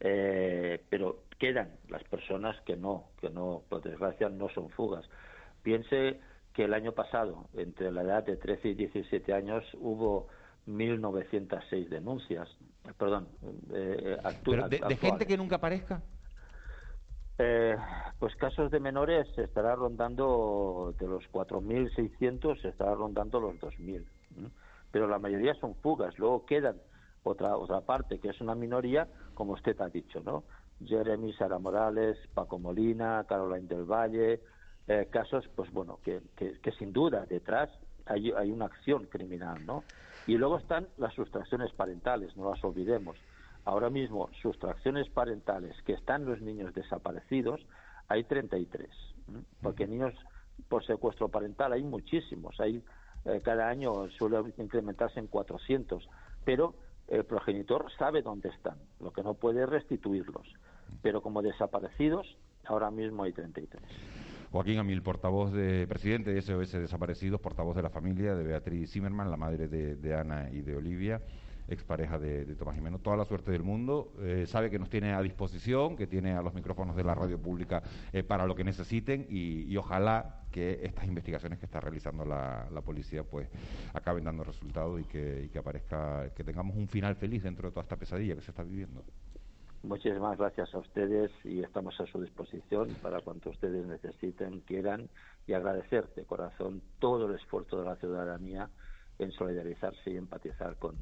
eh, 0.00 0.82
pero 0.88 1.24
quedan 1.38 1.70
las 1.88 2.02
personas 2.04 2.58
que 2.62 2.76
no, 2.76 3.10
que 3.20 3.28
no, 3.28 3.62
por 3.68 3.82
desgracia 3.82 4.28
no 4.30 4.48
son 4.48 4.70
fugas. 4.70 5.04
Piense 5.62 6.18
que 6.54 6.64
el 6.64 6.72
año 6.72 6.92
pasado, 6.92 7.48
entre 7.54 7.92
la 7.92 8.02
edad 8.02 8.24
de 8.24 8.36
13 8.38 8.68
y 8.68 8.74
17 8.74 9.34
años, 9.34 9.64
hubo 9.74 10.28
1.906 10.66 11.88
denuncias. 11.88 12.48
perdón, 12.96 13.28
eh, 13.74 14.16
de, 14.88 14.96
gente 14.96 15.26
que 15.26 15.36
nunca 15.36 15.56
aparezca? 15.56 16.02
Eh, 17.38 17.76
pues 18.18 18.34
casos 18.36 18.70
de 18.70 18.80
menores 18.80 19.28
se 19.34 19.44
estará 19.44 19.74
rondando 19.74 20.94
de 20.98 21.06
los 21.06 21.24
4.600, 21.30 22.60
se 22.62 22.68
estará 22.68 22.94
rondando 22.94 23.40
los 23.40 23.56
2.000. 23.56 24.04
Pero 24.90 25.06
la 25.06 25.18
mayoría 25.18 25.54
son 25.54 25.74
fugas. 25.76 26.18
Luego 26.18 26.46
quedan 26.46 26.76
otra 27.22 27.56
otra 27.56 27.80
parte 27.80 28.18
que 28.18 28.30
es 28.30 28.40
una 28.40 28.54
minoría, 28.54 29.08
como 29.34 29.52
usted 29.52 29.78
ha 29.80 29.88
dicho, 29.88 30.20
¿no? 30.24 30.44
Jeremy, 30.84 31.32
Sara 31.34 31.58
Morales, 31.58 32.16
Paco 32.34 32.58
Molina, 32.58 33.24
Caroline 33.28 33.66
del 33.66 33.84
Valle, 33.84 34.40
eh, 34.86 35.08
casos, 35.10 35.48
pues 35.54 35.70
bueno, 35.72 35.98
que, 36.04 36.20
que, 36.36 36.72
sin 36.78 36.92
duda 36.92 37.26
detrás 37.26 37.70
hay, 38.04 38.30
hay 38.32 38.50
una 38.50 38.66
acción 38.66 39.06
criminal, 39.06 39.64
¿no? 39.66 39.84
Y 40.26 40.36
luego 40.36 40.58
están 40.58 40.86
las 40.98 41.14
sustracciones 41.14 41.72
parentales, 41.72 42.36
no 42.36 42.50
las 42.50 42.62
olvidemos. 42.62 43.16
Ahora 43.66 43.90
mismo, 43.90 44.30
sustracciones 44.40 45.10
parentales 45.10 45.74
que 45.82 45.92
están 45.92 46.24
los 46.24 46.40
niños 46.40 46.72
desaparecidos, 46.72 47.60
hay 48.08 48.24
33, 48.24 48.88
porque 49.60 49.86
niños 49.86 50.14
por 50.68 50.86
secuestro 50.86 51.28
parental 51.28 51.72
hay 51.72 51.82
muchísimos, 51.82 52.58
hay 52.60 52.82
eh, 53.24 53.40
cada 53.44 53.68
año 53.68 54.08
suele 54.16 54.54
incrementarse 54.56 55.18
en 55.18 55.26
400, 55.26 56.08
pero 56.44 56.74
el 57.08 57.24
progenitor 57.24 57.86
sabe 57.98 58.22
dónde 58.22 58.48
están, 58.50 58.78
lo 59.00 59.12
que 59.12 59.22
no 59.22 59.34
puede 59.34 59.64
es 59.64 59.68
restituirlos. 59.68 60.46
Pero 61.02 61.20
como 61.20 61.42
desaparecidos, 61.42 62.36
ahora 62.64 62.90
mismo 62.90 63.24
hay 63.24 63.32
33. 63.32 63.82
Joaquín 64.52 64.78
Amil, 64.78 65.02
portavoz 65.02 65.52
de 65.52 65.86
presidente 65.88 66.32
de 66.32 66.40
SOS 66.40 66.72
Desaparecidos, 66.72 67.40
portavoz 67.40 67.74
de 67.74 67.82
la 67.82 67.90
familia 67.90 68.34
de 68.34 68.44
Beatriz 68.44 68.92
Zimmerman, 68.92 69.30
la 69.30 69.36
madre 69.36 69.68
de, 69.68 70.14
Ana 70.14 70.50
y 70.50 70.62
de 70.62 70.76
Olivia, 70.76 71.20
expareja 71.68 72.18
de, 72.18 72.44
de 72.44 72.54
Tomás 72.54 72.74
Jiménez. 72.74 73.00
Toda 73.02 73.16
la 73.16 73.24
suerte 73.24 73.50
del 73.50 73.62
mundo. 73.62 74.12
Eh, 74.20 74.46
sabe 74.46 74.70
que 74.70 74.78
nos 74.78 74.88
tiene 74.88 75.12
a 75.12 75.22
disposición, 75.22 75.96
que 75.96 76.06
tiene 76.06 76.32
a 76.32 76.42
los 76.42 76.54
micrófonos 76.54 76.96
de 76.96 77.04
la 77.04 77.14
radio 77.14 77.38
pública 77.40 77.82
eh, 78.12 78.22
para 78.22 78.46
lo 78.46 78.54
que 78.54 78.64
necesiten 78.64 79.26
y, 79.28 79.76
ojalá 79.76 80.40
que 80.50 80.80
estas 80.84 81.06
investigaciones 81.06 81.58
que 81.58 81.66
está 81.66 81.80
realizando 81.80 82.24
la, 82.24 82.66
policía 82.84 83.24
pues 83.24 83.48
acaben 83.92 84.24
dando 84.24 84.42
resultados 84.42 85.00
y 85.00 85.04
que, 85.04 85.44
y 85.44 85.48
que 85.48 85.58
aparezca, 85.58 86.30
que 86.34 86.44
tengamos 86.44 86.76
un 86.76 86.88
final 86.88 87.14
feliz 87.16 87.42
dentro 87.42 87.68
de 87.68 87.72
toda 87.72 87.82
esta 87.82 87.96
pesadilla 87.96 88.34
que 88.34 88.40
se 88.40 88.52
está 88.52 88.62
viviendo. 88.62 89.02
Muchísimas 89.82 90.38
gracias 90.38 90.74
a 90.74 90.78
ustedes 90.78 91.30
y 91.44 91.62
estamos 91.62 92.00
a 92.00 92.06
su 92.06 92.20
disposición 92.20 92.96
para 93.02 93.20
cuanto 93.20 93.50
ustedes 93.50 93.86
necesiten, 93.86 94.60
quieran 94.60 95.08
y 95.46 95.52
agradecer 95.52 96.08
de 96.14 96.24
corazón 96.24 96.80
todo 96.98 97.26
el 97.28 97.34
esfuerzo 97.34 97.78
de 97.78 97.84
la 97.84 97.96
ciudadanía 97.96 98.70
en 99.18 99.30
solidarizarse 99.32 100.10
y 100.10 100.16
empatizar 100.16 100.76
con, 100.76 100.96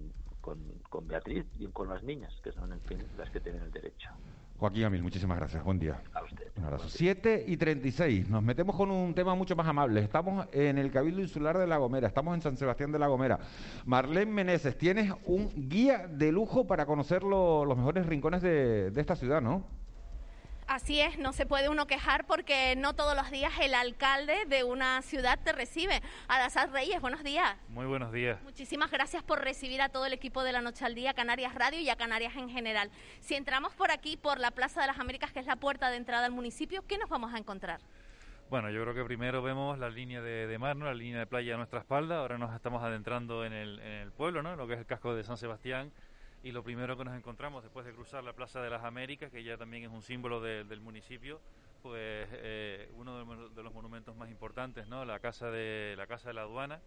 con, 0.45 0.59
con 0.91 1.09
Beatriz 1.09 1.47
y 1.59 1.67
con 1.69 1.89
las 1.89 2.03
niñas, 2.03 2.31
que 2.45 2.53
son, 2.53 2.71
en 2.71 2.81
fin, 2.83 2.99
las 3.17 3.31
que 3.31 3.41
tienen 3.41 3.63
el 3.63 3.73
derecho. 3.73 4.11
Joaquín 4.59 4.85
Amil, 4.85 5.03
muchísimas 5.03 5.39
gracias. 5.39 5.65
Buen 5.65 5.79
día. 5.79 6.01
A 6.13 6.23
usted. 6.23 6.53
Un 6.57 6.65
abrazo. 6.65 6.89
7 6.89 7.45
y 7.47 7.57
36. 7.57 8.29
Nos 8.29 8.43
metemos 8.43 8.77
con 8.77 8.91
un 8.91 9.15
tema 9.15 9.35
mucho 9.35 9.57
más 9.57 9.67
amable. 9.67 10.01
Estamos 10.01 10.47
en 10.53 10.77
el 10.77 10.91
Cabildo 10.91 11.23
Insular 11.23 11.57
de 11.57 11.67
La 11.67 11.79
Gomera. 11.79 12.07
Estamos 12.07 12.35
en 12.35 12.43
San 12.43 12.57
Sebastián 12.59 12.93
de 12.93 12.99
La 12.99 13.09
Gomera. 13.09 13.41
Marlene 13.87 14.31
Meneses, 14.31 14.77
tienes 14.77 15.13
un 15.25 15.51
guía 15.69 16.07
de 16.07 16.31
lujo 16.31 16.67
para 16.67 16.85
conocer 16.85 17.23
los 17.25 17.77
mejores 17.77 18.07
rincones 18.07 18.43
de, 18.43 18.91
de 18.91 19.01
esta 19.01 19.17
ciudad, 19.17 19.41
¿no? 19.41 19.65
Así 20.67 20.99
es, 20.99 21.19
no 21.19 21.35
se 21.35 21.45
puede 21.45 21.69
uno 21.69 21.87
quejar 21.87 22.27
porque 22.27 22.75
no 22.77 22.95
todos 22.95 23.15
los 23.15 23.31
días 23.31 23.53
el 23.61 23.75
alcalde 23.75 24.47
de 24.47 24.65
una 24.65 25.03
ciudad 25.03 25.39
te 25.45 25.53
recibe. 25.53 26.01
Adasad 26.27 26.71
Reyes, 26.71 27.03
buenos 27.03 27.23
días. 27.23 27.55
Muy 27.69 27.85
buenos 27.85 28.13
días. 28.13 28.43
Muchísimas 28.43 28.91
gracias 28.91 29.23
por 29.23 29.43
recibir 29.43 29.83
a 29.83 29.91
todo 29.91 30.07
el 30.07 30.15
equipo 30.15 30.43
de 30.43 30.53
la 30.53 30.63
Noche 30.63 30.87
al 30.87 30.95
Día, 30.95 31.13
Canarias 31.13 31.55
Radio 31.55 31.81
y 31.81 31.91
a 31.91 31.97
Canarias 31.97 32.35
en 32.37 32.49
general. 32.49 32.91
Si 33.21 33.35
entramos 33.35 33.75
por 33.75 33.91
aquí, 33.91 34.17
por 34.17 34.41
la 34.41 34.53
Plaza 34.53 34.81
de 34.81 34.87
las 34.87 34.99
Américas, 34.99 35.33
que 35.33 35.41
es 35.41 35.47
la 35.47 35.57
puerta 35.57 35.91
de 35.91 35.99
entrada 35.99 36.25
al 36.25 36.33
municipio, 36.33 36.83
¿qué 36.89 36.97
nos 36.97 37.11
vamos 37.11 37.35
a 37.35 37.39
encontrar? 37.39 37.81
Bueno, 38.49 38.71
yo 38.71 38.83
creo 38.83 38.95
que 38.95 39.05
primero 39.05 39.43
vemos 39.43 39.79
la 39.79 39.91
línea 39.91 40.23
de, 40.23 40.59
mar, 40.59 40.77
¿no? 40.77 40.87
la 40.87 40.95
línea 40.95 41.19
de 41.19 41.27
playa 41.27 41.55
a 41.55 41.57
nuestra 41.59 41.81
espalda. 41.81 42.21
Ahora 42.21 42.39
nos 42.39 42.55
estamos 42.55 42.83
adentrando 42.83 43.45
en 43.45 43.53
el, 43.53 43.81
en 43.81 43.93
el 43.93 44.13
pueblo, 44.13 44.43
¿no? 44.43 44.57
lo 44.57 44.67
que 44.67 44.75
es 44.75 44.79
el 44.79 44.87
casco 44.87 45.15
de 45.15 45.25
San 45.25 45.37
Sebastián 45.37 45.93
y 46.45 46.53
lo 46.53 46.63
primero 46.63 46.95
que 46.99 47.05
nos 47.05 47.17
encontramos 47.17 47.63
después 47.63 47.87
de 47.87 47.93
cruzar 47.95 48.23
la 48.23 48.35
Plaza 48.35 48.61
de 48.61 48.69
las 48.69 48.85
Américas, 48.85 49.33
que 49.33 49.43
ya 49.43 49.57
también 49.57 49.83
es 49.85 49.89
un 49.89 50.03
símbolo 50.03 50.43
del 50.43 50.79
municipio, 50.83 51.41
pues 51.83 52.29
eh, 52.33 52.91
uno 52.97 53.49
de, 53.49 53.63
los 53.63 53.73
monumentos 53.73 54.15
más 54.15 54.31
importantes, 54.31 54.87
¿no? 54.87 55.07
La 55.07 55.21
casa 55.21 55.51
de 55.51 55.95
la 55.97 56.07
casa 56.07 56.29
de 56.29 56.35
la 56.35 56.43
aduana, 56.43 56.83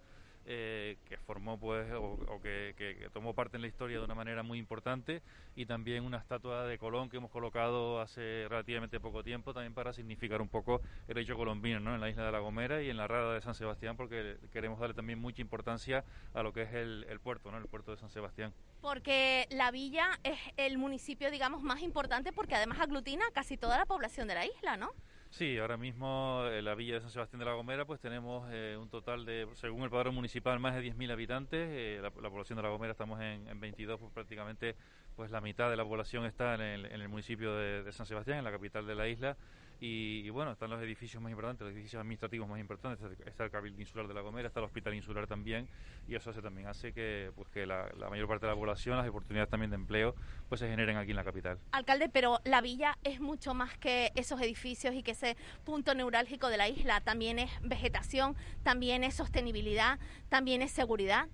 eh, 0.49 0.97
que 1.09 1.17
formó 1.17 1.59
pues 1.59 1.91
o, 1.93 2.17
que, 2.41 3.09
tomó 3.11 3.33
parte 3.33 3.57
en 3.57 3.61
la 3.61 3.67
historia 3.67 3.99
de 3.99 4.05
una 4.05 4.15
manera 4.15 4.43
muy 4.43 4.57
importante 4.59 5.21
y 5.57 5.65
también 5.65 6.05
una 6.05 6.19
estatua 6.19 6.65
de 6.65 6.77
Colón 6.77 7.09
que 7.09 7.17
hemos 7.17 7.31
colocado 7.31 7.99
hace 7.99 8.45
relativamente 8.47 9.01
poco 9.01 9.25
tiempo 9.25 9.53
también 9.53 9.73
para 9.73 9.91
significar 9.91 10.41
un 10.41 10.47
poco 10.47 10.81
el 11.09 11.17
hecho 11.17 11.35
colombino 11.35 11.81
¿no? 11.81 11.95
en 11.95 11.99
la 11.99 12.09
isla 12.09 12.25
de 12.25 12.31
La 12.31 12.39
Gomera 12.39 12.81
y 12.81 12.89
en 12.89 12.95
la 12.95 13.07
rada 13.07 13.33
de 13.33 13.41
San 13.41 13.55
Sebastián 13.55 13.97
porque 13.97 14.37
queremos 14.53 14.79
darle 14.79 14.95
también 14.95 15.19
mucha 15.19 15.41
importancia 15.41 16.05
a 16.33 16.41
lo 16.43 16.53
que 16.53 16.61
es 16.61 16.73
el, 16.73 17.05
el 17.09 17.19
puerto, 17.19 17.51
¿no? 17.51 17.57
el 17.57 17.67
puerto 17.67 17.91
de 17.91 17.97
San 17.97 18.09
Sebastián. 18.09 18.53
Porque 18.79 19.47
la 19.51 19.69
villa 19.71 20.17
es 20.23 20.39
el 20.55 20.77
municipio 20.77 21.29
digamos 21.29 21.61
más 21.61 21.81
importante 21.81 22.31
porque 22.31 22.55
además 22.55 22.79
aglutina 22.79 23.25
casi 23.33 23.57
toda 23.57 23.77
la 23.77 23.85
población 23.85 24.29
de 24.29 24.35
la 24.35 24.45
isla, 24.45 24.77
¿no? 24.77 24.93
Sí, 25.29 25.57
ahora 25.57 25.77
mismo 25.77 26.45
en 26.51 26.65
la 26.65 26.73
villa 26.73 26.95
de 26.95 27.01
San 27.01 27.11
Sebastián 27.11 27.39
de 27.39 27.45
la 27.45 27.53
Gomera 27.53 27.85
pues 27.85 27.99
tenemos 27.99 28.47
eh, 28.51 28.77
un 28.79 28.89
total 28.89 29.25
de, 29.25 29.47
según 29.55 29.83
el 29.83 29.89
padrón 29.89 30.15
municipal, 30.15 30.59
más 30.59 30.73
de 30.73 30.81
10.000 30.81 31.11
habitantes. 31.11 31.67
Eh, 31.69 31.99
la, 32.01 32.11
población 32.11 32.57
de 32.57 32.63
la 32.63 32.69
Gomera 32.69 32.91
estamos 32.91 33.19
en, 33.19 33.47
en 33.47 33.59
22, 33.59 33.99
pues 33.99 34.11
prácticamente 34.13 34.75
pues 35.17 35.31
la 35.31 35.41
mitad 35.41 35.69
de 35.69 35.75
la 35.75 35.83
población 35.83 36.25
está 36.25 36.53
en 36.53 36.61
el, 36.61 36.85
en 36.85 37.01
el 37.01 37.09
municipio 37.09 37.55
de, 37.55 37.91
San 37.91 38.05
Sebastián, 38.05 38.37
en 38.37 38.43
la 38.43 38.51
capital 38.51 38.85
de 38.85 38.95
la 38.95 39.07
isla. 39.07 39.35
Y, 39.79 40.29
bueno, 40.31 40.51
están 40.51 40.71
los 40.71 40.81
edificios 40.81 41.21
más 41.21 41.31
importantes, 41.31 41.65
los 41.65 41.73
edificios 41.73 41.99
administrativos 41.99 42.47
más 42.47 42.59
importantes. 42.59 43.19
Está 43.25 43.43
el 43.43 43.51
Cabildo 43.51 43.79
Insular 43.79 44.07
de 44.07 44.13
La 44.13 44.21
Gomera, 44.21 44.47
está 44.47 44.59
el 44.59 44.65
Hospital 44.65 44.95
Insular 44.95 45.27
también. 45.27 45.67
Y 46.07 46.15
eso 46.15 46.31
hace, 46.31 46.41
también 46.41 46.67
hace 46.67 46.93
que, 46.93 47.31
pues, 47.35 47.47
que 47.49 47.67
la, 47.67 47.89
mayor 48.09 48.27
parte 48.27 48.47
de 48.47 48.53
la 48.53 48.57
población, 48.57 48.97
las 48.97 49.07
oportunidades 49.07 49.49
también 49.49 49.69
de 49.69 49.75
empleo, 49.75 50.15
pues 50.49 50.59
se 50.59 50.67
generen 50.67 50.97
aquí 50.97 51.11
en 51.11 51.17
la 51.17 51.23
capital. 51.23 51.59
Alcalde, 51.71 52.09
pero 52.09 52.39
la 52.43 52.61
villa 52.61 52.97
es 53.03 53.19
mucho 53.19 53.53
más 53.53 53.77
que 53.77 54.11
esos 54.15 54.41
edificios 54.41 54.95
y 54.95 55.03
que 55.03 55.11
ese 55.11 55.37
punto 55.63 55.93
neurálgico 55.93 56.49
de 56.49 56.57
la 56.57 56.69
isla. 56.69 57.01
También 57.01 57.37
es 57.37 57.51
vegetación, 57.61 58.35
también 58.63 59.03
es 59.03 59.13
sostenibilidad, 59.13 59.99
también 60.29 60.61
es 60.63 60.71
seguridad. 60.71 61.27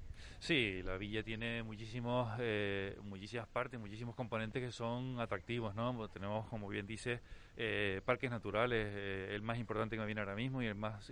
Sí, 0.43 0.83
la 0.83 0.97
villa 0.97 1.23
tiene 1.23 1.63
muchísimos, 1.63 2.29
eh, 2.37 2.97
muchísimas 3.03 3.47
partes, 3.47 3.79
muchísimos 3.79 4.13
componentes 4.13 4.61
que 4.61 4.73
son 4.73 5.17
atractivos, 5.21 5.73
¿no? 5.73 5.95
Pues 5.95 6.11
tenemos, 6.11 6.45
como 6.49 6.67
bien 6.67 6.85
dice, 6.85 7.21
eh, 7.55 8.01
parques 8.03 8.29
naturales. 8.29 8.87
Eh, 8.91 9.35
el 9.35 9.41
más 9.41 9.57
importante 9.57 9.95
que 9.95 10.01
me 10.01 10.05
viene 10.05 10.19
ahora 10.19 10.35
mismo 10.35 10.61
y 10.61 10.65
el 10.65 10.75
más 10.75 11.09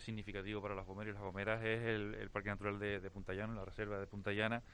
significativo 0.00 0.60
para 0.60 0.74
las 0.74 0.84
Gomeras 0.84 1.12
y 1.12 1.14
las 1.14 1.22
Gomeras 1.22 1.62
es 1.62 1.80
el, 1.80 2.28
Parque 2.32 2.48
Natural 2.48 2.76
de, 2.80 2.98
de, 2.98 3.10
la 3.36 3.64
Reserva 3.64 4.00
de 4.00 4.06
Punta 4.08 4.32
Llana, 4.32 4.64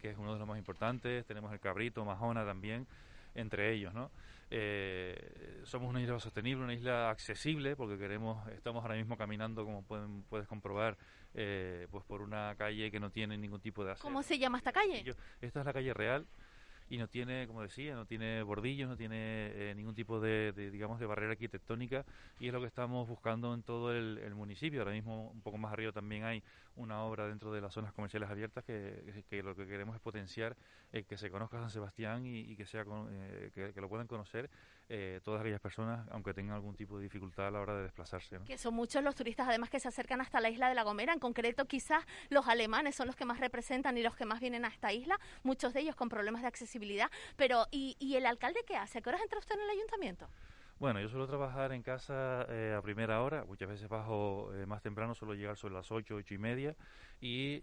que 0.00 0.10
es 0.10 0.18
uno 0.18 0.32
de 0.32 0.40
los 0.40 0.48
más 0.48 0.58
importantes. 0.58 1.24
Tenemos 1.26 1.52
el 1.52 1.60
Cabrito, 1.60 2.04
Majona 2.04 2.44
también, 2.44 2.88
entre 3.36 3.72
ellos, 3.72 3.94
¿no? 3.94 4.10
Somos 5.64 5.88
una 5.88 6.00
isla 6.02 6.18
sostenible, 6.20 6.64
una 6.64 6.74
isla 6.74 7.10
accesible, 7.10 7.76
porque 7.76 7.98
queremos, 7.98 8.46
estamos 8.48 8.82
ahora 8.82 8.96
mismo 8.96 9.16
caminando, 9.16 9.64
como 9.64 9.82
pueden, 9.82 10.22
puedes 10.24 10.46
comprobar, 10.46 10.98
eh, 11.34 11.86
pues 11.90 12.04
por 12.04 12.20
una 12.20 12.54
calle 12.56 12.90
que 12.90 13.00
no 13.00 13.10
tiene 13.10 13.38
ningún 13.38 13.60
tipo 13.60 13.84
de 13.84 13.94
¿Cómo 13.96 14.22
se 14.22 14.38
llama 14.38 14.58
esta 14.58 14.72
calle? 14.72 15.04
esta 15.40 15.60
es 15.60 15.66
la 15.66 15.72
calle 15.72 15.94
Real 15.94 16.26
y 16.92 16.98
no 16.98 17.08
tiene, 17.08 17.46
como 17.46 17.62
decía, 17.62 17.94
no 17.94 18.04
tiene 18.04 18.42
bordillos, 18.42 18.86
no 18.86 18.98
tiene 18.98 19.16
eh, 19.54 19.74
ningún 19.74 19.94
tipo 19.94 20.20
de, 20.20 20.52
digamos, 20.52 21.00
de 21.00 21.06
barrera 21.06 21.32
arquitectónica 21.32 22.04
y 22.38 22.48
es 22.48 22.52
lo 22.52 22.60
que 22.60 22.66
estamos 22.66 23.08
buscando 23.08 23.54
en 23.54 23.62
todo 23.62 23.94
el, 23.94 24.34
municipio. 24.34 24.80
Ahora 24.80 24.92
mismo, 24.92 25.30
un 25.30 25.40
poco 25.40 25.56
más 25.56 25.72
arriba 25.72 25.92
también 25.92 26.24
hay 26.24 26.42
una 26.76 27.02
obra 27.04 27.26
dentro 27.26 27.52
de 27.52 27.60
las 27.60 27.72
zonas 27.72 27.92
comerciales 27.92 28.30
abiertas 28.30 28.64
que, 28.64 29.42
lo 29.42 29.54
que 29.54 29.66
queremos 29.66 29.94
es 29.94 30.00
potenciar 30.00 30.56
eh, 30.92 31.04
que 31.04 31.16
se 31.16 31.30
conozca 31.30 31.58
San 31.58 31.70
Sebastián 31.70 32.26
y, 32.26 32.56
que, 32.56 32.66
sea 32.66 32.84
que, 32.84 33.72
lo 33.76 33.88
puedan 33.88 34.06
conocer 34.06 34.50
eh, 34.88 35.20
todas 35.22 35.40
aquellas 35.40 35.60
personas, 35.60 36.06
aunque 36.10 36.34
tengan 36.34 36.56
algún 36.56 36.76
tipo 36.76 36.98
de 36.98 37.04
dificultad 37.04 37.48
a 37.48 37.50
la 37.50 37.60
hora 37.60 37.76
de 37.76 37.82
desplazarse. 37.84 38.38
Que 38.44 38.58
son 38.58 38.74
muchos 38.74 39.02
los 39.02 39.14
turistas 39.14 39.48
además 39.48 39.70
que 39.70 39.80
se 39.80 39.88
acercan 39.88 40.20
hasta 40.20 40.40
la 40.40 40.50
isla 40.50 40.68
de 40.68 40.74
La 40.74 40.82
Gomera, 40.82 41.12
en 41.12 41.18
concreto 41.18 41.66
quizás 41.66 42.04
los 42.28 42.46
alemanes 42.48 42.94
son 42.94 43.06
los 43.06 43.16
que 43.16 43.24
más 43.24 43.40
representan 43.40 43.96
y 43.98 44.02
los 44.02 44.16
que 44.16 44.24
más 44.24 44.40
vienen 44.40 44.64
a 44.64 44.68
esta 44.68 44.92
isla, 44.92 45.18
muchos 45.42 45.72
de 45.72 45.80
ellos 45.80 45.96
con 45.96 46.08
problemas 46.08 46.42
de 46.42 46.48
accesibilidad, 46.48 47.10
pero 47.36 47.66
¿y, 47.70 47.96
el 48.14 48.26
alcalde 48.26 48.60
qué 48.66 48.76
hace? 48.76 48.98
¿A 48.98 49.00
qué 49.00 49.08
horas 49.08 49.22
entra 49.22 49.38
usted 49.38 49.54
en 49.54 49.62
el 49.62 49.70
ayuntamiento? 49.70 50.28
Bueno, 50.82 51.00
yo 51.00 51.08
suelo 51.08 51.28
trabajar 51.28 51.70
en 51.70 51.80
casa 51.84 52.44
eh, 52.48 52.74
a 52.76 52.82
primera 52.82 53.22
hora, 53.22 53.44
muchas 53.44 53.68
veces 53.68 53.88
bajo 53.88 54.50
eh, 54.52 54.66
más 54.66 54.82
temprano, 54.82 55.14
suelo 55.14 55.32
llegar 55.34 55.56
sobre 55.56 55.74
las 55.74 55.92
8, 55.92 56.16
8 56.16 56.34
y 56.34 56.38
media 56.38 56.74
y 57.20 57.60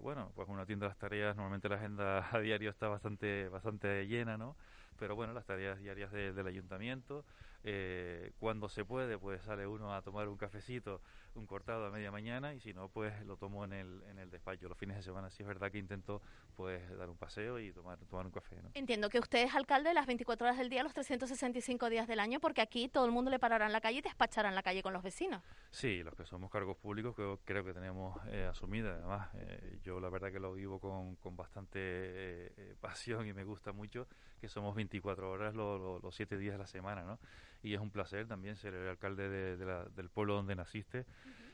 bueno, 0.00 0.32
pues 0.34 0.48
una 0.48 0.66
tienda 0.66 0.86
de 0.86 0.90
las 0.90 0.98
tareas, 0.98 1.36
normalmente 1.36 1.68
la 1.68 1.76
agenda 1.76 2.28
a 2.32 2.40
diario 2.40 2.70
está 2.70 2.88
bastante, 2.88 3.48
bastante 3.48 4.08
llena, 4.08 4.36
¿no? 4.36 4.56
pero 4.96 5.14
bueno, 5.14 5.32
las 5.32 5.46
tareas 5.46 5.78
diarias 5.78 6.10
del 6.10 6.46
ayuntamiento. 6.46 7.24
Eh, 7.62 8.32
cuando 8.38 8.68
se 8.68 8.84
puede, 8.84 9.18
pues 9.18 9.42
sale 9.42 9.66
uno 9.66 9.94
a 9.94 10.02
tomar 10.02 10.28
un 10.28 10.36
cafecito, 10.36 11.00
un 11.36 11.46
cortado 11.46 11.86
a 11.86 11.90
media 11.90 12.10
mañana, 12.10 12.54
y 12.54 12.60
si 12.60 12.72
no, 12.72 12.88
pues 12.88 13.24
lo 13.24 13.36
tomo 13.36 13.64
en 13.64 13.72
el, 13.72 14.02
en 14.08 14.18
el 14.18 14.30
despacho. 14.30 14.68
Los 14.68 14.78
fines 14.78 14.96
de 14.96 15.02
semana 15.02 15.30
sí 15.30 15.42
es 15.42 15.46
verdad 15.46 15.70
que 15.70 15.78
intento 15.78 16.22
pues 16.54 16.82
dar 16.96 17.10
un 17.10 17.16
paseo 17.16 17.58
y 17.58 17.72
tomar, 17.72 17.98
tomar 18.06 18.26
un 18.26 18.32
café. 18.32 18.56
¿no? 18.62 18.70
Entiendo 18.74 19.08
que 19.08 19.18
usted 19.18 19.44
es 19.44 19.54
alcalde 19.54 19.92
las 19.94 20.06
24 20.06 20.46
horas 20.46 20.58
del 20.58 20.70
día, 20.70 20.82
los 20.82 20.94
365 20.94 21.90
días 21.90 22.08
del 22.08 22.20
año, 22.20 22.40
porque 22.40 22.60
aquí 22.60 22.88
todo 22.88 23.04
el 23.04 23.12
mundo 23.12 23.30
le 23.30 23.38
parará 23.38 23.66
en 23.66 23.72
la 23.72 23.80
calle 23.80 23.98
y 23.98 24.02
despachará 24.02 24.48
en 24.48 24.54
la 24.54 24.62
calle 24.62 24.82
con 24.82 24.92
los 24.92 25.02
vecinos. 25.02 25.42
Sí, 25.70 26.02
los 26.02 26.14
que 26.14 26.24
somos 26.24 26.50
cargos 26.50 26.76
públicos 26.76 27.14
creo, 27.14 27.40
creo 27.44 27.64
que 27.64 27.74
tenemos 27.74 28.18
eh, 28.28 28.46
asumida. 28.50 28.94
Además, 28.94 29.28
eh, 29.34 29.78
yo 29.82 30.00
la 30.00 30.08
verdad 30.08 30.32
que 30.32 30.40
lo 30.40 30.54
vivo 30.54 30.80
con, 30.80 31.16
con 31.16 31.36
bastante 31.36 31.78
eh, 31.78 32.74
pasión 32.80 33.26
y 33.26 33.32
me 33.32 33.44
gusta 33.44 33.72
mucho 33.72 34.08
que 34.40 34.48
somos 34.48 34.74
24 34.74 35.30
horas 35.30 35.54
los 35.54 36.14
7 36.14 36.38
días 36.38 36.54
de 36.54 36.58
la 36.58 36.66
semana, 36.66 37.02
¿no? 37.02 37.18
Y 37.66 37.74
es 37.74 37.80
un 37.80 37.90
placer 37.90 38.28
también 38.28 38.54
ser 38.54 38.74
el 38.74 38.88
alcalde 38.88 39.28
de, 39.28 39.56
del 39.56 40.08
pueblo 40.08 40.34
donde 40.34 40.54
naciste. 40.54 41.04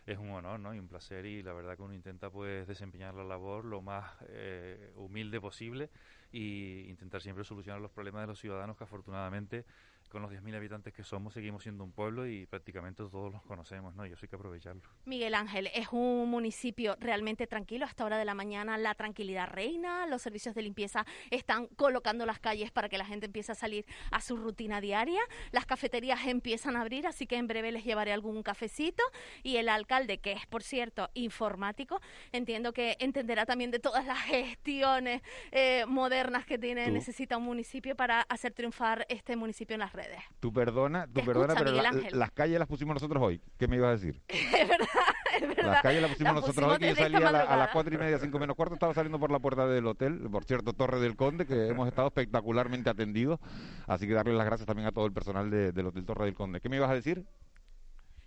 Es 0.04 0.18
un 0.18 0.28
honor, 0.28 0.60
¿no? 0.60 0.74
Y 0.74 0.78
un 0.78 0.86
placer 0.86 1.24
y 1.24 1.42
la 1.42 1.54
verdad 1.54 1.74
que 1.74 1.82
uno 1.82 1.94
intenta 1.94 2.28
pues 2.28 2.68
desempeñar 2.68 3.14
la 3.14 3.24
labor 3.24 3.64
lo 3.64 3.80
más 3.80 4.04
humilde 4.96 5.40
posible 5.40 5.88
y 6.30 6.84
intentar 6.90 7.22
siempre 7.22 7.44
solucionar 7.44 7.80
los 7.80 7.90
problemas 7.92 8.24
de 8.24 8.26
los 8.26 8.38
ciudadanos 8.38 8.76
que 8.76 8.84
afortunadamente 8.84 9.64
con 10.12 10.20
los 10.20 10.30
10.000 10.30 10.54
habitantes 10.54 10.92
que 10.92 11.02
somos, 11.02 11.32
seguimos 11.32 11.62
siendo 11.62 11.82
un 11.82 11.90
pueblo 11.90 12.26
y 12.26 12.44
prácticamente 12.44 13.02
todos 13.10 13.32
los 13.32 13.42
conocemos, 13.42 13.94
¿no? 13.94 14.06
Y 14.06 14.12
eso 14.12 14.20
hay 14.22 14.28
que 14.28 14.36
aprovecharlo. 14.36 14.82
Miguel 15.06 15.34
Ángel, 15.34 15.70
es 15.74 15.88
un 15.90 16.28
municipio 16.28 16.96
realmente 17.00 17.46
tranquilo. 17.46 17.86
Hasta 17.86 18.04
hora 18.04 18.18
de 18.18 18.26
la 18.26 18.34
mañana 18.34 18.76
la 18.76 18.94
tranquilidad 18.94 19.48
reina, 19.48 20.06
los 20.06 20.20
servicios 20.20 20.54
de 20.54 20.60
limpieza 20.60 21.06
están 21.30 21.66
colocando 21.76 22.26
las 22.26 22.38
calles 22.40 22.70
para 22.70 22.90
que 22.90 22.98
la 22.98 23.06
gente 23.06 23.24
empiece 23.24 23.52
a 23.52 23.54
salir 23.54 23.86
a 24.10 24.20
su 24.20 24.36
rutina 24.36 24.82
diaria, 24.82 25.22
las 25.50 25.64
cafeterías 25.64 26.26
empiezan 26.26 26.76
a 26.76 26.82
abrir, 26.82 27.06
así 27.06 27.26
que 27.26 27.36
en 27.36 27.46
breve 27.46 27.72
les 27.72 27.82
llevaré 27.82 28.12
algún 28.12 28.42
cafecito 28.42 29.02
y 29.42 29.56
el 29.56 29.70
alcalde, 29.70 30.18
que 30.18 30.32
es 30.32 30.46
por 30.46 30.62
cierto 30.62 31.08
informático, 31.14 32.02
entiendo 32.32 32.74
que 32.74 32.98
entenderá 33.00 33.46
también 33.46 33.70
de 33.70 33.78
todas 33.78 34.04
las 34.04 34.18
gestiones 34.18 35.22
eh, 35.52 35.86
modernas 35.88 36.44
que 36.44 36.58
tiene, 36.58 36.90
necesita 36.90 37.38
un 37.38 37.44
municipio 37.44 37.96
para 37.96 38.20
hacer 38.22 38.52
triunfar 38.52 39.06
este 39.08 39.36
municipio 39.36 39.72
en 39.72 39.80
las 39.80 39.94
redes. 39.94 40.01
Tú 40.40 40.52
perdona, 40.52 41.06
tú 41.06 41.24
perdona, 41.24 41.54
pero 41.54 41.72
las 41.72 42.30
calles 42.32 42.58
las 42.58 42.68
pusimos 42.68 42.94
nosotros 42.94 43.22
hoy. 43.22 43.40
¿Qué 43.58 43.68
me 43.68 43.76
ibas 43.76 43.88
a 43.88 43.92
decir? 43.92 44.20
es 44.28 44.68
verdad, 44.68 44.88
es 45.40 45.48
verdad. 45.48 45.72
Las 45.72 45.82
calles 45.82 46.02
las 46.02 46.10
pusimos 46.10 46.34
nosotros 46.34 46.72
hoy, 46.72 46.78
que 46.78 46.88
yo 46.88 46.96
salía 46.96 47.28
a, 47.28 47.56
las 47.56 47.68
cuatro 47.68 47.94
y 47.94 47.98
media, 47.98 48.18
cinco 48.18 48.38
menos 48.38 48.56
cuarto, 48.56 48.74
estaba 48.74 48.94
saliendo 48.94 49.18
por 49.20 49.30
la 49.30 49.38
puerta 49.38 49.66
del 49.66 49.86
hotel, 49.86 50.28
por 50.30 50.44
cierto, 50.44 50.72
Torre 50.72 51.00
del 51.00 51.16
Conde, 51.16 51.46
que 51.46 51.68
hemos 51.68 51.86
estado 51.86 52.08
espectacularmente 52.08 52.90
atendidos. 52.90 53.40
Así 53.86 54.06
que 54.06 54.14
darle 54.14 54.34
las 54.34 54.46
gracias 54.46 54.66
también 54.66 54.88
a 54.88 54.92
todo 54.92 55.06
el 55.06 55.12
personal 55.12 55.50
del 55.50 55.86
Hotel 55.86 56.04
Torre 56.04 56.24
del 56.24 56.34
Conde. 56.34 56.60
¿Qué 56.60 56.68
me 56.68 56.76
ibas 56.76 56.90
a 56.90 56.94
decir? 56.94 57.24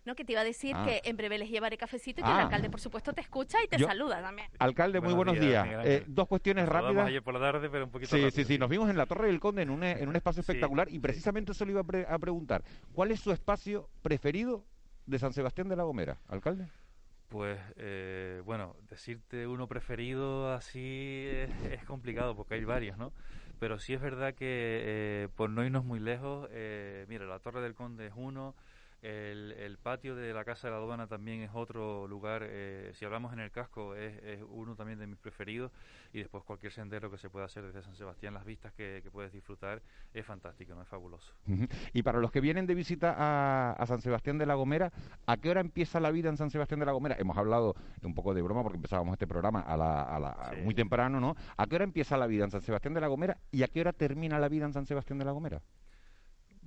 No, 0.06 0.16
que 0.16 0.24
te 0.24 0.34
iba 0.34 0.42
a 0.42 0.44
decir 0.44 0.76
Ah. 0.76 0.86
que 0.86 1.02
en 1.10 1.18
breve 1.18 1.38
les 1.40 1.50
llevaré 1.50 1.78
cafecito 1.78 2.22
y 2.22 2.24
que 2.24 2.30
el 2.30 2.36
Ah. 2.38 2.44
alcalde, 2.44 2.70
por 2.70 2.80
supuesto, 2.80 3.12
te 3.14 3.22
escucha 3.22 3.58
y 3.64 3.68
te 3.68 3.78
Yo- 3.78 3.88
saluda 3.88 4.22
también. 4.22 4.48
Alcalde, 4.60 5.02
muy 5.02 5.14
buenos 5.14 5.40
días. 5.40 5.68
Eh, 5.84 6.04
dos 6.08 6.28
cuestiones 6.28 6.66
Nos 6.66 6.74
rápidas. 6.74 7.08
ayer 7.08 7.24
por 7.24 7.34
la 7.34 7.40
tarde, 7.40 7.70
pero 7.72 7.86
un 7.86 7.92
poquito 7.92 8.10
Sí, 8.16 8.22
rápido. 8.22 8.32
sí, 8.32 8.44
sí, 8.46 8.58
nos 8.60 8.70
vimos 8.70 8.90
en 8.90 8.98
la 8.98 9.08
Torre 9.08 9.28
del 9.28 9.40
Conde 9.40 9.64
en 9.64 9.72
un, 9.72 9.84
en 9.84 10.08
un 10.08 10.16
espacio 10.16 10.44
Sí, 10.44 10.52
espectacular 10.52 10.88
y 10.92 11.00
precisamente 11.00 11.54
eso 11.54 11.66
le 11.66 11.72
iba 11.72 11.82
a, 11.82 11.84
pre- 11.84 12.06
a 12.08 12.20
preguntar. 12.20 12.64
¿Cuál 12.94 13.12
es 13.12 13.20
su 13.20 13.32
espacio 13.32 13.90
preferido 14.04 14.64
de 15.08 15.18
San 15.18 15.34
Sebastián 15.34 15.68
de 15.70 15.76
la 15.76 15.84
Gomera, 15.84 16.20
alcalde? 16.28 16.68
Pues 17.30 17.60
eh, 17.78 18.44
bueno, 18.46 18.76
decirte 18.88 19.48
uno 19.48 19.68
preferido 19.68 20.54
así 20.54 21.26
es, 21.28 21.50
es 21.72 21.84
complicado 21.84 22.36
porque 22.36 22.54
hay 22.54 22.64
varios, 22.64 22.98
¿no? 23.00 23.12
Pero 23.60 23.80
sí 23.80 23.94
es 23.96 24.02
verdad 24.02 24.36
que 24.36 24.46
eh, 24.84 25.28
por 25.36 25.50
no 25.50 25.66
irnos 25.66 25.84
muy 25.84 26.00
lejos, 26.00 26.48
eh, 26.52 27.06
mira, 27.10 27.26
la 27.26 27.40
Torre 27.40 27.62
del 27.62 27.74
Conde 27.74 28.08
es 28.08 28.14
uno, 28.16 28.54
el, 29.06 29.52
el 29.52 29.78
patio 29.78 30.16
de 30.16 30.34
la 30.34 30.44
Casa 30.44 30.68
de 30.68 30.72
la 30.72 30.78
Aduana 30.80 31.08
también 31.08 31.42
es 31.42 31.52
otro 31.54 32.08
lugar, 32.08 32.42
eh, 32.46 32.92
si 32.94 33.06
hablamos 33.06 33.32
en 33.34 33.40
el 33.40 33.52
casco 33.52 33.96
es, 33.96 34.22
es 34.24 34.42
uno 34.50 34.76
también 34.76 34.98
de 35.00 35.08
mis 35.08 35.18
preferidos 35.20 35.72
y 36.12 36.20
después 36.20 36.44
cualquier 36.44 36.72
sendero 36.72 37.12
que 37.12 37.18
se 37.18 37.30
pueda 37.30 37.46
hacer 37.46 37.64
desde 37.66 37.82
San 37.84 37.96
Sebastián, 37.96 38.34
las 38.34 38.46
vistas 38.46 38.74
que, 38.74 39.02
que 39.04 39.12
puedes 39.12 39.32
disfrutar 39.32 39.82
es 40.14 40.26
fantástico, 40.26 40.74
¿no? 40.74 40.82
Es 40.82 40.88
fabuloso. 40.88 41.34
Y 41.94 42.04
para 42.04 42.20
los 42.20 42.32
que 42.32 42.42
vienen 42.42 42.66
de 42.66 42.74
visita 42.74 43.14
a, 43.18 43.74
a 43.74 43.86
San 43.86 44.02
Sebastián 44.02 44.38
de 44.38 44.46
la 44.46 44.56
Gomera, 44.56 44.92
¿a 45.26 45.38
qué 45.38 45.50
hora 45.50 45.62
empieza 45.62 46.00
la 46.00 46.12
vida 46.12 46.30
en 46.30 46.38
San 46.38 46.50
Sebastián 46.50 46.80
de 46.80 46.86
la 46.88 46.92
Gomera? 46.94 47.16
Hemos 47.20 47.38
hablado 47.38 47.76
un 48.02 48.14
poco 48.16 48.34
de 48.34 48.42
broma 48.42 48.64
porque 48.64 48.78
empezábamos 48.78 49.14
este 49.14 49.28
programa 49.28 49.60
a 49.62 49.78
la, 49.78 50.02
a 50.04 50.20
la- 50.20 50.54
muy 50.64 50.74
temprano, 50.74 51.20
¿no? 51.20 51.36
¿A 51.58 51.68
qué 51.68 51.76
hora 51.76 51.84
empieza 51.84 52.18
la 52.18 52.28
vida 52.28 52.44
en 52.46 52.52
San 52.52 52.62
Sebastián 52.62 52.94
de 52.94 53.02
la 53.02 53.08
Gomera 53.08 53.38
y 53.52 53.64
a 53.64 53.68
qué 53.68 53.82
hora 53.82 53.94
termina 53.94 54.40
la 54.40 54.50
vida 54.50 54.66
en 54.66 54.74
San 54.74 54.86
Sebastián 54.86 55.20
de 55.20 55.26
la 55.26 55.32
Gomera? 55.32 55.62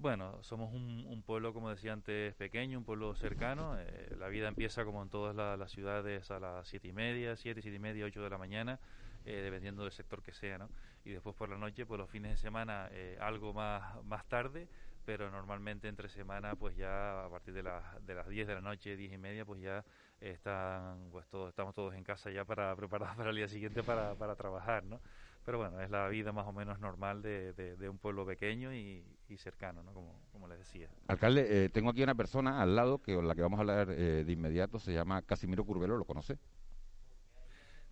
Bueno, 0.01 0.41
somos 0.45 0.73
un, 0.73 1.23
pueblo, 1.27 1.53
como 1.53 1.71
decía 1.71 1.93
antes, 1.93 2.33
pequeño, 2.37 2.79
un 2.79 2.85
pueblo 2.85 3.15
cercano. 3.17 3.77
eh, 3.81 4.15
la 4.17 4.29
vida 4.29 4.47
empieza 4.49 4.85
como 4.85 5.03
en 5.03 5.11
todas 5.11 5.35
la- 5.35 5.57
las 5.57 5.73
ciudades 5.73 6.31
a 6.31 6.39
las 6.39 6.69
siete 6.69 6.87
y 6.89 6.93
media, 6.93 7.35
siete, 7.37 7.61
siete 7.63 7.77
y 7.77 7.81
media, 7.81 8.05
ocho 8.07 8.23
de 8.23 8.31
la 8.31 8.39
mañana, 8.39 8.79
eh, 9.25 9.41
dependiendo 9.43 9.83
del 9.83 9.91
sector 9.93 10.23
que 10.23 10.33
sea, 10.33 10.57
¿no? 10.59 10.71
Y 11.05 11.11
después 11.11 11.35
por 11.35 11.49
la 11.49 11.59
noche, 11.59 11.85
pues 11.85 11.99
los 11.99 12.09
fines 12.11 12.31
de 12.31 12.37
semana, 12.37 12.89
eh, 12.93 13.19
algo 13.21 13.53
más, 13.53 14.03
más 14.05 14.25
tarde, 14.29 14.69
pero 15.05 15.31
normalmente 15.33 15.89
entre 15.89 16.09
semana, 16.09 16.55
pues 16.55 16.77
ya 16.77 17.25
a 17.27 17.31
partir 17.31 17.55
de, 17.55 17.63
las 17.65 17.83
de 18.07 18.15
las 18.15 18.29
10 18.29 18.47
de 18.47 18.55
la 18.55 18.61
noche, 18.61 18.97
diez 18.97 19.13
y 19.13 19.19
media, 19.19 19.45
pues 19.45 19.61
ya 19.61 19.85
están, 20.21 21.09
pues 21.11 21.27
todos, 21.29 21.49
estamos 21.49 21.75
todos 21.75 21.95
en 21.95 22.05
casa 22.05 22.31
ya 22.31 22.45
para 22.45 22.75
preparados 22.77 23.17
para 23.17 23.31
el 23.31 23.37
día 23.37 23.49
siguiente 23.49 23.83
para, 23.83 24.15
para 24.15 24.37
trabajar, 24.37 24.85
¿no? 24.85 25.01
Pero 25.45 25.59
bueno, 25.59 25.81
es 25.81 25.91
la 25.91 26.09
vida 26.09 26.31
más 26.33 26.47
o 26.47 26.53
menos 26.53 26.79
normal 26.79 27.23
de, 27.23 27.53
de- 27.55 27.77
de 27.77 27.89
un 27.89 27.99
pueblo 27.99 28.27
pequeño 28.27 28.75
y, 28.75 29.03
y 29.29 29.37
cercano, 29.39 29.83
¿no? 29.83 29.95
Como, 29.95 30.21
como 30.31 30.47
les 30.47 30.59
decía. 30.59 30.91
Alcalde, 31.07 31.65
eh, 31.65 31.69
tengo 31.71 31.91
aquí 31.91 32.03
una 32.03 32.15
persona 32.15 32.61
al 32.61 32.77
lado 32.77 33.01
que 33.01 33.15
con 33.15 33.27
la 33.27 33.35
que 33.35 33.41
vamos 33.43 33.59
a 33.59 33.63
hablar 33.63 33.91
eh, 33.91 34.25
de 34.25 34.33
inmediato, 34.33 34.79
se 34.79 34.93
llama 34.93 35.23
Casimiro 35.23 35.65
Curvelo, 35.65 35.97
¿lo 35.97 36.05
conoce? 36.05 36.39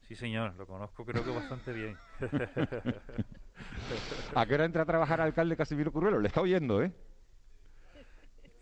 Sí, 0.03 0.14
señor, 0.14 0.55
lo 0.57 0.66
conozco 0.66 1.05
creo 1.05 1.24
que 1.24 1.30
bastante 1.30 1.72
bien. 1.72 1.97
¿A 4.34 4.47
qué 4.47 4.55
hora 4.55 4.64
entra 4.64 4.82
a 4.82 4.86
trabajar 4.86 5.20
alcalde 5.20 5.57
Casimiro 5.57 5.90
Curvelo? 5.92 6.20
Le 6.20 6.28
está 6.28 6.40
oyendo, 6.42 6.82
¿eh? 6.82 6.92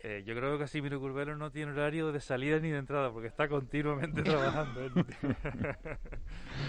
Eh, 0.07 0.23
yo 0.23 0.35
creo 0.35 0.51
que 0.51 0.59
Casimiro 0.59 0.99
Curvelo 0.99 1.35
no 1.35 1.49
tiene 1.49 1.71
horario 1.71 2.11
de 2.11 2.19
salida 2.19 2.59
ni 2.59 2.69
de 2.69 2.77
entrada 2.77 3.11
porque 3.11 3.27
está 3.27 3.47
continuamente 3.47 4.21
trabajando. 4.23 4.81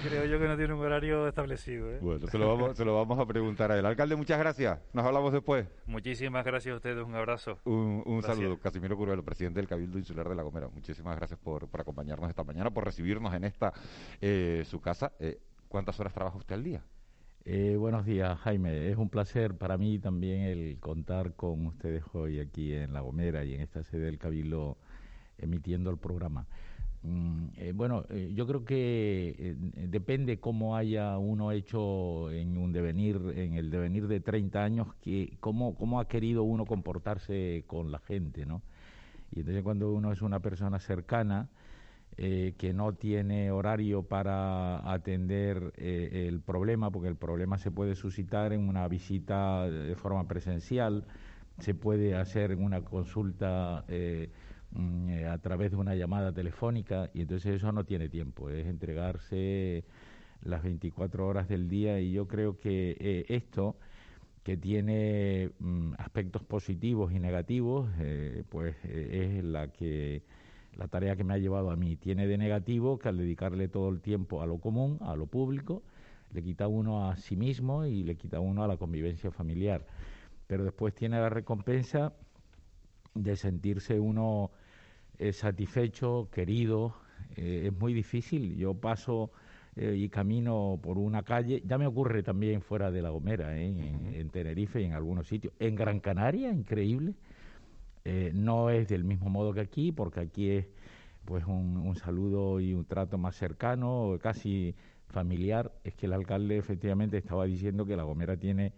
creo 0.09 0.25
yo 0.25 0.39
que 0.39 0.49
no 0.49 0.57
tiene 0.57 0.73
un 0.73 0.81
horario 0.81 1.29
establecido. 1.29 1.93
¿eh? 1.93 1.99
Bueno, 2.01 2.27
se 2.29 2.39
lo, 2.39 2.49
vamos, 2.49 2.79
se 2.79 2.83
lo 2.87 2.95
vamos 2.95 3.19
a 3.19 3.27
preguntar 3.27 3.71
a 3.71 3.79
él. 3.79 3.85
Alcalde, 3.85 4.17
muchas 4.17 4.39
gracias. 4.39 4.81
Nos 4.95 5.05
hablamos 5.05 5.35
después. 5.35 5.69
Muchísimas 5.85 6.47
gracias 6.47 6.73
a 6.73 6.77
ustedes, 6.77 7.05
un 7.05 7.15
abrazo. 7.15 7.59
Un, 7.65 8.23
saludo, 8.23 8.59
Casimiro 8.59 8.97
Curvelo, 8.97 9.23
presidente 9.23 9.61
del 9.61 9.69
Cabildo 9.69 9.99
Insular 9.99 10.27
de 10.31 10.35
La 10.35 10.43
Gomera. 10.43 10.69
Muchísimas 10.69 11.15
gracias 11.15 11.39
por, 11.39 11.69
por 11.69 11.83
acompañarnos 11.83 12.31
esta 12.31 12.43
mañana, 12.43 12.71
por 12.71 12.87
recibirnos 12.87 13.35
en 13.35 13.45
esta 13.45 13.71
eh, 14.23 14.65
su 14.65 14.81
casa. 14.81 15.13
Eh, 15.21 15.43
¿Cuántas 15.69 16.01
horas 16.01 16.15
trabaja 16.15 16.39
usted 16.39 16.55
al 16.55 16.65
día? 16.65 16.83
Eh, 17.49 17.77
buenos 17.79 18.05
días, 18.05 18.37
Jaime. 18.41 18.91
Es 18.91 18.97
un 18.97 19.09
placer 19.09 19.55
para 19.55 19.79
mí 19.79 20.01
también 20.01 20.41
el 20.41 20.81
contar 20.81 21.35
con 21.35 21.65
ustedes 21.67 22.03
hoy 22.13 22.41
aquí 22.41 22.73
en 22.73 22.93
La 22.93 23.03
Gomera 23.03 23.45
y 23.45 23.55
en 23.55 23.61
esta 23.61 23.85
sede 23.85 24.07
del 24.07 24.19
Cabildo 24.19 24.79
emitiendo 25.39 25.91
el 25.91 25.97
programa. 25.97 26.49
Mm, 27.05 27.47
eh, 27.57 27.73
bueno, 27.73 28.05
eh, 28.11 28.33
yo 28.35 28.49
creo 28.49 28.65
que 28.65 29.37
eh, 29.39 29.55
depende 29.87 30.41
cómo 30.41 30.75
haya 30.75 31.19
uno 31.19 31.53
hecho 31.53 32.33
en 32.33 32.59
un 32.59 32.73
devenir, 32.73 33.21
en 33.37 33.55
el 33.55 33.71
devenir 33.71 34.09
de 34.09 34.19
30 34.19 34.65
años, 34.65 34.89
que 34.97 35.37
cómo, 35.39 35.77
cómo 35.77 36.01
ha 36.01 36.09
querido 36.09 36.43
uno 36.43 36.65
comportarse 36.67 37.63
con 37.69 37.93
la 37.93 38.01
gente, 38.01 38.45
¿no? 38.45 38.61
Y 39.31 39.41
entonces 39.41 39.63
cuando 39.63 39.93
uno 39.93 40.11
es 40.11 40.21
una 40.21 40.41
persona 40.41 40.81
cercana, 40.81 41.49
eh, 42.19 42.55
que 42.57 42.73
no 42.73 42.95
tiene 42.95 43.51
horario 43.51 44.03
para 44.03 44.91
atender 44.91 45.75
eh, 45.77 46.27
el 46.29 46.41
problema, 46.41 46.91
porque 46.91 47.09
el 47.09 47.17
problema 47.17 47.59
se 47.59 47.71
puede 47.71 47.95
suscitar 47.95 48.55
en 48.55 48.69
una 48.69 48.89
visita 48.89 49.69
de 49.69 49.95
forma 49.97 50.27
presencial, 50.27 51.05
se 51.59 51.75
puede 51.75 52.15
hacer 52.15 52.53
en 52.53 52.63
una 52.63 52.83
consulta 52.83 53.85
eh, 53.89 54.31
mm, 54.73 55.09
eh, 55.11 55.27
a 55.27 55.39
través 55.39 55.71
de 55.73 55.77
una 55.77 55.95
llamada 55.95 56.33
telefónica, 56.33 57.11
y 57.13 57.23
entonces 57.23 57.57
eso 57.57 57.71
no 57.73 57.85
tiene 57.85 58.09
tiempo, 58.09 58.49
es 58.49 58.67
entregarse 58.67 59.85
las 60.43 60.63
24 60.63 61.27
horas 61.27 61.49
del 61.49 61.69
día, 61.69 62.01
y 62.01 62.13
yo 62.13 62.27
creo 62.29 62.59
que 62.59 62.97
eh, 62.99 63.27
esto 63.29 63.77
que 64.43 64.57
tiene 64.57 65.51
mm, 65.59 65.95
aspectos 65.99 66.43
positivos 66.45 67.13
y 67.13 67.19
negativos, 67.19 67.91
pues 68.49 68.77
es 68.85 69.45
la 69.45 69.69
que 69.69 70.23
la 70.77 70.89
tarea 70.89 71.17
que 71.17 71.25
me 71.25 71.35
ha 71.35 71.39
llevado 71.39 71.71
a 71.71 71.77
mí. 71.77 71.97
Tiene 71.97 72.27
de 72.27 72.39
negativo 72.39 72.99
que 72.99 73.09
al 73.09 73.19
dedicarle 73.19 73.69
todo 73.69 73.89
el 73.89 74.01
tiempo 74.01 74.43
a 74.43 74.47
lo 74.47 74.59
común, 74.59 74.99
a 75.01 75.17
lo 75.17 75.27
público, 75.27 75.83
le 76.33 76.43
quita 76.43 76.69
uno 76.69 77.09
a 77.09 77.17
sí 77.17 77.37
mismo 77.37 77.87
y 77.87 78.03
le 78.03 78.17
quita 78.17 78.41
uno 78.41 78.63
a 78.63 78.69
la 78.69 78.77
convivencia 78.77 79.31
familiar. 79.31 79.87
Pero 80.47 80.65
después 80.65 80.95
tiene 80.95 81.19
la 81.19 81.29
recompensa 81.29 82.13
de 83.15 83.37
sentirse 83.37 83.99
uno 83.99 84.51
eh, 85.19 85.33
satisfecho, 85.33 86.29
querido. 86.31 86.95
Eh, 87.37 87.65
es 87.67 87.79
muy 87.79 87.95
difícil. 87.95 88.57
Yo 88.57 88.75
paso 88.75 89.31
eh, 89.79 89.95
y 89.95 90.09
camino 90.09 90.79
por 90.83 90.97
una 90.97 91.23
calle, 91.23 91.63
ya 91.67 91.77
me 91.77 91.87
ocurre 91.87 92.23
también 92.23 92.63
fuera 92.63 92.91
de 92.91 93.03
La 93.03 93.11
Gomera, 93.11 93.59
¿eh? 93.59 93.67
en, 93.67 94.31
Tenerife 94.31 94.81
y 94.81 94.85
en 94.85 94.95
algunos 94.95 95.27
sitios. 95.27 95.53
En 95.59 95.75
Gran 95.75 96.01
Canaria, 96.01 96.51
increíble, 96.51 97.15
eh, 98.09 98.31
no 98.33 98.71
es 98.71 98.87
del 98.87 99.03
mismo 99.03 99.29
modo 99.29 99.53
que 99.53 99.59
aquí, 99.59 99.91
porque 99.91 100.21
aquí 100.21 100.51
es 100.51 100.67
pues 101.25 101.45
un, 101.45 101.77
un 101.77 101.97
saludo 101.97 102.61
y 102.61 102.73
un 102.73 102.85
trato 102.85 103.19
más 103.19 103.35
cercano, 103.35 104.17
casi 104.23 104.77
familiar. 105.09 105.73
Es 105.83 105.97
que 105.97 106.07
el 106.07 106.13
alcalde 106.13 106.57
efectivamente 106.57 107.17
estaba 107.17 107.47
diciendo 107.47 107.85
que 107.85 107.97
La 107.97 108.05
Gomera 108.05 108.37
tiene 108.37 108.75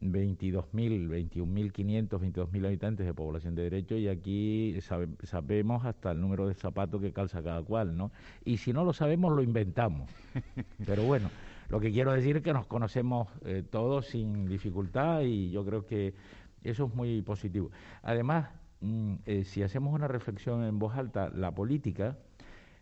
22.000, 0.00 1.08
21.500, 1.32 2.08
22.000 2.08 2.66
habitantes 2.66 3.04
de 3.04 3.12
población 3.12 3.56
de 3.56 3.62
derecho 3.64 3.96
y 3.96 4.06
aquí 4.06 4.78
sabemos 5.24 5.84
hasta 5.84 6.12
el 6.12 6.20
número 6.20 6.46
de 6.46 6.54
zapatos 6.54 7.00
que 7.00 7.12
calza 7.12 7.42
cada 7.42 7.64
cual, 7.64 7.96
¿no? 7.96 8.12
Y 8.44 8.58
si 8.58 8.72
no 8.72 8.84
lo 8.84 8.92
sabemos, 8.92 9.32
lo 9.34 9.42
inventamos. 9.42 10.08
Pero 10.86 11.02
bueno, 11.02 11.30
lo 11.68 11.80
que 11.80 11.90
quiero 11.90 12.12
decir 12.12 12.36
es 12.36 12.42
que 12.44 12.52
nos 12.52 12.66
conocemos 12.66 13.26
eh, 13.44 13.64
todos 13.68 14.06
sin 14.06 14.46
dificultad 14.46 15.22
y 15.22 15.50
yo 15.50 15.64
creo 15.64 15.84
que 15.84 16.14
eso 16.62 16.86
es 16.86 16.94
muy 16.94 17.22
positivo. 17.22 17.70
Además, 18.02 18.48
eh, 18.80 19.44
si 19.44 19.62
hacemos 19.62 19.92
una 19.94 20.08
reflexión 20.08 20.64
en 20.64 20.78
voz 20.78 20.96
alta, 20.96 21.30
la 21.30 21.54
política 21.54 22.16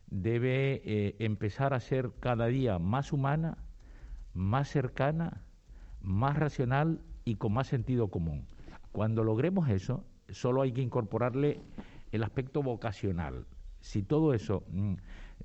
debe 0.08 0.82
eh, 0.84 1.16
empezar 1.18 1.74
a 1.74 1.80
ser 1.80 2.12
cada 2.20 2.46
día 2.46 2.78
más 2.78 3.12
humana, 3.12 3.58
más 4.34 4.68
cercana, 4.68 5.42
más 6.00 6.38
racional 6.38 7.00
y 7.24 7.36
con 7.36 7.52
más 7.52 7.66
sentido 7.66 8.08
común. 8.08 8.46
Cuando 8.92 9.24
logremos 9.24 9.68
eso, 9.68 10.04
solo 10.28 10.62
hay 10.62 10.72
que 10.72 10.82
incorporarle 10.82 11.60
el 12.12 12.22
aspecto 12.22 12.62
vocacional. 12.62 13.46
Si 13.80 14.02
todo 14.02 14.34
eso 14.34 14.64
mm, 14.70 14.94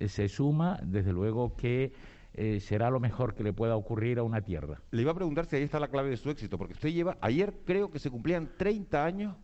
se 0.07 0.27
suma, 0.27 0.79
desde 0.83 1.13
luego 1.13 1.55
que 1.55 1.93
eh, 2.33 2.59
será 2.59 2.89
lo 2.89 2.99
mejor 2.99 3.35
que 3.35 3.43
le 3.43 3.51
pueda 3.53 3.75
ocurrir 3.75 4.19
a 4.19 4.23
una 4.23 4.41
tierra. 4.41 4.81
Le 4.91 5.01
iba 5.01 5.11
a 5.11 5.15
preguntar 5.15 5.45
si 5.45 5.57
ahí 5.57 5.63
está 5.63 5.79
la 5.79 5.89
clave 5.89 6.09
de 6.09 6.17
su 6.17 6.29
éxito, 6.29 6.57
porque 6.57 6.73
usted 6.73 6.89
lleva, 6.89 7.17
ayer 7.21 7.53
creo 7.65 7.91
que 7.91 7.99
se 7.99 8.09
cumplían 8.09 8.51
30 8.57 9.03
años 9.03 9.35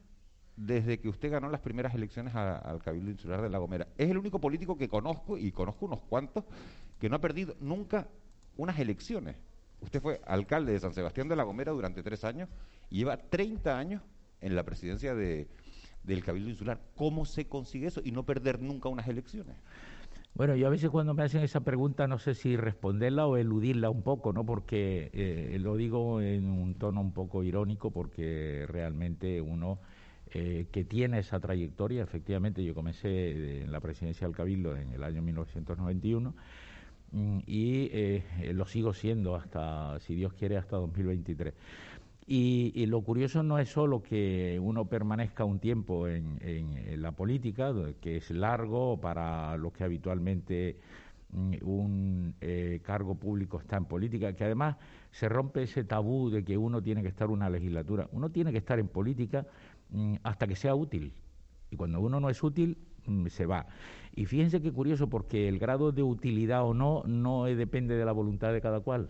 desde 0.57 0.99
que 0.99 1.07
usted 1.07 1.31
ganó 1.31 1.49
las 1.49 1.61
primeras 1.61 1.93
elecciones 1.93 2.35
al 2.35 2.81
Cabildo 2.81 3.11
Insular 3.11 3.41
de 3.41 3.49
La 3.49 3.59
Gomera. 3.59 3.87
Es 3.97 4.09
el 4.09 4.17
único 4.17 4.39
político 4.41 4.75
que 4.75 4.89
conozco, 4.89 5.37
y 5.37 5.51
conozco 5.51 5.85
unos 5.85 6.01
cuantos, 6.01 6.43
que 6.99 7.09
no 7.09 7.15
ha 7.15 7.21
perdido 7.21 7.55
nunca 7.61 8.07
unas 8.57 8.77
elecciones. 8.79 9.37
Usted 9.81 10.01
fue 10.01 10.19
alcalde 10.25 10.73
de 10.73 10.79
San 10.79 10.93
Sebastián 10.93 11.27
de 11.27 11.35
la 11.35 11.43
Gomera 11.43 11.71
durante 11.71 12.01
tres 12.01 12.23
años 12.23 12.49
y 12.89 12.97
lleva 12.97 13.17
30 13.17 13.77
años 13.77 14.01
en 14.41 14.55
la 14.55 14.63
presidencia 14.63 15.13
de, 15.13 15.47
del 16.03 16.23
Cabildo 16.23 16.49
Insular. 16.49 16.81
¿Cómo 16.95 17.25
se 17.25 17.47
consigue 17.47 17.87
eso 17.87 18.01
y 18.03 18.11
no 18.11 18.25
perder 18.25 18.59
nunca 18.59 18.89
unas 18.89 19.07
elecciones? 19.07 19.55
Bueno, 20.33 20.55
yo 20.55 20.67
a 20.67 20.71
veces 20.71 20.89
cuando 20.89 21.13
me 21.13 21.23
hacen 21.23 21.43
esa 21.43 21.61
pregunta 21.61 22.07
no 22.07 22.19
sé 22.19 22.33
si 22.33 22.57
responderla 22.57 23.27
o 23.27 23.37
eludirla 23.37 23.89
un 23.89 24.03
poco, 24.03 24.33
¿no? 24.33 24.45
Porque 24.45 25.09
eh, 25.13 25.57
lo 25.59 25.75
digo 25.75 26.21
en 26.21 26.45
un 26.45 26.75
tono 26.75 27.01
un 27.01 27.11
poco 27.11 27.43
irónico 27.43 27.91
porque 27.91 28.65
realmente 28.67 29.41
uno 29.41 29.79
eh, 30.33 30.67
que 30.71 30.83
tiene 30.83 31.19
esa 31.19 31.39
trayectoria, 31.39 32.03
efectivamente 32.03 32.63
yo 32.63 32.73
comencé 32.73 33.61
en 33.61 33.71
la 33.71 33.79
presidencia 33.79 34.27
del 34.27 34.35
Cabildo 34.35 34.75
en 34.75 34.91
el 34.93 35.03
año 35.03 35.21
1991 35.21 36.33
Mm, 37.11 37.39
y 37.45 37.89
eh, 37.93 38.23
lo 38.53 38.65
sigo 38.65 38.93
siendo 38.93 39.35
hasta, 39.35 39.99
si 40.01 40.15
Dios 40.15 40.33
quiere, 40.33 40.57
hasta 40.57 40.77
2023. 40.77 41.53
Y, 42.29 42.85
lo 42.87 43.01
curioso 43.01 43.41
no 43.41 43.57
es 43.57 43.69
solo 43.69 44.03
que 44.03 44.59
uno 44.61 44.85
permanezca 44.85 45.45
un 45.45 45.59
tiempo 45.59 46.07
en, 46.09 47.01
la 47.01 47.13
política, 47.13 47.73
que 48.01 48.17
es 48.17 48.31
largo 48.31 48.99
para 48.99 49.55
los 49.57 49.71
que 49.71 49.85
habitualmente 49.85 50.77
mm, 51.31 51.53
un 51.61 52.35
eh, 52.41 52.81
cargo 52.83 53.15
público 53.15 53.59
está 53.59 53.77
en 53.77 53.85
política, 53.85 54.33
que 54.33 54.43
además 54.43 54.75
se 55.11 55.29
rompe 55.29 55.63
ese 55.63 55.85
tabú 55.85 56.29
de 56.29 56.43
que 56.43 56.57
uno 56.57 56.81
tiene 56.81 57.01
que 57.01 57.07
estar 57.07 57.29
una 57.29 57.49
legislatura. 57.49 58.09
Uno 58.11 58.29
tiene 58.29 58.51
que 58.51 58.57
estar 58.57 58.77
en 58.79 58.89
política 58.89 59.43
mm, 59.43 59.66
hasta 60.23 60.47
que 60.47 60.55
sea 60.55 60.75
útil. 60.75 61.13
Y 61.69 61.75
cuando 61.75 61.99
uno 61.99 62.19
no 62.19 62.29
es 62.29 62.43
útil, 62.43 62.77
se 63.29 63.45
va. 63.45 63.67
Y 64.15 64.25
fíjense 64.25 64.61
qué 64.61 64.71
curioso, 64.71 65.09
porque 65.09 65.47
el 65.47 65.59
grado 65.59 65.91
de 65.91 66.03
utilidad 66.03 66.63
o 66.63 66.73
no 66.73 67.03
no 67.05 67.45
depende 67.45 67.95
de 67.95 68.05
la 68.05 68.11
voluntad 68.11 68.51
de 68.51 68.61
cada 68.61 68.79
cual, 68.79 69.09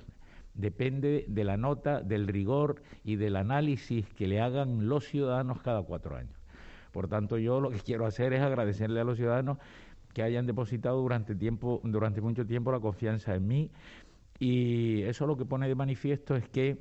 depende 0.54 1.26
de 1.28 1.44
la 1.44 1.58
nota, 1.58 2.02
del 2.02 2.28
rigor 2.28 2.82
y 3.04 3.16
del 3.16 3.36
análisis 3.36 4.08
que 4.14 4.28
le 4.28 4.42
hagan 4.42 4.88
los 4.88 5.06
ciudadanos 5.06 5.62
cada 5.62 5.84
cuatro 5.84 6.16
años. 6.16 6.36
Por 6.92 7.08
tanto, 7.08 7.38
yo 7.38 7.62
lo 7.62 7.70
que 7.70 7.80
quiero 7.86 8.06
hacer 8.06 8.34
es 8.34 8.42
agradecerle 8.42 9.00
a 9.00 9.04
los 9.04 9.18
ciudadanos 9.18 9.58
que 10.14 10.24
hayan 10.24 10.48
depositado 10.48 11.00
durante, 11.00 11.36
tiempo, 11.36 11.80
durante 11.84 12.22
mucho 12.22 12.46
tiempo 12.46 12.72
la 12.72 12.80
confianza 12.80 13.36
en 13.36 13.48
mí 13.48 13.72
y 14.40 15.04
eso 15.04 15.28
lo 15.28 15.38
que 15.38 15.46
pone 15.46 15.68
de 15.68 15.76
manifiesto 15.76 16.36
es 16.36 16.48
que 16.50 16.78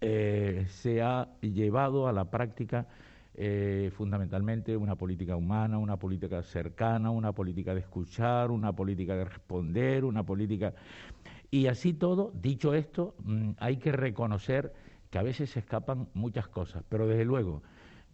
eh, 0.00 0.66
se 0.68 1.02
ha 1.02 1.28
llevado 1.40 2.08
a 2.08 2.12
la 2.12 2.30
práctica 2.30 2.86
eh, 3.34 3.90
fundamentalmente 3.94 4.76
una 4.76 4.96
política 4.96 5.36
humana, 5.36 5.78
una 5.78 5.96
política 5.98 6.42
cercana, 6.42 7.10
una 7.10 7.32
política 7.32 7.74
de 7.74 7.80
escuchar, 7.80 8.50
una 8.50 8.72
política 8.72 9.16
de 9.16 9.24
responder, 9.24 10.04
una 10.04 10.24
política... 10.24 10.74
Y 11.50 11.66
así 11.66 11.94
todo, 11.94 12.32
dicho 12.34 12.74
esto, 12.74 13.14
mm, 13.24 13.52
hay 13.58 13.78
que 13.78 13.92
reconocer 13.92 14.72
que 15.10 15.18
a 15.18 15.22
veces 15.22 15.50
se 15.50 15.60
escapan 15.60 16.08
muchas 16.14 16.48
cosas, 16.48 16.84
pero 16.88 17.06
desde 17.06 17.24
luego, 17.24 17.62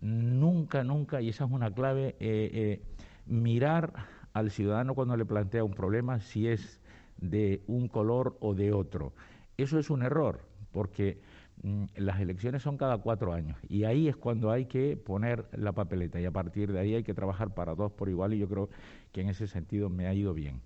nunca, 0.00 0.84
nunca, 0.84 1.20
y 1.20 1.28
esa 1.28 1.44
es 1.44 1.50
una 1.50 1.70
clave, 1.70 2.16
eh, 2.20 2.82
mirar 3.26 3.92
al 4.32 4.50
ciudadano 4.50 4.94
cuando 4.94 5.16
le 5.16 5.24
plantea 5.24 5.64
un 5.64 5.74
problema 5.74 6.20
si 6.20 6.48
es 6.48 6.80
de 7.18 7.62
un 7.66 7.88
color 7.88 8.36
o 8.40 8.54
de 8.54 8.72
otro. 8.72 9.12
Eso 9.56 9.78
es 9.78 9.90
un 9.90 10.02
error, 10.02 10.40
porque 10.72 11.18
las 11.96 12.20
elecciones 12.20 12.62
son 12.62 12.76
cada 12.76 12.98
cuatro 12.98 13.32
años 13.32 13.56
y 13.68 13.84
ahí 13.84 14.08
es 14.08 14.16
cuando 14.16 14.50
hay 14.50 14.66
que 14.66 14.96
poner 14.96 15.46
la 15.52 15.72
papeleta 15.72 16.20
y 16.20 16.24
a 16.24 16.30
partir 16.30 16.72
de 16.72 16.78
ahí 16.78 16.94
hay 16.94 17.02
que 17.02 17.14
trabajar 17.14 17.54
para 17.54 17.74
dos 17.74 17.92
por 17.92 18.08
igual 18.08 18.34
y 18.34 18.38
yo 18.38 18.48
creo 18.48 18.68
que 19.12 19.22
en 19.22 19.30
ese 19.30 19.46
sentido 19.46 19.88
me 19.88 20.06
ha 20.06 20.14
ido 20.14 20.34
bien. 20.34 20.60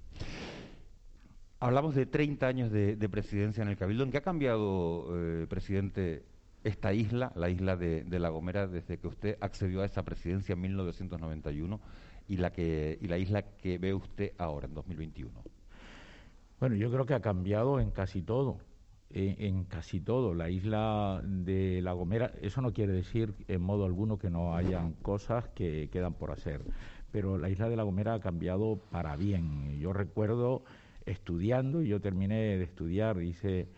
Hablamos 1.61 1.95
de 1.95 2.07
30 2.07 2.47
años 2.47 2.70
de, 2.70 2.97
presidencia 3.11 3.62
en 3.62 3.68
el 3.68 3.76
Cabildo. 3.76 4.03
¿En 4.03 4.11
qué 4.11 4.16
ha 4.16 4.22
cambiado, 4.22 5.09
eh, 5.12 5.47
presidente, 5.47 6.24
esta 6.64 6.95
isla, 6.95 7.32
la 7.34 7.51
isla 7.51 7.76
de, 7.76 8.05
La 8.18 8.30
Gomera, 8.30 8.66
desde 8.66 8.99
que 8.99 9.07
usted 9.07 9.36
accedió 9.41 9.82
a 9.82 9.84
esa 9.84 10.03
presidencia 10.03 10.55
en 10.55 10.61
1991 10.62 11.80
y 12.28 12.38
la, 12.38 12.51
que, 12.51 12.99
y 13.01 13.09
la 13.09 13.18
isla 13.18 13.43
que 13.43 13.76
ve 13.76 13.93
usted 13.93 14.32
ahora, 14.38 14.68
en 14.68 14.74
2021? 14.74 15.30
Bueno, 16.61 16.76
yo 16.76 16.91
creo 16.91 17.05
que 17.05 17.14
ha 17.14 17.20
cambiado 17.20 17.78
en 17.78 17.91
casi 17.91 18.22
todo 18.22 18.59
en, 19.12 19.64
casi 19.64 20.00
todo. 20.00 20.34
La 20.34 20.50
isla 20.50 21.20
de 21.24 21.80
La 21.82 21.92
Gomera, 21.92 22.32
eso 22.40 22.61
no 22.61 22.72
quiere 22.72 22.92
decir 22.92 23.34
en 23.48 23.62
modo 23.62 23.84
alguno 23.84 24.18
que 24.18 24.30
no 24.30 24.54
hayan 24.54 24.92
cosas 24.94 25.48
que 25.48 25.88
quedan 25.90 26.14
por 26.14 26.30
hacer, 26.30 26.62
pero 27.12 27.38
la 27.38 27.50
isla 27.50 27.68
de 27.68 27.76
La 27.76 27.82
Gomera 27.82 28.14
ha 28.14 28.20
cambiado 28.20 28.80
para 28.90 29.16
bien. 29.16 29.78
Yo 29.80 29.92
recuerdo 29.92 30.62
estudiando, 31.06 31.82
y 31.82 31.88
yo 31.88 32.00
terminé 32.00 32.58
de 32.58 32.62
estudiar, 32.62 33.20
hice 33.22 33.68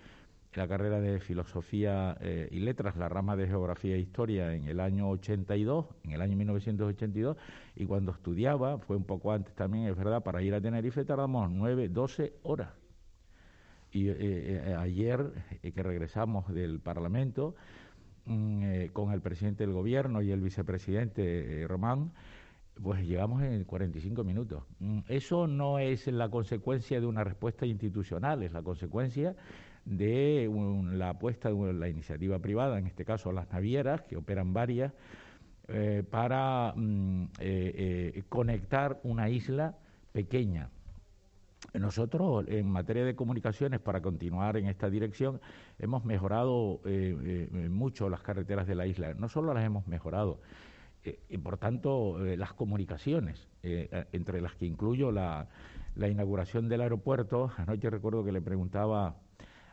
la 0.55 0.69
carrera 0.69 1.01
de 1.01 1.19
Filosofía 1.19 2.17
eh, 2.21 2.49
y 2.51 2.61
Letras, 2.61 2.97
la 2.97 3.09
rama 3.09 3.37
de 3.37 3.47
Geografía 3.47 3.95
e 3.95 4.01
Historia 4.01 4.55
en 4.55 4.69
el 4.69 4.81
año 4.81 5.09
82, 5.09 5.87
en 6.05 6.13
el 6.13 6.21
año 6.21 6.37
1982, 6.37 7.39
y 7.77 7.87
cuando 7.87 8.13
estudiaba, 8.13 8.77
fue 8.79 8.97
un 8.97 9.05
poco 9.05 9.33
antes 9.33 9.55
también, 9.55 9.87
es 9.87 9.97
verdad, 9.97 10.23
para 10.23 10.43
ir 10.43 10.53
a 10.55 10.61
Tenerife 10.61 11.07
tardamos 11.07 11.51
nueve, 11.51 11.89
doce 11.89 12.35
horas 12.43 12.82
y 13.93 14.09
eh, 14.09 14.17
eh, 14.19 14.75
ayer 14.79 15.33
eh, 15.63 15.73
que 15.73 15.83
regresamos 15.83 16.53
del 16.53 16.81
Parlamento 16.81 17.55
mm, 18.25 18.87
con 18.93 19.13
el 19.13 19.21
presidente 19.21 19.65
del 19.65 19.75
gobierno 19.75 20.23
y 20.23 20.31
el 20.31 20.41
vicepresidente 20.41 21.67
Román, 21.69 22.13
pues 22.83 23.07
llegamos 23.07 23.43
en 23.43 23.65
45 23.65 24.25
minutos. 24.25 24.65
Mm, 24.79 25.01
eso 25.09 25.47
no 25.47 25.79
es 25.79 26.07
la 26.07 26.31
consecuencia 26.31 27.01
de 27.01 27.07
una 27.07 27.23
respuesta 27.23 27.67
institucional, 27.67 28.43
es 28.43 28.53
la 28.53 28.63
consecuencia 28.63 29.37
de 29.85 30.51
la 30.93 31.11
apuesta 31.11 31.51
de 31.53 31.73
la 31.75 31.89
iniciativa 31.89 32.39
privada, 32.39 32.79
en 32.79 32.87
este 32.87 33.05
caso 33.05 33.31
las 33.31 33.51
navieras, 33.51 34.03
que 34.03 34.17
operan 34.17 34.53
varias, 34.53 34.93
para 36.11 36.73
mm, 36.77 37.27
conectar 38.29 39.01
una 39.05 39.31
isla 39.31 39.77
pequeña 40.13 40.71
nosotros, 41.81 42.45
en 42.49 42.69
materia 42.69 43.05
de 43.05 43.15
comunicaciones, 43.15 43.81
para 43.81 44.03
continuar 44.03 44.57
en 44.57 44.67
esta 44.67 44.91
dirección, 44.91 45.41
hemos 45.79 46.05
mejorado 46.05 46.81
eh, 46.85 47.49
eh, 47.51 47.69
mucho 47.71 48.11
las 48.11 48.21
carreteras 48.21 48.67
de 48.67 48.75
la 48.75 48.87
isla. 48.87 49.15
No 49.15 49.29
solo 49.29 49.55
las 49.55 49.65
hemos 49.65 49.87
mejorado, 49.87 50.41
eh, 51.05 51.21
y 51.31 51.39
por 51.39 51.57
tanto, 51.57 52.19
las 52.37 52.53
comunicaciones, 52.53 53.49
entre 53.63 54.41
las 54.41 54.55
que 54.55 54.67
incluyo 54.67 55.13
la, 55.13 55.49
inauguración 55.97 56.69
del 56.69 56.83
aeropuerto. 56.83 57.51
Anoche 57.57 57.89
recuerdo 57.89 58.25
que 58.25 58.33
le 58.33 58.43
preguntaba 58.43 59.17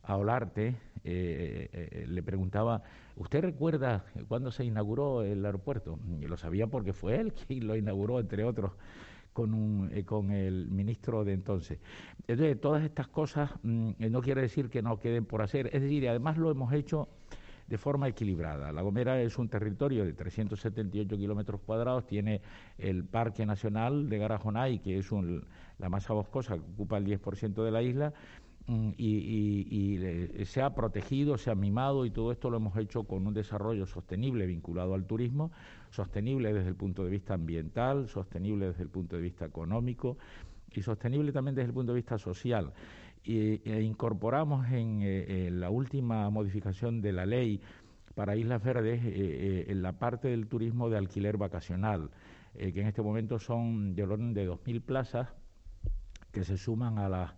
a 0.03 0.15
Olarte, 0.15 0.75
le 1.03 2.23
preguntaba, 2.23 2.81
¿usted 3.15 3.41
recuerda 3.41 4.05
cuándo 4.27 4.51
se 4.51 4.63
inauguró 4.63 5.23
el 5.23 5.45
aeropuerto? 5.45 5.99
Y 6.19 6.25
lo 6.27 6.37
sabía 6.37 6.67
porque 6.67 6.93
fue 6.93 7.17
él 7.17 7.33
quien 7.33 7.67
lo 7.67 7.75
inauguró, 7.75 8.19
entre 8.19 8.43
otros 8.43 8.71
con, 9.33 9.53
un, 9.53 9.89
eh, 9.93 10.03
con 10.03 10.31
el 10.31 10.69
ministro 10.69 11.23
de 11.23 11.33
entonces. 11.33 11.79
Entonces, 12.27 12.59
todas 12.59 12.83
estas 12.83 13.07
cosas 13.07 13.51
mm, 13.63 13.91
eh, 13.99 14.09
no 14.09 14.21
quiere 14.21 14.41
decir 14.41 14.69
que 14.69 14.81
no 14.81 14.99
queden 14.99 15.25
por 15.25 15.41
hacer, 15.41 15.69
es 15.73 15.81
decir, 15.81 16.07
además 16.07 16.37
lo 16.37 16.51
hemos 16.51 16.73
hecho 16.73 17.09
de 17.69 17.77
forma 17.77 18.07
equilibrada. 18.07 18.71
La 18.71 18.81
Gomera 18.81 19.21
es 19.21 19.37
un 19.37 19.47
territorio 19.47 20.03
de 20.03 20.13
378 20.13 21.15
kilómetros 21.17 21.61
cuadrados, 21.61 22.07
tiene 22.07 22.41
el 22.79 23.03
Parque 23.03 23.45
Nacional 23.45 24.09
de 24.09 24.17
Garajonay, 24.17 24.79
que 24.79 24.97
es 24.97 25.11
un, 25.11 25.45
la 25.77 25.87
masa 25.87 26.13
boscosa 26.13 26.55
que 26.55 26.61
ocupa 26.61 26.97
el 26.97 27.05
10% 27.05 27.63
de 27.63 27.71
la 27.71 27.83
isla, 27.83 28.13
mm, 28.69 28.91
y, 28.97 30.45
se 30.45 30.61
ha 30.61 30.73
protegido, 30.73 31.37
se 31.37 31.51
ha 31.51 31.55
mimado 31.55 32.05
y 32.05 32.11
todo 32.11 32.31
esto 32.31 32.49
lo 32.49 32.57
hemos 32.57 32.77
hecho 32.77 33.03
con 33.03 33.27
un 33.27 33.33
desarrollo 33.33 33.85
sostenible 33.85 34.45
vinculado 34.45 34.93
al 34.93 35.05
turismo, 35.05 35.51
sostenible 35.89 36.53
desde 36.53 36.69
el 36.69 36.75
punto 36.75 37.03
de 37.03 37.09
vista 37.09 37.33
ambiental, 37.33 38.07
sostenible 38.07 38.67
desde 38.67 38.83
el 38.83 38.89
punto 38.89 39.15
de 39.15 39.21
vista 39.21 39.45
económico 39.45 40.17
y 40.71 40.81
sostenible 40.81 41.31
también 41.31 41.55
desde 41.55 41.67
el 41.67 41.73
punto 41.73 41.93
de 41.93 41.97
vista 41.97 42.17
social. 42.17 42.73
Y, 43.23 43.61
e 43.69 43.81
incorporamos 43.81 44.65
eh, 44.71 45.47
en, 45.47 45.59
la 45.59 45.69
última 45.69 46.29
modificación 46.29 47.01
de 47.01 47.11
la 47.11 47.25
ley 47.25 47.59
para 48.15 48.35
Islas 48.35 48.63
Verdes 48.63 49.03
eh, 49.03 49.11
eh, 49.15 49.65
en 49.67 49.81
la 49.81 49.93
parte 49.93 50.29
del 50.29 50.47
turismo 50.47 50.89
de 50.89 50.97
alquiler 50.97 51.37
vacacional, 51.37 52.09
que 52.57 52.81
en 52.81 52.87
este 52.87 53.01
momento 53.01 53.39
son 53.39 53.95
de 53.95 54.03
orden 54.03 54.33
de 54.33 54.49
2.000 54.49 54.81
plazas 54.81 55.29
que 56.31 56.43
se 56.43 56.57
suman 56.57 56.97
a 56.97 57.07
las 57.07 57.31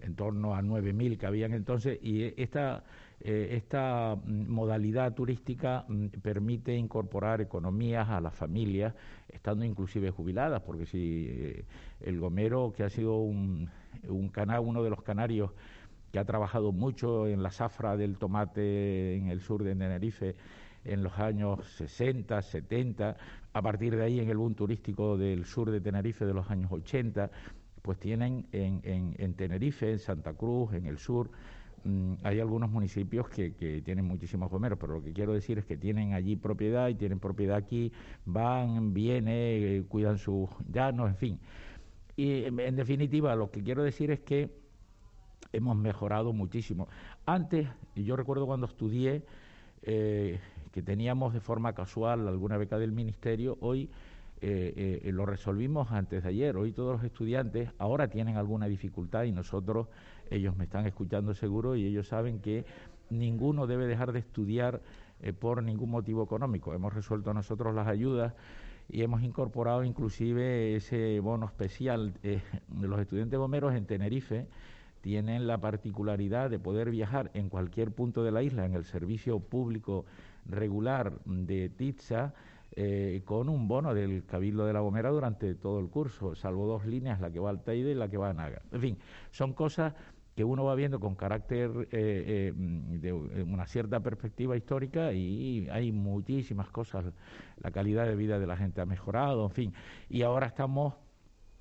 en 0.00 0.14
torno 0.14 0.54
a 0.54 0.62
9.000 0.62 1.18
que 1.18 1.26
habían 1.26 1.52
entonces 1.52 1.98
y 2.02 2.34
esta 2.40 2.84
esta 3.20 4.14
mm, 4.14 4.50
modalidad 4.50 5.14
turística 5.14 5.84
mm, 5.88 6.06
permite 6.22 6.76
incorporar 6.76 7.40
economías 7.40 8.08
a 8.08 8.20
las 8.20 8.34
familias, 8.34 8.94
estando 9.28 9.64
inclusive 9.64 10.10
jubiladas, 10.10 10.62
porque 10.62 10.86
si 10.86 11.64
el 12.00 12.20
Gomero, 12.20 12.72
que 12.76 12.84
ha 12.84 12.90
sido 12.90 13.16
un, 13.18 13.70
un 14.08 14.32
uno 14.60 14.82
de 14.82 14.90
los 14.90 15.02
canarios 15.02 15.50
que 16.12 16.18
ha 16.18 16.24
trabajado 16.24 16.72
mucho 16.72 17.26
en 17.26 17.42
la 17.42 17.50
zafra 17.50 17.96
del 17.96 18.18
tomate 18.18 19.16
en 19.16 19.28
el 19.28 19.40
sur 19.40 19.64
de 19.64 19.74
Tenerife 19.74 20.36
en 20.84 21.02
los 21.02 21.18
años 21.18 21.64
60, 21.76 22.40
70, 22.40 23.16
a 23.52 23.62
partir 23.62 23.96
de 23.96 24.04
ahí 24.04 24.20
en 24.20 24.30
el 24.30 24.36
boom 24.36 24.54
turístico 24.54 25.16
del 25.16 25.44
sur 25.44 25.70
de 25.70 25.80
Tenerife 25.80 26.24
de 26.24 26.34
los 26.34 26.48
años 26.50 26.70
80, 26.70 27.30
pues 27.86 27.98
tienen 27.98 28.46
en, 28.52 28.82
en, 29.16 29.34
Tenerife, 29.34 29.90
en 29.90 29.98
Santa 29.98 30.34
Cruz, 30.34 30.74
en 30.74 30.84
el 30.84 30.98
sur, 30.98 31.30
mm, 31.84 32.14
hay 32.22 32.40
algunos 32.40 32.70
municipios 32.70 33.28
que, 33.30 33.54
que, 33.54 33.80
tienen 33.80 34.04
muchísimos 34.04 34.50
comeros, 34.50 34.78
pero 34.78 34.94
lo 34.94 35.02
que 35.02 35.14
quiero 35.14 35.32
decir 35.32 35.58
es 35.58 35.64
que 35.64 35.78
tienen 35.78 36.12
allí 36.12 36.36
propiedad 36.36 36.88
y 36.88 36.94
tienen 36.96 37.20
propiedad 37.20 37.56
aquí, 37.56 37.92
van, 38.26 38.92
vienen, 38.92 39.24
eh, 39.36 39.84
cuidan 39.88 40.18
sus 40.18 40.50
llanos, 40.70 41.08
en 41.08 41.16
fin. 41.16 41.40
Y 42.16 42.44
en 42.44 42.76
definitiva, 42.76 43.34
lo 43.36 43.50
que 43.50 43.62
quiero 43.62 43.82
decir 43.82 44.10
es 44.10 44.20
que 44.20 44.50
hemos 45.52 45.76
mejorado 45.76 46.32
muchísimo. 46.32 46.88
Antes, 47.24 47.68
yo 47.94 48.16
recuerdo 48.16 48.46
cuando 48.46 48.66
estudié, 48.66 49.22
eh, 49.82 50.40
que 50.72 50.82
teníamos 50.82 51.32
de 51.32 51.40
forma 51.40 51.74
casual 51.74 52.28
alguna 52.28 52.56
beca 52.56 52.78
del 52.78 52.92
ministerio, 52.92 53.56
hoy 53.60 53.88
eh, 54.40 55.00
eh, 55.04 55.12
lo 55.12 55.26
resolvimos 55.26 55.90
antes 55.92 56.22
de 56.22 56.28
ayer. 56.28 56.56
Hoy 56.56 56.72
todos 56.72 56.96
los 56.96 57.04
estudiantes 57.04 57.70
ahora 57.78 58.08
tienen 58.08 58.36
alguna 58.36 58.66
dificultad 58.66 59.24
y 59.24 59.32
nosotros, 59.32 59.88
ellos 60.30 60.56
me 60.56 60.64
están 60.64 60.86
escuchando 60.86 61.34
seguro 61.34 61.76
y 61.76 61.86
ellos 61.86 62.08
saben 62.08 62.40
que 62.40 62.64
ninguno 63.10 63.66
debe 63.66 63.86
dejar 63.86 64.12
de 64.12 64.18
estudiar 64.18 64.82
por 65.38 65.62
ningún 65.62 65.90
motivo 65.90 66.22
económico. 66.22 66.74
Hemos 66.74 66.92
resuelto 66.92 67.32
nosotros 67.32 67.74
las 67.74 67.86
ayudas 67.86 68.34
y 68.88 69.02
hemos 69.02 69.22
incorporado 69.22 69.84
inclusive 69.84 70.76
ese 70.76 71.20
bono 71.20 71.46
especial. 71.46 72.14
Eh, 72.22 72.40
los 72.80 73.00
estudiantes 73.00 73.38
bomberos 73.38 73.74
en 73.74 73.86
Tenerife 73.86 74.46
tienen 75.00 75.46
la 75.46 75.58
particularidad 75.58 76.50
de 76.50 76.58
poder 76.58 76.90
viajar 76.90 77.30
en 77.34 77.48
cualquier 77.48 77.92
punto 77.92 78.22
de 78.24 78.32
la 78.32 78.42
isla 78.42 78.64
en 78.64 78.74
el 78.74 78.84
servicio 78.84 79.40
público 79.40 80.04
regular 80.46 81.18
de 81.24 81.68
TITSA 81.68 82.34
eh, 82.76 83.22
con 83.24 83.48
un 83.48 83.68
bono 83.68 83.94
del 83.94 84.26
Cabildo 84.26 84.66
de 84.66 84.74
la 84.74 84.80
Gomera 84.80 85.08
durante 85.10 85.54
todo 85.54 85.80
el 85.80 85.88
curso, 85.88 86.34
salvo 86.34 86.66
dos 86.66 86.84
líneas, 86.84 87.20
la 87.20 87.30
que 87.30 87.40
va 87.40 87.48
al 87.48 87.64
Teide 87.64 87.92
y 87.92 87.94
la 87.94 88.08
que 88.08 88.18
va 88.18 88.28
a 88.28 88.34
Naga. 88.34 88.60
En 88.70 88.80
fin, 88.80 88.98
son 89.30 89.54
cosas 89.54 89.94
que 90.34 90.44
uno 90.44 90.64
va 90.64 90.74
viendo 90.74 91.00
con 91.00 91.14
carácter 91.14 91.70
eh, 91.90 92.52
eh, 92.52 92.52
de 92.54 93.12
una 93.14 93.66
cierta 93.66 94.00
perspectiva 94.00 94.54
histórica 94.58 95.14
y 95.14 95.66
hay 95.70 95.90
muchísimas 95.90 96.68
cosas. 96.68 97.06
La 97.62 97.70
calidad 97.70 98.04
de 98.06 98.14
vida 98.14 98.38
de 98.38 98.46
la 98.46 98.58
gente 98.58 98.82
ha 98.82 98.86
mejorado, 98.86 99.46
en 99.46 99.50
fin. 99.52 99.74
Y 100.10 100.20
ahora 100.20 100.46
estamos 100.46 100.92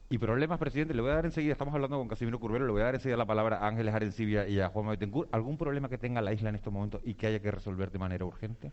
y 0.07 0.20
problemas, 0.20 0.59
presidente, 0.59 0.93
le 0.93 1.01
voy 1.01 1.11
a 1.11 1.16
dar 1.16 1.26
enseguida, 1.26 1.53
estamos 1.53 1.74
hablando 1.74 1.97
con 1.97 2.07
Casimiro 2.07 2.39
Curbero, 2.39 2.66
le 2.66 2.72
voy 2.72 2.82
a 2.82 2.86
dar 2.86 2.95
enseguida 2.95 3.18
la 3.18 3.26
palabra 3.26 3.57
a 3.57 3.68
Ángeles 3.68 3.93
Arencibia 3.93 4.47
y 4.47 4.59
a 4.59 4.70
Juan. 4.70 4.97
¿Algún 5.32 5.57
problema 5.57 5.89
que 5.89 5.97
tenga 5.97 6.22
la 6.22 6.32
isla 6.32 6.49
en 6.49 6.55
estos 6.55 6.72
momentos 6.72 7.01
y 7.03 7.16
que 7.16 7.28
haya 7.28 7.39
que 7.39 7.49
resolver 7.49 7.89
de 7.89 7.97
manera 7.97 8.24
urgente? 8.24 8.72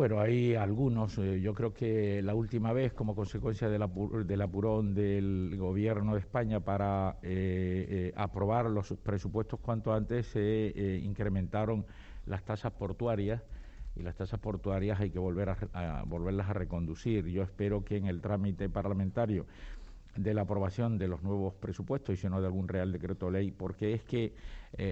Bueno, 0.00 0.18
hay 0.18 0.54
algunos. 0.54 1.18
Eh, 1.18 1.42
yo 1.42 1.52
creo 1.52 1.74
que 1.74 2.22
la 2.22 2.34
última 2.34 2.72
vez, 2.72 2.94
como 2.94 3.14
consecuencia 3.14 3.68
del, 3.68 3.82
apurón 3.82 4.94
del 4.94 5.54
gobierno 5.58 6.14
de 6.14 6.20
España 6.20 6.60
para 6.60 7.18
eh, 7.22 7.86
eh, 7.90 8.12
aprobar 8.16 8.70
los 8.70 8.94
presupuestos 9.02 9.60
cuanto 9.60 9.92
antes, 9.92 10.24
se 10.28 11.02
incrementaron 11.04 11.84
las 12.24 12.42
tasas 12.46 12.72
portuarias 12.72 13.42
y 13.94 14.02
las 14.02 14.16
tasas 14.16 14.40
portuarias 14.40 14.98
hay 15.00 15.10
que 15.10 15.18
volver 15.18 15.50
a, 15.50 16.02
volverlas 16.06 16.48
a 16.48 16.54
reconducir. 16.54 17.26
Yo 17.26 17.42
espero 17.42 17.84
que 17.84 17.98
en 17.98 18.06
el 18.06 18.22
trámite 18.22 18.70
parlamentario 18.70 19.44
de 20.16 20.32
la 20.32 20.40
aprobación 20.40 20.96
de 20.96 21.08
los 21.08 21.22
nuevos 21.22 21.52
presupuestos 21.56 22.14
y 22.14 22.16
si 22.16 22.26
no 22.26 22.40
de 22.40 22.46
algún 22.46 22.68
real 22.68 22.90
decreto 22.90 23.30
ley, 23.30 23.50
porque 23.50 23.92
es 23.92 24.02
que 24.02 24.32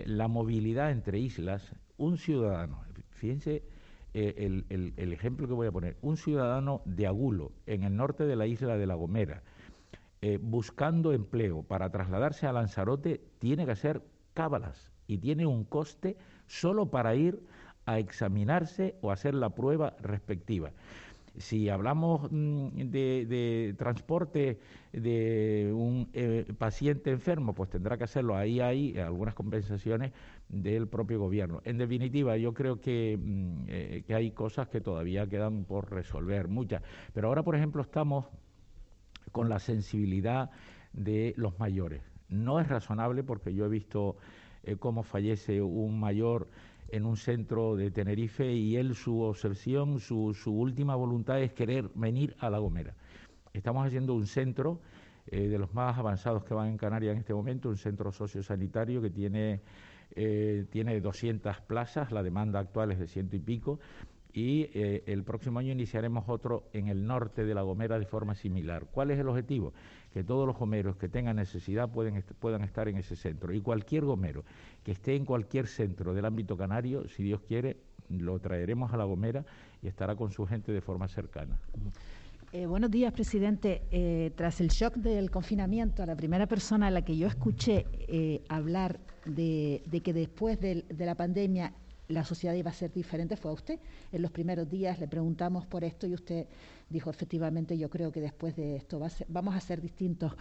la 0.04 0.28
movilidad 0.28 0.90
entre 0.90 1.18
islas, 1.18 1.74
un 1.96 2.18
ciudadano, 2.18 2.82
fíjense 3.12 3.77
eh, 4.14 4.62
el, 4.68 5.12
ejemplo 5.12 5.46
que 5.46 5.54
voy 5.54 5.66
a 5.66 5.72
poner, 5.72 5.96
un 6.02 6.16
ciudadano 6.16 6.82
de 6.84 7.06
Agulo, 7.06 7.52
en 7.66 7.82
el 7.84 7.96
norte 7.96 8.24
de 8.24 8.36
la 8.36 8.46
isla 8.46 8.76
de 8.76 8.86
La 8.86 8.94
Gomera, 8.94 9.42
eh, 10.22 10.38
buscando 10.40 11.12
empleo 11.12 11.62
para 11.62 11.90
trasladarse 11.90 12.46
a 12.46 12.52
Lanzarote, 12.52 13.20
tiene 13.38 13.66
que 13.66 13.72
hacer 13.72 14.02
cábalas 14.34 14.90
y 15.06 15.18
tiene 15.18 15.46
un 15.46 15.64
coste 15.64 16.16
solo 16.46 16.86
para 16.86 17.14
ir 17.14 17.40
a 17.86 17.98
examinarse 17.98 18.96
o 19.00 19.10
hacer 19.10 19.34
la 19.34 19.50
prueba 19.50 19.96
respectiva. 20.00 20.72
Si 21.38 21.68
hablamos 21.68 22.30
mm, 22.30 22.90
de, 22.90 23.74
transporte 23.78 24.58
de 24.92 25.70
un 25.74 26.08
eh, 26.12 26.52
paciente 26.58 27.10
enfermo, 27.10 27.54
pues 27.54 27.70
tendrá 27.70 27.96
que 27.96 28.04
hacerlo. 28.04 28.36
Ahí 28.36 28.60
hay 28.60 28.98
algunas 28.98 29.34
compensaciones 29.34 30.12
del 30.48 30.88
propio 30.88 31.18
gobierno. 31.20 31.60
En 31.64 31.78
definitiva, 31.78 32.36
yo 32.36 32.54
creo 32.54 32.80
que, 32.80 33.18
mm, 33.20 33.64
eh, 33.68 34.04
que 34.06 34.14
hay 34.14 34.30
cosas 34.32 34.68
que 34.68 34.80
todavía 34.80 35.26
quedan 35.26 35.64
por 35.64 35.90
resolver, 35.90 36.48
muchas. 36.48 36.82
Pero 37.14 37.28
ahora, 37.28 37.42
por 37.42 37.56
ejemplo, 37.56 37.82
estamos 37.82 38.26
con 39.32 39.48
la 39.48 39.58
sensibilidad 39.58 40.50
de 40.92 41.34
los 41.36 41.58
mayores. 41.58 42.02
No 42.28 42.60
es 42.60 42.68
razonable 42.68 43.22
porque 43.22 43.54
yo 43.54 43.66
he 43.66 43.68
visto 43.68 44.16
eh, 44.62 44.76
cómo 44.76 45.02
fallece 45.02 45.62
un 45.62 45.98
mayor 45.98 46.48
en 46.88 47.04
un 47.04 47.16
centro 47.16 47.76
de 47.76 47.90
Tenerife 47.90 48.50
y 48.52 48.76
él 48.76 48.94
su 48.94 49.20
obsesión, 49.20 50.00
su, 50.00 50.34
su 50.34 50.52
última 50.52 50.94
voluntad 50.96 51.40
es 51.40 51.52
querer 51.52 51.90
venir 51.94 52.34
a 52.38 52.50
La 52.50 52.58
Gomera. 52.58 52.94
Estamos 53.52 53.86
haciendo 53.86 54.14
un 54.14 54.26
centro 54.26 54.80
eh, 55.26 55.48
de 55.48 55.58
los 55.58 55.74
más 55.74 55.98
avanzados 55.98 56.44
que 56.44 56.54
van 56.54 56.68
en 56.68 56.78
Canarias 56.78 57.12
en 57.12 57.18
este 57.18 57.34
momento, 57.34 57.68
un 57.68 57.76
centro 57.76 58.10
sociosanitario 58.12 59.02
que 59.02 59.10
tiene, 59.10 59.60
eh, 60.14 60.66
tiene 60.70 61.00
200 61.00 61.60
plazas, 61.62 62.12
la 62.12 62.22
demanda 62.22 62.60
actual 62.60 62.92
es 62.92 62.98
de 62.98 63.06
ciento 63.06 63.36
y 63.36 63.40
pico, 63.40 63.78
y 64.32 64.68
eh, 64.74 65.04
el 65.06 65.24
próximo 65.24 65.58
año 65.58 65.72
iniciaremos 65.72 66.28
otro 66.28 66.68
en 66.72 66.88
el 66.88 67.06
norte 67.06 67.44
de 67.44 67.54
La 67.54 67.62
Gomera 67.62 67.98
de 67.98 68.06
forma 68.06 68.34
similar. 68.34 68.86
¿Cuál 68.90 69.10
es 69.10 69.18
el 69.18 69.28
objetivo? 69.28 69.72
Que 70.12 70.22
todos 70.22 70.46
los 70.46 70.56
gomeros 70.56 70.96
que 70.96 71.08
tengan 71.08 71.36
necesidad 71.36 71.90
pueden, 71.90 72.22
puedan 72.38 72.62
estar 72.62 72.88
en 72.88 72.98
ese 72.98 73.16
centro. 73.16 73.52
Y 73.52 73.60
cualquier 73.60 74.04
gomero 74.04 74.44
que 74.84 74.92
esté 74.92 75.16
en 75.16 75.24
cualquier 75.24 75.66
centro 75.66 76.14
del 76.14 76.24
ámbito 76.24 76.56
canario, 76.56 77.08
si 77.08 77.22
Dios 77.22 77.40
quiere, 77.40 77.78
lo 78.10 78.38
traeremos 78.38 78.92
a 78.92 78.96
La 78.96 79.04
Gomera 79.04 79.44
y 79.82 79.88
estará 79.88 80.14
con 80.16 80.30
su 80.30 80.46
gente 80.46 80.72
de 80.72 80.80
forma 80.80 81.08
cercana. 81.08 81.58
Eh, 82.52 82.64
buenos 82.66 82.90
días, 82.90 83.12
presidente. 83.12 83.82
Eh, 83.90 84.32
tras 84.34 84.60
el 84.60 84.68
shock 84.68 84.94
del 84.94 85.30
confinamiento, 85.30 86.04
la 86.06 86.16
primera 86.16 86.46
persona 86.46 86.86
a 86.86 86.90
la 86.90 87.02
que 87.02 87.16
yo 87.16 87.26
escuché 87.26 87.86
hablar 88.48 88.98
de, 89.26 89.82
que 90.02 90.12
después 90.12 90.58
de 90.60 90.84
la 90.90 91.14
pandemia 91.14 91.74
la 92.08 92.24
sociedad 92.24 92.54
iba 92.54 92.70
a 92.70 92.74
ser 92.74 92.92
diferente 92.92 93.36
fue 93.36 93.50
a 93.50 93.54
usted. 93.54 93.78
En 94.12 94.22
los 94.22 94.30
primeros 94.30 94.68
días 94.68 94.98
le 94.98 95.08
preguntamos 95.08 95.66
por 95.66 95.84
esto 95.84 96.06
y 96.06 96.14
usted 96.14 96.46
dijo, 96.88 97.10
efectivamente, 97.10 97.76
yo 97.76 97.90
creo 97.90 98.10
que 98.10 98.20
después 98.20 98.56
de 98.56 98.76
esto 98.76 99.00
vamos 99.28 99.54
a 99.54 99.60
ser 99.60 99.80
distintos. 99.80 100.32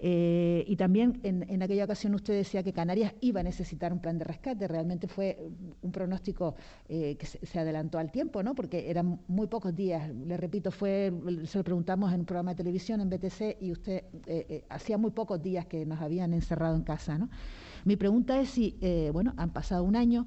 Eh, 0.00 0.64
y 0.66 0.76
también 0.76 1.20
en, 1.22 1.62
aquella 1.62 1.84
ocasión 1.84 2.14
usted 2.14 2.34
decía 2.34 2.62
que 2.62 2.72
Canarias 2.72 3.14
iba 3.20 3.40
a 3.40 3.42
necesitar 3.42 3.92
un 3.92 4.00
plan 4.00 4.18
de 4.18 4.24
rescate. 4.24 4.66
Realmente 4.66 5.06
fue 5.06 5.38
un 5.82 5.92
pronóstico 5.92 6.56
eh, 6.88 7.16
que 7.16 7.26
se, 7.26 7.58
adelantó 7.58 7.98
al 7.98 8.10
tiempo, 8.10 8.42
¿no? 8.42 8.54
Porque 8.54 8.90
eran 8.90 9.20
muy 9.28 9.46
pocos 9.46 9.74
días. 9.74 10.10
Le 10.10 10.36
repito, 10.36 10.70
fue 10.70 11.12
se 11.44 11.58
lo 11.58 11.64
preguntamos 11.64 12.12
en 12.12 12.20
un 12.20 12.26
programa 12.26 12.52
de 12.52 12.56
televisión 12.56 13.00
en 13.00 13.08
BTC 13.08 13.58
y 13.60 13.72
usted 13.72 14.04
eh, 14.26 14.64
hacía 14.68 14.98
muy 14.98 15.12
pocos 15.12 15.40
días 15.40 15.66
que 15.66 15.86
nos 15.86 16.00
habían 16.00 16.34
encerrado 16.34 16.76
en 16.76 16.82
casa, 16.82 17.18
¿no? 17.18 17.30
Mi 17.84 17.96
pregunta 17.96 18.40
es 18.40 18.48
si, 18.48 18.76
bueno, 19.12 19.34
han 19.36 19.52
pasado 19.52 19.84
un 19.84 19.94
año, 19.94 20.26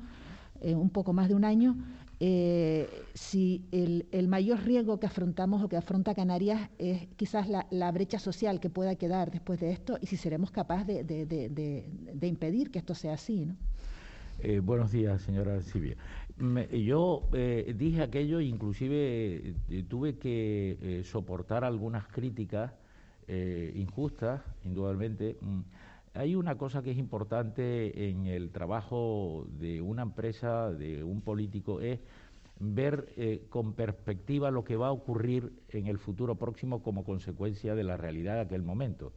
un 0.62 0.89
poco 0.89 1.14
más 1.14 1.30
de 1.30 1.36
un 1.36 1.45
año, 1.45 1.76
eh, 2.20 2.89
si 3.14 3.64
el, 3.72 4.28
mayor 4.28 4.64
riesgo 4.64 4.99
que 4.99 5.05
afrontamos 5.05 5.62
o 5.62 5.70
que 5.70 5.78
afronta 5.78 6.16
Canarias 6.16 6.70
es 6.80 7.08
quizás 7.16 7.47
la, 7.47 7.91
brecha 7.91 8.18
social 8.18 8.60
que 8.60 8.72
pueda 8.72 8.95
quedar 8.95 9.30
después 9.30 9.60
de 9.60 9.72
esto 9.72 9.99
y 10.01 10.08
si 10.08 10.18
seremos 10.18 10.49
capaces 10.49 11.05
de, 11.05 12.28
impedir 12.28 12.72
que 12.72 12.80
esto 12.80 12.95
sea 12.95 13.14
así. 13.14 13.45
¿no? 13.45 13.55
Eh, 14.39 14.60
buenos 14.60 14.91
días, 14.91 15.22
señora 15.22 15.62
Silvia. 15.62 15.95
yo 16.72 17.30
eh, 17.34 17.76
dije 17.78 18.01
aquello, 18.01 18.41
inclusive 18.41 19.53
tuve 19.88 20.18
que 20.18 21.03
soportar 21.05 21.64
algunas 21.64 22.08
críticas 22.08 22.72
injustas, 23.28 24.41
indudablemente. 24.64 25.38
Mm, 25.41 25.60
hay 26.18 26.36
una 26.36 26.57
cosa 26.57 26.82
que 26.82 26.91
es 26.91 26.97
importante 26.97 28.09
en 28.09 28.26
el 28.26 28.49
trabajo 28.49 29.47
de 29.59 29.82
una 29.82 30.01
empresa, 30.01 30.72
de 30.72 31.03
un 31.03 31.22
político, 31.22 31.80
es 31.80 31.99
ver 32.59 33.13
eh, 33.18 33.45
con 33.49 33.74
perspectiva 33.74 34.49
lo 34.49 34.63
que 34.63 34.76
va 34.76 34.88
a 34.88 34.91
ocurrir 34.91 35.53
en 35.70 35.86
el 35.86 35.99
futuro 35.99 36.36
próximo 36.36 36.82
como 36.82 37.03
consecuencia 37.03 37.76
de 37.76 37.84
la 37.84 37.97
realidad 37.97 38.36
de 38.36 38.41
aquel 38.41 38.63
momento. 38.63 39.13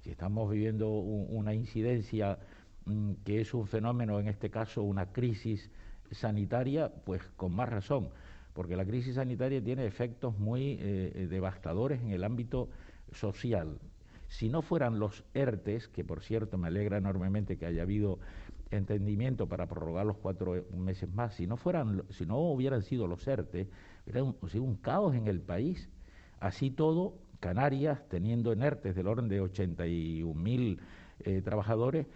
Si 0.00 0.10
estamos 0.10 0.50
viviendo 0.50 0.90
una 0.90 1.54
incidencia 1.54 2.38
mm, 2.84 3.12
que 3.24 3.40
es 3.40 3.54
un 3.54 3.66
fenómeno, 3.66 4.20
en 4.20 4.28
este 4.28 4.50
caso 4.50 4.82
una 4.82 5.12
crisis 5.12 5.70
sanitaria, 6.10 6.92
pues 7.04 7.22
con 7.36 7.54
más 7.54 7.70
razón, 7.70 8.10
porque 8.52 8.76
la 8.76 8.84
crisis 8.84 9.14
sanitaria 9.14 9.64
tiene 9.64 9.86
efectos 9.86 10.38
muy 10.38 10.72
eh, 10.72 11.12
eh, 11.14 11.26
devastadores 11.26 12.02
en 12.02 12.10
el 12.10 12.22
ámbito 12.22 12.68
social, 13.12 13.78
si 14.28 14.48
no 14.48 14.62
fueran 14.62 14.98
los 14.98 15.24
ERTES, 15.34 15.88
que 15.88 16.04
por 16.04 16.22
cierto 16.22 16.58
me 16.58 16.68
alegra 16.68 16.98
enormemente 16.98 17.56
que 17.56 17.66
haya 17.66 17.82
habido 17.82 18.18
entendimiento 18.70 19.48
para 19.48 19.66
prorrogar 19.66 20.06
los 20.06 20.16
cuatro 20.16 20.64
meses 20.76 21.12
más, 21.12 21.34
si 21.34 21.46
no 21.46 21.56
fueran, 21.56 22.02
si 22.10 22.26
no 22.26 22.38
hubieran 22.38 22.82
sido 22.82 23.06
los 23.06 23.26
ERTES, 23.26 23.68
hubiera 24.04 24.24
un, 24.24 24.36
un 24.54 24.76
caos 24.76 25.14
en 25.14 25.28
el 25.28 25.40
país. 25.40 25.88
Así 26.40 26.70
todo, 26.70 27.14
Canarias, 27.40 28.00
teniendo 28.08 28.52
en 28.52 28.62
ERTES 28.62 28.94
del 28.94 29.06
orden 29.06 29.28
de 29.28 29.40
81 29.40 30.34
mil 30.34 30.80
eh, 31.20 31.42
trabajadores, 31.42 32.06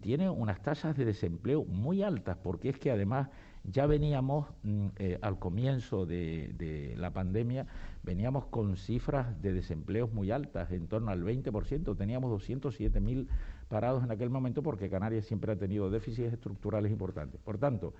tiene 0.00 0.28
unas 0.28 0.60
tasas 0.62 0.96
de 0.96 1.04
desempleo 1.04 1.64
muy 1.64 2.02
altas, 2.02 2.36
porque 2.42 2.70
es 2.70 2.78
que 2.78 2.90
además 2.90 3.28
ya 3.64 3.86
veníamos 3.86 4.48
mm, 4.62 4.86
eh, 4.98 5.18
al 5.22 5.38
comienzo 5.38 6.06
de, 6.06 6.94
la 6.98 7.12
pandemia, 7.12 7.66
veníamos 8.02 8.46
con 8.46 8.76
cifras 8.76 9.40
de 9.42 9.52
desempleos 9.52 10.12
muy 10.12 10.30
altas, 10.30 10.70
en 10.70 10.88
torno 10.88 11.10
al 11.10 11.22
20%, 11.22 11.96
teníamos 11.96 12.30
207 12.30 13.00
mil 13.00 13.28
parados 13.68 14.02
en 14.04 14.10
aquel 14.10 14.30
momento 14.30 14.62
porque 14.62 14.88
Canarias 14.88 15.26
siempre 15.26 15.52
ha 15.52 15.56
tenido 15.56 15.90
déficits 15.90 16.32
estructurales 16.32 16.90
importantes. 16.90 17.40
Por 17.40 17.58
tanto, 17.58 17.94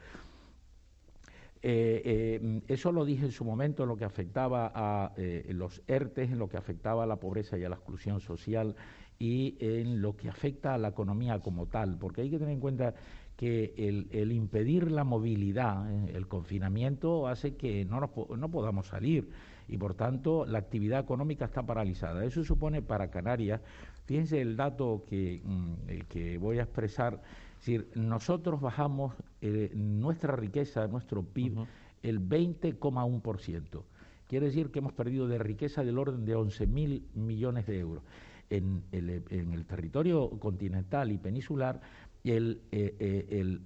eh, 1.62 2.02
eh, 2.04 2.62
eso 2.68 2.92
lo 2.92 3.04
dije 3.04 3.26
en 3.26 3.32
su 3.32 3.44
momento 3.44 3.82
en 3.82 3.90
lo 3.90 3.96
que 3.96 4.04
afectaba 4.04 4.72
a 4.74 5.12
los 5.48 5.82
ERTES, 5.86 6.32
en 6.32 6.38
lo 6.38 6.48
que 6.48 6.56
afectaba 6.56 7.04
a 7.04 7.06
la 7.06 7.16
pobreza 7.16 7.58
y 7.58 7.64
a 7.64 7.68
la 7.68 7.76
exclusión 7.76 8.20
social 8.20 8.74
y 9.18 9.58
en 9.60 10.00
lo 10.00 10.16
que 10.16 10.30
afecta 10.30 10.74
a 10.74 10.78
la 10.78 10.88
economía 10.88 11.40
como 11.40 11.66
tal, 11.66 11.98
porque 11.98 12.22
hay 12.22 12.30
que 12.30 12.38
tener 12.38 12.54
en 12.54 12.60
cuenta 12.60 12.94
que 13.40 13.74
el, 13.76 14.32
impedir 14.32 14.90
la 14.90 15.04
movilidad, 15.04 15.90
eh, 15.90 16.12
el 16.14 16.26
confinamiento, 16.26 17.26
hace 17.26 17.54
que 17.56 17.86
no, 17.86 18.00
no 18.00 18.50
podamos 18.50 18.88
salir 18.88 19.30
y 19.70 19.78
por 19.78 19.94
tanto 19.94 20.44
la 20.44 20.58
actividad 20.58 21.00
económica 21.00 21.44
está 21.44 21.62
paralizada. 21.62 22.24
Eso 22.24 22.42
supone 22.42 22.82
para 22.82 23.08
Canarias, 23.08 23.60
fíjense 24.04 24.40
el 24.40 24.56
dato 24.56 25.04
que, 25.08 25.40
mm, 25.44 25.88
el 25.88 26.06
que 26.06 26.38
voy 26.38 26.58
a 26.58 26.62
expresar, 26.62 27.22
es 27.52 27.66
decir, 27.66 27.88
nosotros 27.94 28.60
bajamos 28.60 29.14
eh, 29.40 29.70
nuestra 29.74 30.34
riqueza, 30.34 30.88
nuestro 30.88 31.22
PIB, 31.22 31.66
el 32.02 32.18
20,1%. 32.18 33.84
Quiere 34.26 34.46
decir 34.46 34.70
que 34.70 34.80
hemos 34.80 34.92
perdido 34.92 35.28
de 35.28 35.38
riqueza 35.38 35.84
del 35.84 35.98
orden 35.98 36.24
de 36.24 36.36
11.000 36.36 37.02
millones 37.14 37.66
de 37.66 37.78
euros. 37.78 38.02
En 38.48 38.82
el, 38.90 39.22
en 39.30 39.52
el 39.52 39.64
territorio 39.64 40.28
continental 40.40 41.12
y 41.12 41.18
peninsular 41.18 41.80
el, 42.24 42.62
eh, 42.72 42.96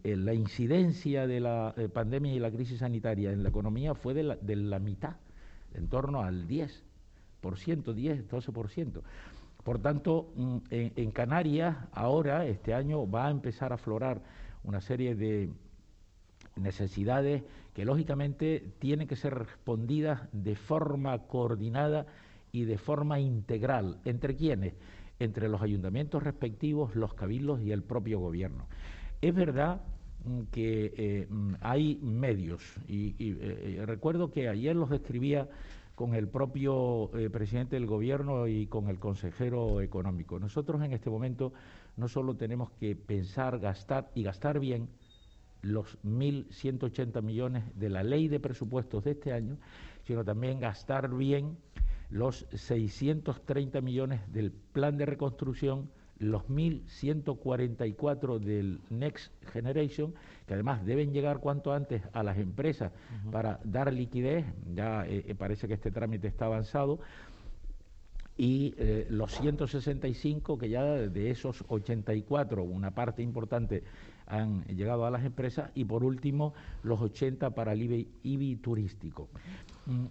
eh, 0.05 0.17
la 0.17 0.35
incidencia 0.35 1.27
de 1.27 1.41
la 1.41 1.75
pandemia 1.95 2.35
y 2.35 2.39
la 2.39 2.51
crisis 2.51 2.81
sanitaria 2.81 3.33
en 3.33 3.43
la 3.43 3.49
economía 3.49 3.95
fue 3.95 4.13
de 4.13 4.23
la, 4.25 4.37
de 4.37 4.57
la 4.57 4.79
mitad, 4.79 5.17
en 5.75 5.89
torno 5.89 6.23
al 6.23 6.47
10%, 6.49 7.93
10, 7.93 8.29
12%. 8.29 9.03
Por 9.63 9.79
tanto, 9.81 10.33
mm, 10.37 10.57
en, 10.71 10.93
en, 10.97 11.11
Canarias 11.11 11.77
ahora, 11.93 12.47
este 12.47 12.75
año, 12.75 13.11
va 13.11 13.29
a 13.29 13.31
empezar 13.31 13.73
a 13.73 13.77
aflorar 13.77 14.23
una 14.63 14.81
serie 14.81 15.15
de 15.15 15.51
necesidades 16.57 17.43
que 17.75 17.85
lógicamente 17.85 18.73
tienen 18.79 19.09
que 19.09 19.17
ser 19.17 19.35
respondidas 19.35 20.29
de 20.33 20.55
forma 20.55 21.19
coordinada 21.27 22.07
y 22.53 22.65
de 22.65 22.79
forma 22.79 23.19
integral. 23.19 23.99
¿Entre 24.05 24.37
quiénes? 24.37 24.75
entre 25.19 25.49
los 25.49 25.63
ayuntamientos 25.63 26.23
respectivos, 26.23 26.95
los 26.95 27.15
cabildos 27.15 27.61
y 27.61 27.73
el 27.73 27.83
propio 27.83 28.19
gobierno. 28.19 28.67
Es 29.21 29.35
verdad 29.35 29.81
que 30.51 30.93
eh, 30.97 31.27
mm, 31.29 31.55
hay 31.61 31.99
medios 32.03 32.63
y, 32.89 33.11
eh, 33.11 33.17
eh, 33.79 33.87
recuerdo 33.87 34.31
que 34.31 34.49
ayer 34.49 34.75
los 34.75 34.91
describía 34.91 35.49
con 35.95 36.15
el 36.15 36.27
propio 36.27 37.09
presidente 37.31 37.77
del 37.77 37.87
gobierno 37.87 38.49
y 38.49 38.67
con 38.67 38.89
el 38.89 38.99
consejero 38.99 39.81
económico. 39.81 40.41
Nosotros 40.41 40.83
en 40.83 40.93
este 40.93 41.09
momento 41.09 41.53
no 41.97 42.09
solo 42.09 42.35
tenemos 42.35 42.73
que 42.73 42.97
pensar, 42.97 43.61
gastar 43.61 44.11
y 44.13 44.25
gastar 44.25 44.59
bien 44.59 44.89
los 45.63 45.97
1.180 46.03 47.23
millones 47.23 47.65
de 47.77 47.91
la 47.91 48.03
ley 48.03 48.27
de 48.27 48.41
presupuestos 48.41 49.05
de 49.05 49.13
este 49.13 49.33
año, 49.33 49.57
sino 50.03 50.25
también 50.25 50.59
gastar 50.59 51.15
bien 51.15 51.57
los 52.11 52.47
630 52.53 53.81
millones 53.81 54.21
del 54.33 54.53
plan 54.53 54.97
de 54.97 55.07
reconstrucción, 55.07 55.91
los 56.19 56.45
1.144 56.45 58.39
del 58.39 58.81
Next 58.91 59.33
Generation, 59.53 60.15
que 60.47 60.55
además 60.55 60.85
deben 60.85 61.13
llegar 61.13 61.41
cuanto 61.41 61.73
antes 61.73 62.03
a 62.13 62.23
las 62.23 62.39
empresas 62.39 62.93
para 63.31 63.61
dar 63.65 63.93
liquidez, 63.93 64.45
ya 64.75 65.07
eh, 65.07 65.25
eh, 65.27 65.35
parece 65.35 65.69
que 65.69 65.75
este 65.75 65.91
trámite 65.91 66.29
está 66.29 66.47
avanzado, 66.47 67.01
y 68.37 68.75
eh, 68.79 69.07
los 69.11 69.33
165 69.33 70.59
que 70.59 70.69
ya 70.69 70.83
de 70.85 71.31
esos 71.31 71.65
84, 71.69 72.65
una 72.65 72.91
parte 72.91 73.23
importante 73.23 73.85
han 74.27 74.65
llegado 74.65 75.07
a 75.07 75.11
las 75.11 75.25
empresas. 75.25 75.71
Y 75.75 75.85
por 75.85 76.05
último 76.05 76.55
los 76.83 77.01
80 77.01 77.51
para 77.51 77.73
el 77.73 78.09
IBI, 78.23 78.57
turístico. 78.57 79.29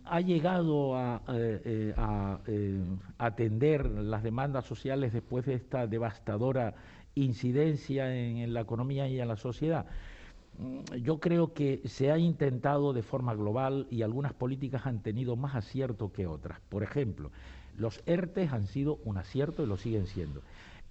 Ha 0.05 0.21
llegado 0.21 0.95
a, 0.95 1.21
eh, 1.29 1.61
eh, 1.65 1.93
eh, 2.47 2.83
atender 3.17 3.85
las 3.87 4.21
demandas 4.21 4.65
sociales 4.65 5.13
después 5.13 5.45
de 5.45 5.55
esta 5.55 5.87
devastadora 5.87 6.75
incidencia 7.15 8.15
en, 8.15 8.53
la 8.53 8.61
economía 8.61 9.07
y 9.07 9.19
en 9.19 9.27
la 9.27 9.35
sociedad. 9.35 9.85
Mm, 10.59 10.95
yo 10.97 11.19
creo 11.19 11.53
que 11.53 11.81
se 11.85 12.11
ha 12.11 12.19
intentado 12.19 12.93
de 12.93 13.01
forma 13.01 13.33
global 13.33 13.87
y 13.89 14.03
algunas 14.03 14.33
políticas 14.33 14.85
han 14.85 15.01
tenido 15.01 15.35
más 15.35 15.55
acierto 15.55 16.11
que 16.11 16.27
otras. 16.27 16.59
Por 16.69 16.83
ejemplo, 16.83 17.31
los 17.77 18.01
ERTES 18.05 18.53
han 18.53 18.67
sido 18.67 18.99
un 19.05 19.17
acierto 19.17 19.63
y 19.63 19.67
lo 19.67 19.77
siguen 19.77 20.05
siendo. 20.05 20.41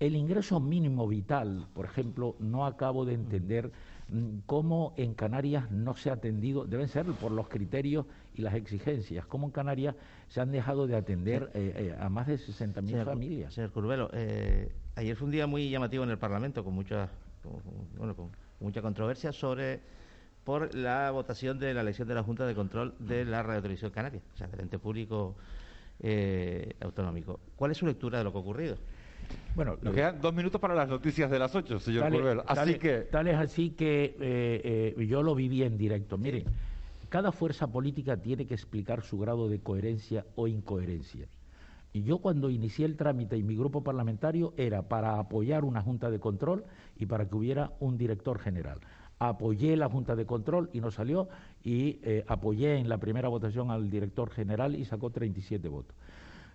El 0.02 0.16
ingreso 0.16 0.58
mínimo 0.58 1.06
vital, 1.06 1.68
por 1.74 1.84
ejemplo, 1.84 2.34
no 2.40 2.66
acabo 2.66 3.04
de 3.04 3.14
entender 3.14 3.70
mm, 4.08 4.38
cómo 4.46 4.94
en 4.96 5.14
Canarias 5.14 5.70
no 5.70 5.94
se 5.94 6.10
ha 6.10 6.14
atendido, 6.14 6.64
deben 6.64 6.88
ser 6.88 7.06
por 7.06 7.30
los 7.30 7.48
criterios 7.48 8.06
y 8.34 8.42
las 8.42 8.54
exigencias, 8.54 9.24
cómo 9.26 9.46
en 9.46 9.52
Canarias 9.52 9.94
se 10.26 10.40
han 10.40 10.50
dejado 10.50 10.88
de 10.88 10.96
atender 10.96 11.52
eh, 11.54 11.92
eh, 11.94 11.96
a 12.00 12.08
más 12.08 12.26
de 12.26 12.34
60.000 12.34 13.04
familias. 13.04 13.54
Señor 13.54 13.70
Curvelo, 13.70 14.10
eh, 14.12 14.72
ayer 14.96 15.14
fue 15.14 15.26
un 15.26 15.30
día 15.30 15.46
muy 15.46 15.70
llamativo 15.70 16.02
en 16.02 16.10
el 16.10 16.18
Parlamento, 16.18 16.64
con 16.64 16.74
mucha, 16.74 17.08
bueno, 17.96 18.16
con 18.16 18.32
mucha 18.58 18.82
controversia 18.82 19.30
sobre 19.30 19.82
por 20.42 20.74
la 20.74 21.12
votación 21.12 21.60
de 21.60 21.74
la 21.74 21.82
elección 21.82 22.08
de 22.08 22.14
la 22.16 22.24
Junta 22.24 22.44
de 22.44 22.56
Control 22.56 22.92
de 22.98 23.24
la 23.24 23.44
Radio 23.44 23.62
Televisión 23.62 23.92
Canaria, 23.92 24.20
o 24.34 24.36
sea, 24.36 24.48
del 24.48 24.62
ente 24.62 24.80
público 24.80 25.36
autonómico. 26.80 27.38
¿Cuál 27.54 27.70
es 27.70 27.76
su 27.76 27.86
lectura 27.86 28.18
de 28.18 28.24
lo 28.24 28.32
que 28.32 28.38
ha 28.38 28.40
ocurrido? 28.40 28.76
Bueno, 29.54 29.76
nos 29.82 29.94
quedan 29.94 30.20
dos 30.20 30.32
minutos 30.34 30.60
para 30.60 30.74
las 30.74 30.88
noticias 30.88 31.30
de 31.30 31.38
las 31.38 31.54
ocho, 31.54 31.78
señor 31.78 32.10
tal, 32.10 32.42
Así 32.46 32.74
que... 32.78 33.00
Tal 33.00 33.28
es 33.28 33.36
así 33.36 33.70
que 33.70 34.16
eh, 34.18 34.94
eh, 34.96 35.06
yo 35.06 35.22
lo 35.22 35.34
viví 35.34 35.62
en 35.62 35.76
directo. 35.76 36.16
Miren, 36.16 36.44
cada 37.10 37.32
fuerza 37.32 37.66
política 37.66 38.16
tiene 38.16 38.46
que 38.46 38.54
explicar 38.54 39.02
su 39.02 39.18
grado 39.18 39.48
de 39.48 39.60
coherencia 39.60 40.24
o 40.36 40.48
incoherencia. 40.48 41.26
Y 41.92 42.04
yo 42.04 42.18
cuando 42.18 42.48
inicié 42.48 42.86
el 42.86 42.96
trámite 42.96 43.36
y 43.36 43.42
mi 43.42 43.54
grupo 43.54 43.84
parlamentario 43.84 44.54
era 44.56 44.88
para 44.88 45.18
apoyar 45.18 45.64
una 45.64 45.82
Junta 45.82 46.10
de 46.10 46.18
Control 46.18 46.64
y 46.98 47.04
para 47.04 47.28
que 47.28 47.36
hubiera 47.36 47.72
un 47.80 47.98
director 47.98 48.38
general. 48.38 48.78
Apoyé 49.18 49.76
la 49.76 49.90
Junta 49.90 50.16
de 50.16 50.24
Control 50.24 50.70
y 50.72 50.80
no 50.80 50.90
salió 50.90 51.28
y 51.62 52.00
eh, 52.02 52.24
apoyé 52.26 52.78
en 52.78 52.88
la 52.88 52.96
primera 52.96 53.28
votación 53.28 53.70
al 53.70 53.90
director 53.90 54.30
general 54.30 54.74
y 54.74 54.86
sacó 54.86 55.10
37 55.10 55.68
votos. 55.68 55.94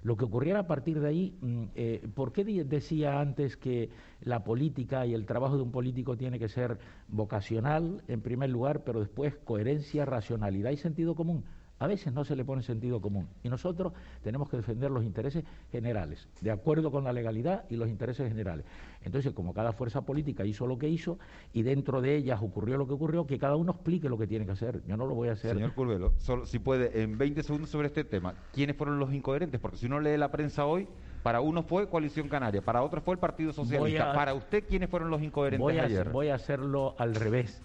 Lo 0.04 0.16
que 0.16 0.26
ocurriera 0.26 0.60
a 0.60 0.68
partir 0.68 1.00
de 1.00 1.08
ahí, 1.08 1.38
mm, 1.42 1.64
eh, 1.76 2.08
¿por 2.14 2.32
qué 2.32 2.44
decía 2.44 3.20
antes 3.20 3.58
que 3.58 3.90
la 4.22 4.44
política 4.44 5.06
y 5.06 5.14
el 5.14 5.26
trabajo 5.26 5.58
de 5.58 5.64
un 5.64 5.72
político 5.72 6.18
tiene 6.18 6.40
que 6.40 6.50
ser 6.50 6.78
vocacional, 7.08 8.04
en 8.08 8.22
primer 8.22 8.50
lugar, 8.50 8.84
pero 8.84 9.00
después 9.00 9.36
coherencia, 9.44 10.06
racionalidad 10.06 10.72
y 10.72 10.78
sentido 10.78 11.16
común? 11.16 11.44
A 11.80 11.88
veces 11.88 12.12
no 12.12 12.24
se 12.24 12.36
le 12.36 12.44
pone 12.44 12.64
sentido 12.64 13.00
común 13.00 13.28
y 13.44 13.50
nosotros 13.50 13.94
tenemos 14.24 14.50
que 14.50 14.58
defender 14.58 14.90
los 14.90 15.04
intereses 15.04 15.44
generales, 15.72 16.28
de 16.42 16.52
acuerdo 16.52 16.92
con 16.92 17.04
la 17.04 17.14
legalidad 17.14 17.66
y 17.70 17.76
los 17.76 17.88
intereses 17.88 18.28
generales. 18.28 18.66
Entonces, 19.02 19.32
como 19.34 19.54
cada 19.54 19.74
fuerza 19.74 20.02
política 20.02 20.44
hizo 20.46 20.66
lo 20.66 20.78
que 20.78 20.90
hizo 20.90 21.20
y 21.54 21.62
dentro 21.62 22.02
de 22.02 22.16
ellas 22.16 22.40
ocurrió 22.42 22.78
lo 22.78 22.88
que 22.88 22.94
ocurrió, 22.94 23.28
que 23.28 23.38
cada 23.38 23.56
uno 23.56 23.74
explique 23.74 24.10
lo 24.10 24.18
que 24.18 24.28
tiene 24.28 24.46
que 24.46 24.52
hacer. 24.52 24.82
Yo 24.86 24.98
no 24.98 25.06
lo 25.06 25.14
voy 25.14 25.30
a 25.30 25.34
hacer. 25.34 25.54
Señor 25.54 25.74
Curvelo, 25.74 26.14
solo, 26.18 26.46
si 26.46 26.60
puede, 26.60 27.04
en 27.04 27.18
20 27.18 27.44
segundos 27.44 27.70
sobre 27.70 27.88
este 27.88 28.04
tema, 28.04 28.34
¿quiénes 28.54 28.76
fueron 28.76 29.00
los 29.00 29.14
incoherentes? 29.14 29.60
Porque 29.60 29.78
si 29.78 29.86
uno 29.86 30.00
lee 30.00 30.18
la 30.18 30.32
prensa 30.32 30.66
hoy, 30.66 30.88
para 31.22 31.42
uno 31.42 31.62
fue 31.62 31.90
Coalición 31.90 32.28
Canaria, 32.28 32.62
para 32.62 32.82
otro 32.82 33.02
fue 33.02 33.14
el 33.14 33.20
Partido 33.20 33.54
Socialista. 33.54 34.14
para 34.14 34.34
usted, 34.34 34.64
¿quiénes 34.68 34.90
fueron 34.90 35.10
los 35.10 35.22
incoherentes 35.22 35.60
voy 35.60 35.80
ayer? 35.80 36.10
Voy 36.10 36.30
a 36.30 36.36
hacerlo 36.36 36.96
al 36.98 37.16
revés 37.16 37.62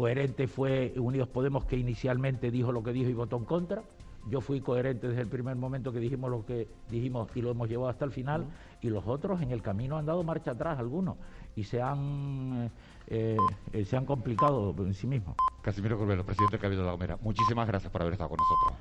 coherente 0.00 0.48
fue 0.48 0.94
Unidos 0.96 1.28
Podemos 1.28 1.66
que 1.66 1.76
inicialmente 1.76 2.50
dijo 2.50 2.72
lo 2.72 2.82
que 2.82 2.90
dijo 2.90 3.10
y 3.10 3.12
votó 3.12 3.36
en 3.36 3.44
contra. 3.44 3.82
Yo 4.30 4.40
fui 4.40 4.62
coherente 4.62 5.08
desde 5.08 5.20
el 5.20 5.28
primer 5.28 5.56
momento 5.56 5.92
que 5.92 6.00
dijimos 6.00 6.30
lo 6.30 6.46
que 6.46 6.68
dijimos 6.88 7.28
y 7.34 7.42
lo 7.42 7.50
hemos 7.50 7.68
llevado 7.68 7.90
hasta 7.90 8.06
el 8.06 8.10
final. 8.10 8.46
Y 8.80 8.88
los 8.88 9.06
otros 9.06 9.42
en 9.42 9.50
el 9.50 9.60
camino 9.60 9.98
han 9.98 10.06
dado 10.06 10.24
marcha 10.24 10.52
atrás, 10.52 10.78
algunos, 10.78 11.16
y 11.54 11.64
se 11.64 11.82
han, 11.82 12.70
eh, 13.08 13.36
eh, 13.74 13.84
se 13.84 13.96
han 13.98 14.06
complicado 14.06 14.74
en 14.78 14.94
sí 14.94 15.06
mismos. 15.06 15.36
Casimiro 15.60 15.98
Corbelo, 15.98 16.24
presidente 16.24 16.52
del 16.52 16.62
Cabildo 16.62 16.82
de 16.82 16.86
la 16.86 16.92
Gomera, 16.92 17.18
muchísimas 17.20 17.68
gracias 17.68 17.92
por 17.92 18.00
haber 18.00 18.14
estado 18.14 18.30
con 18.30 18.38
nosotros. 18.38 18.78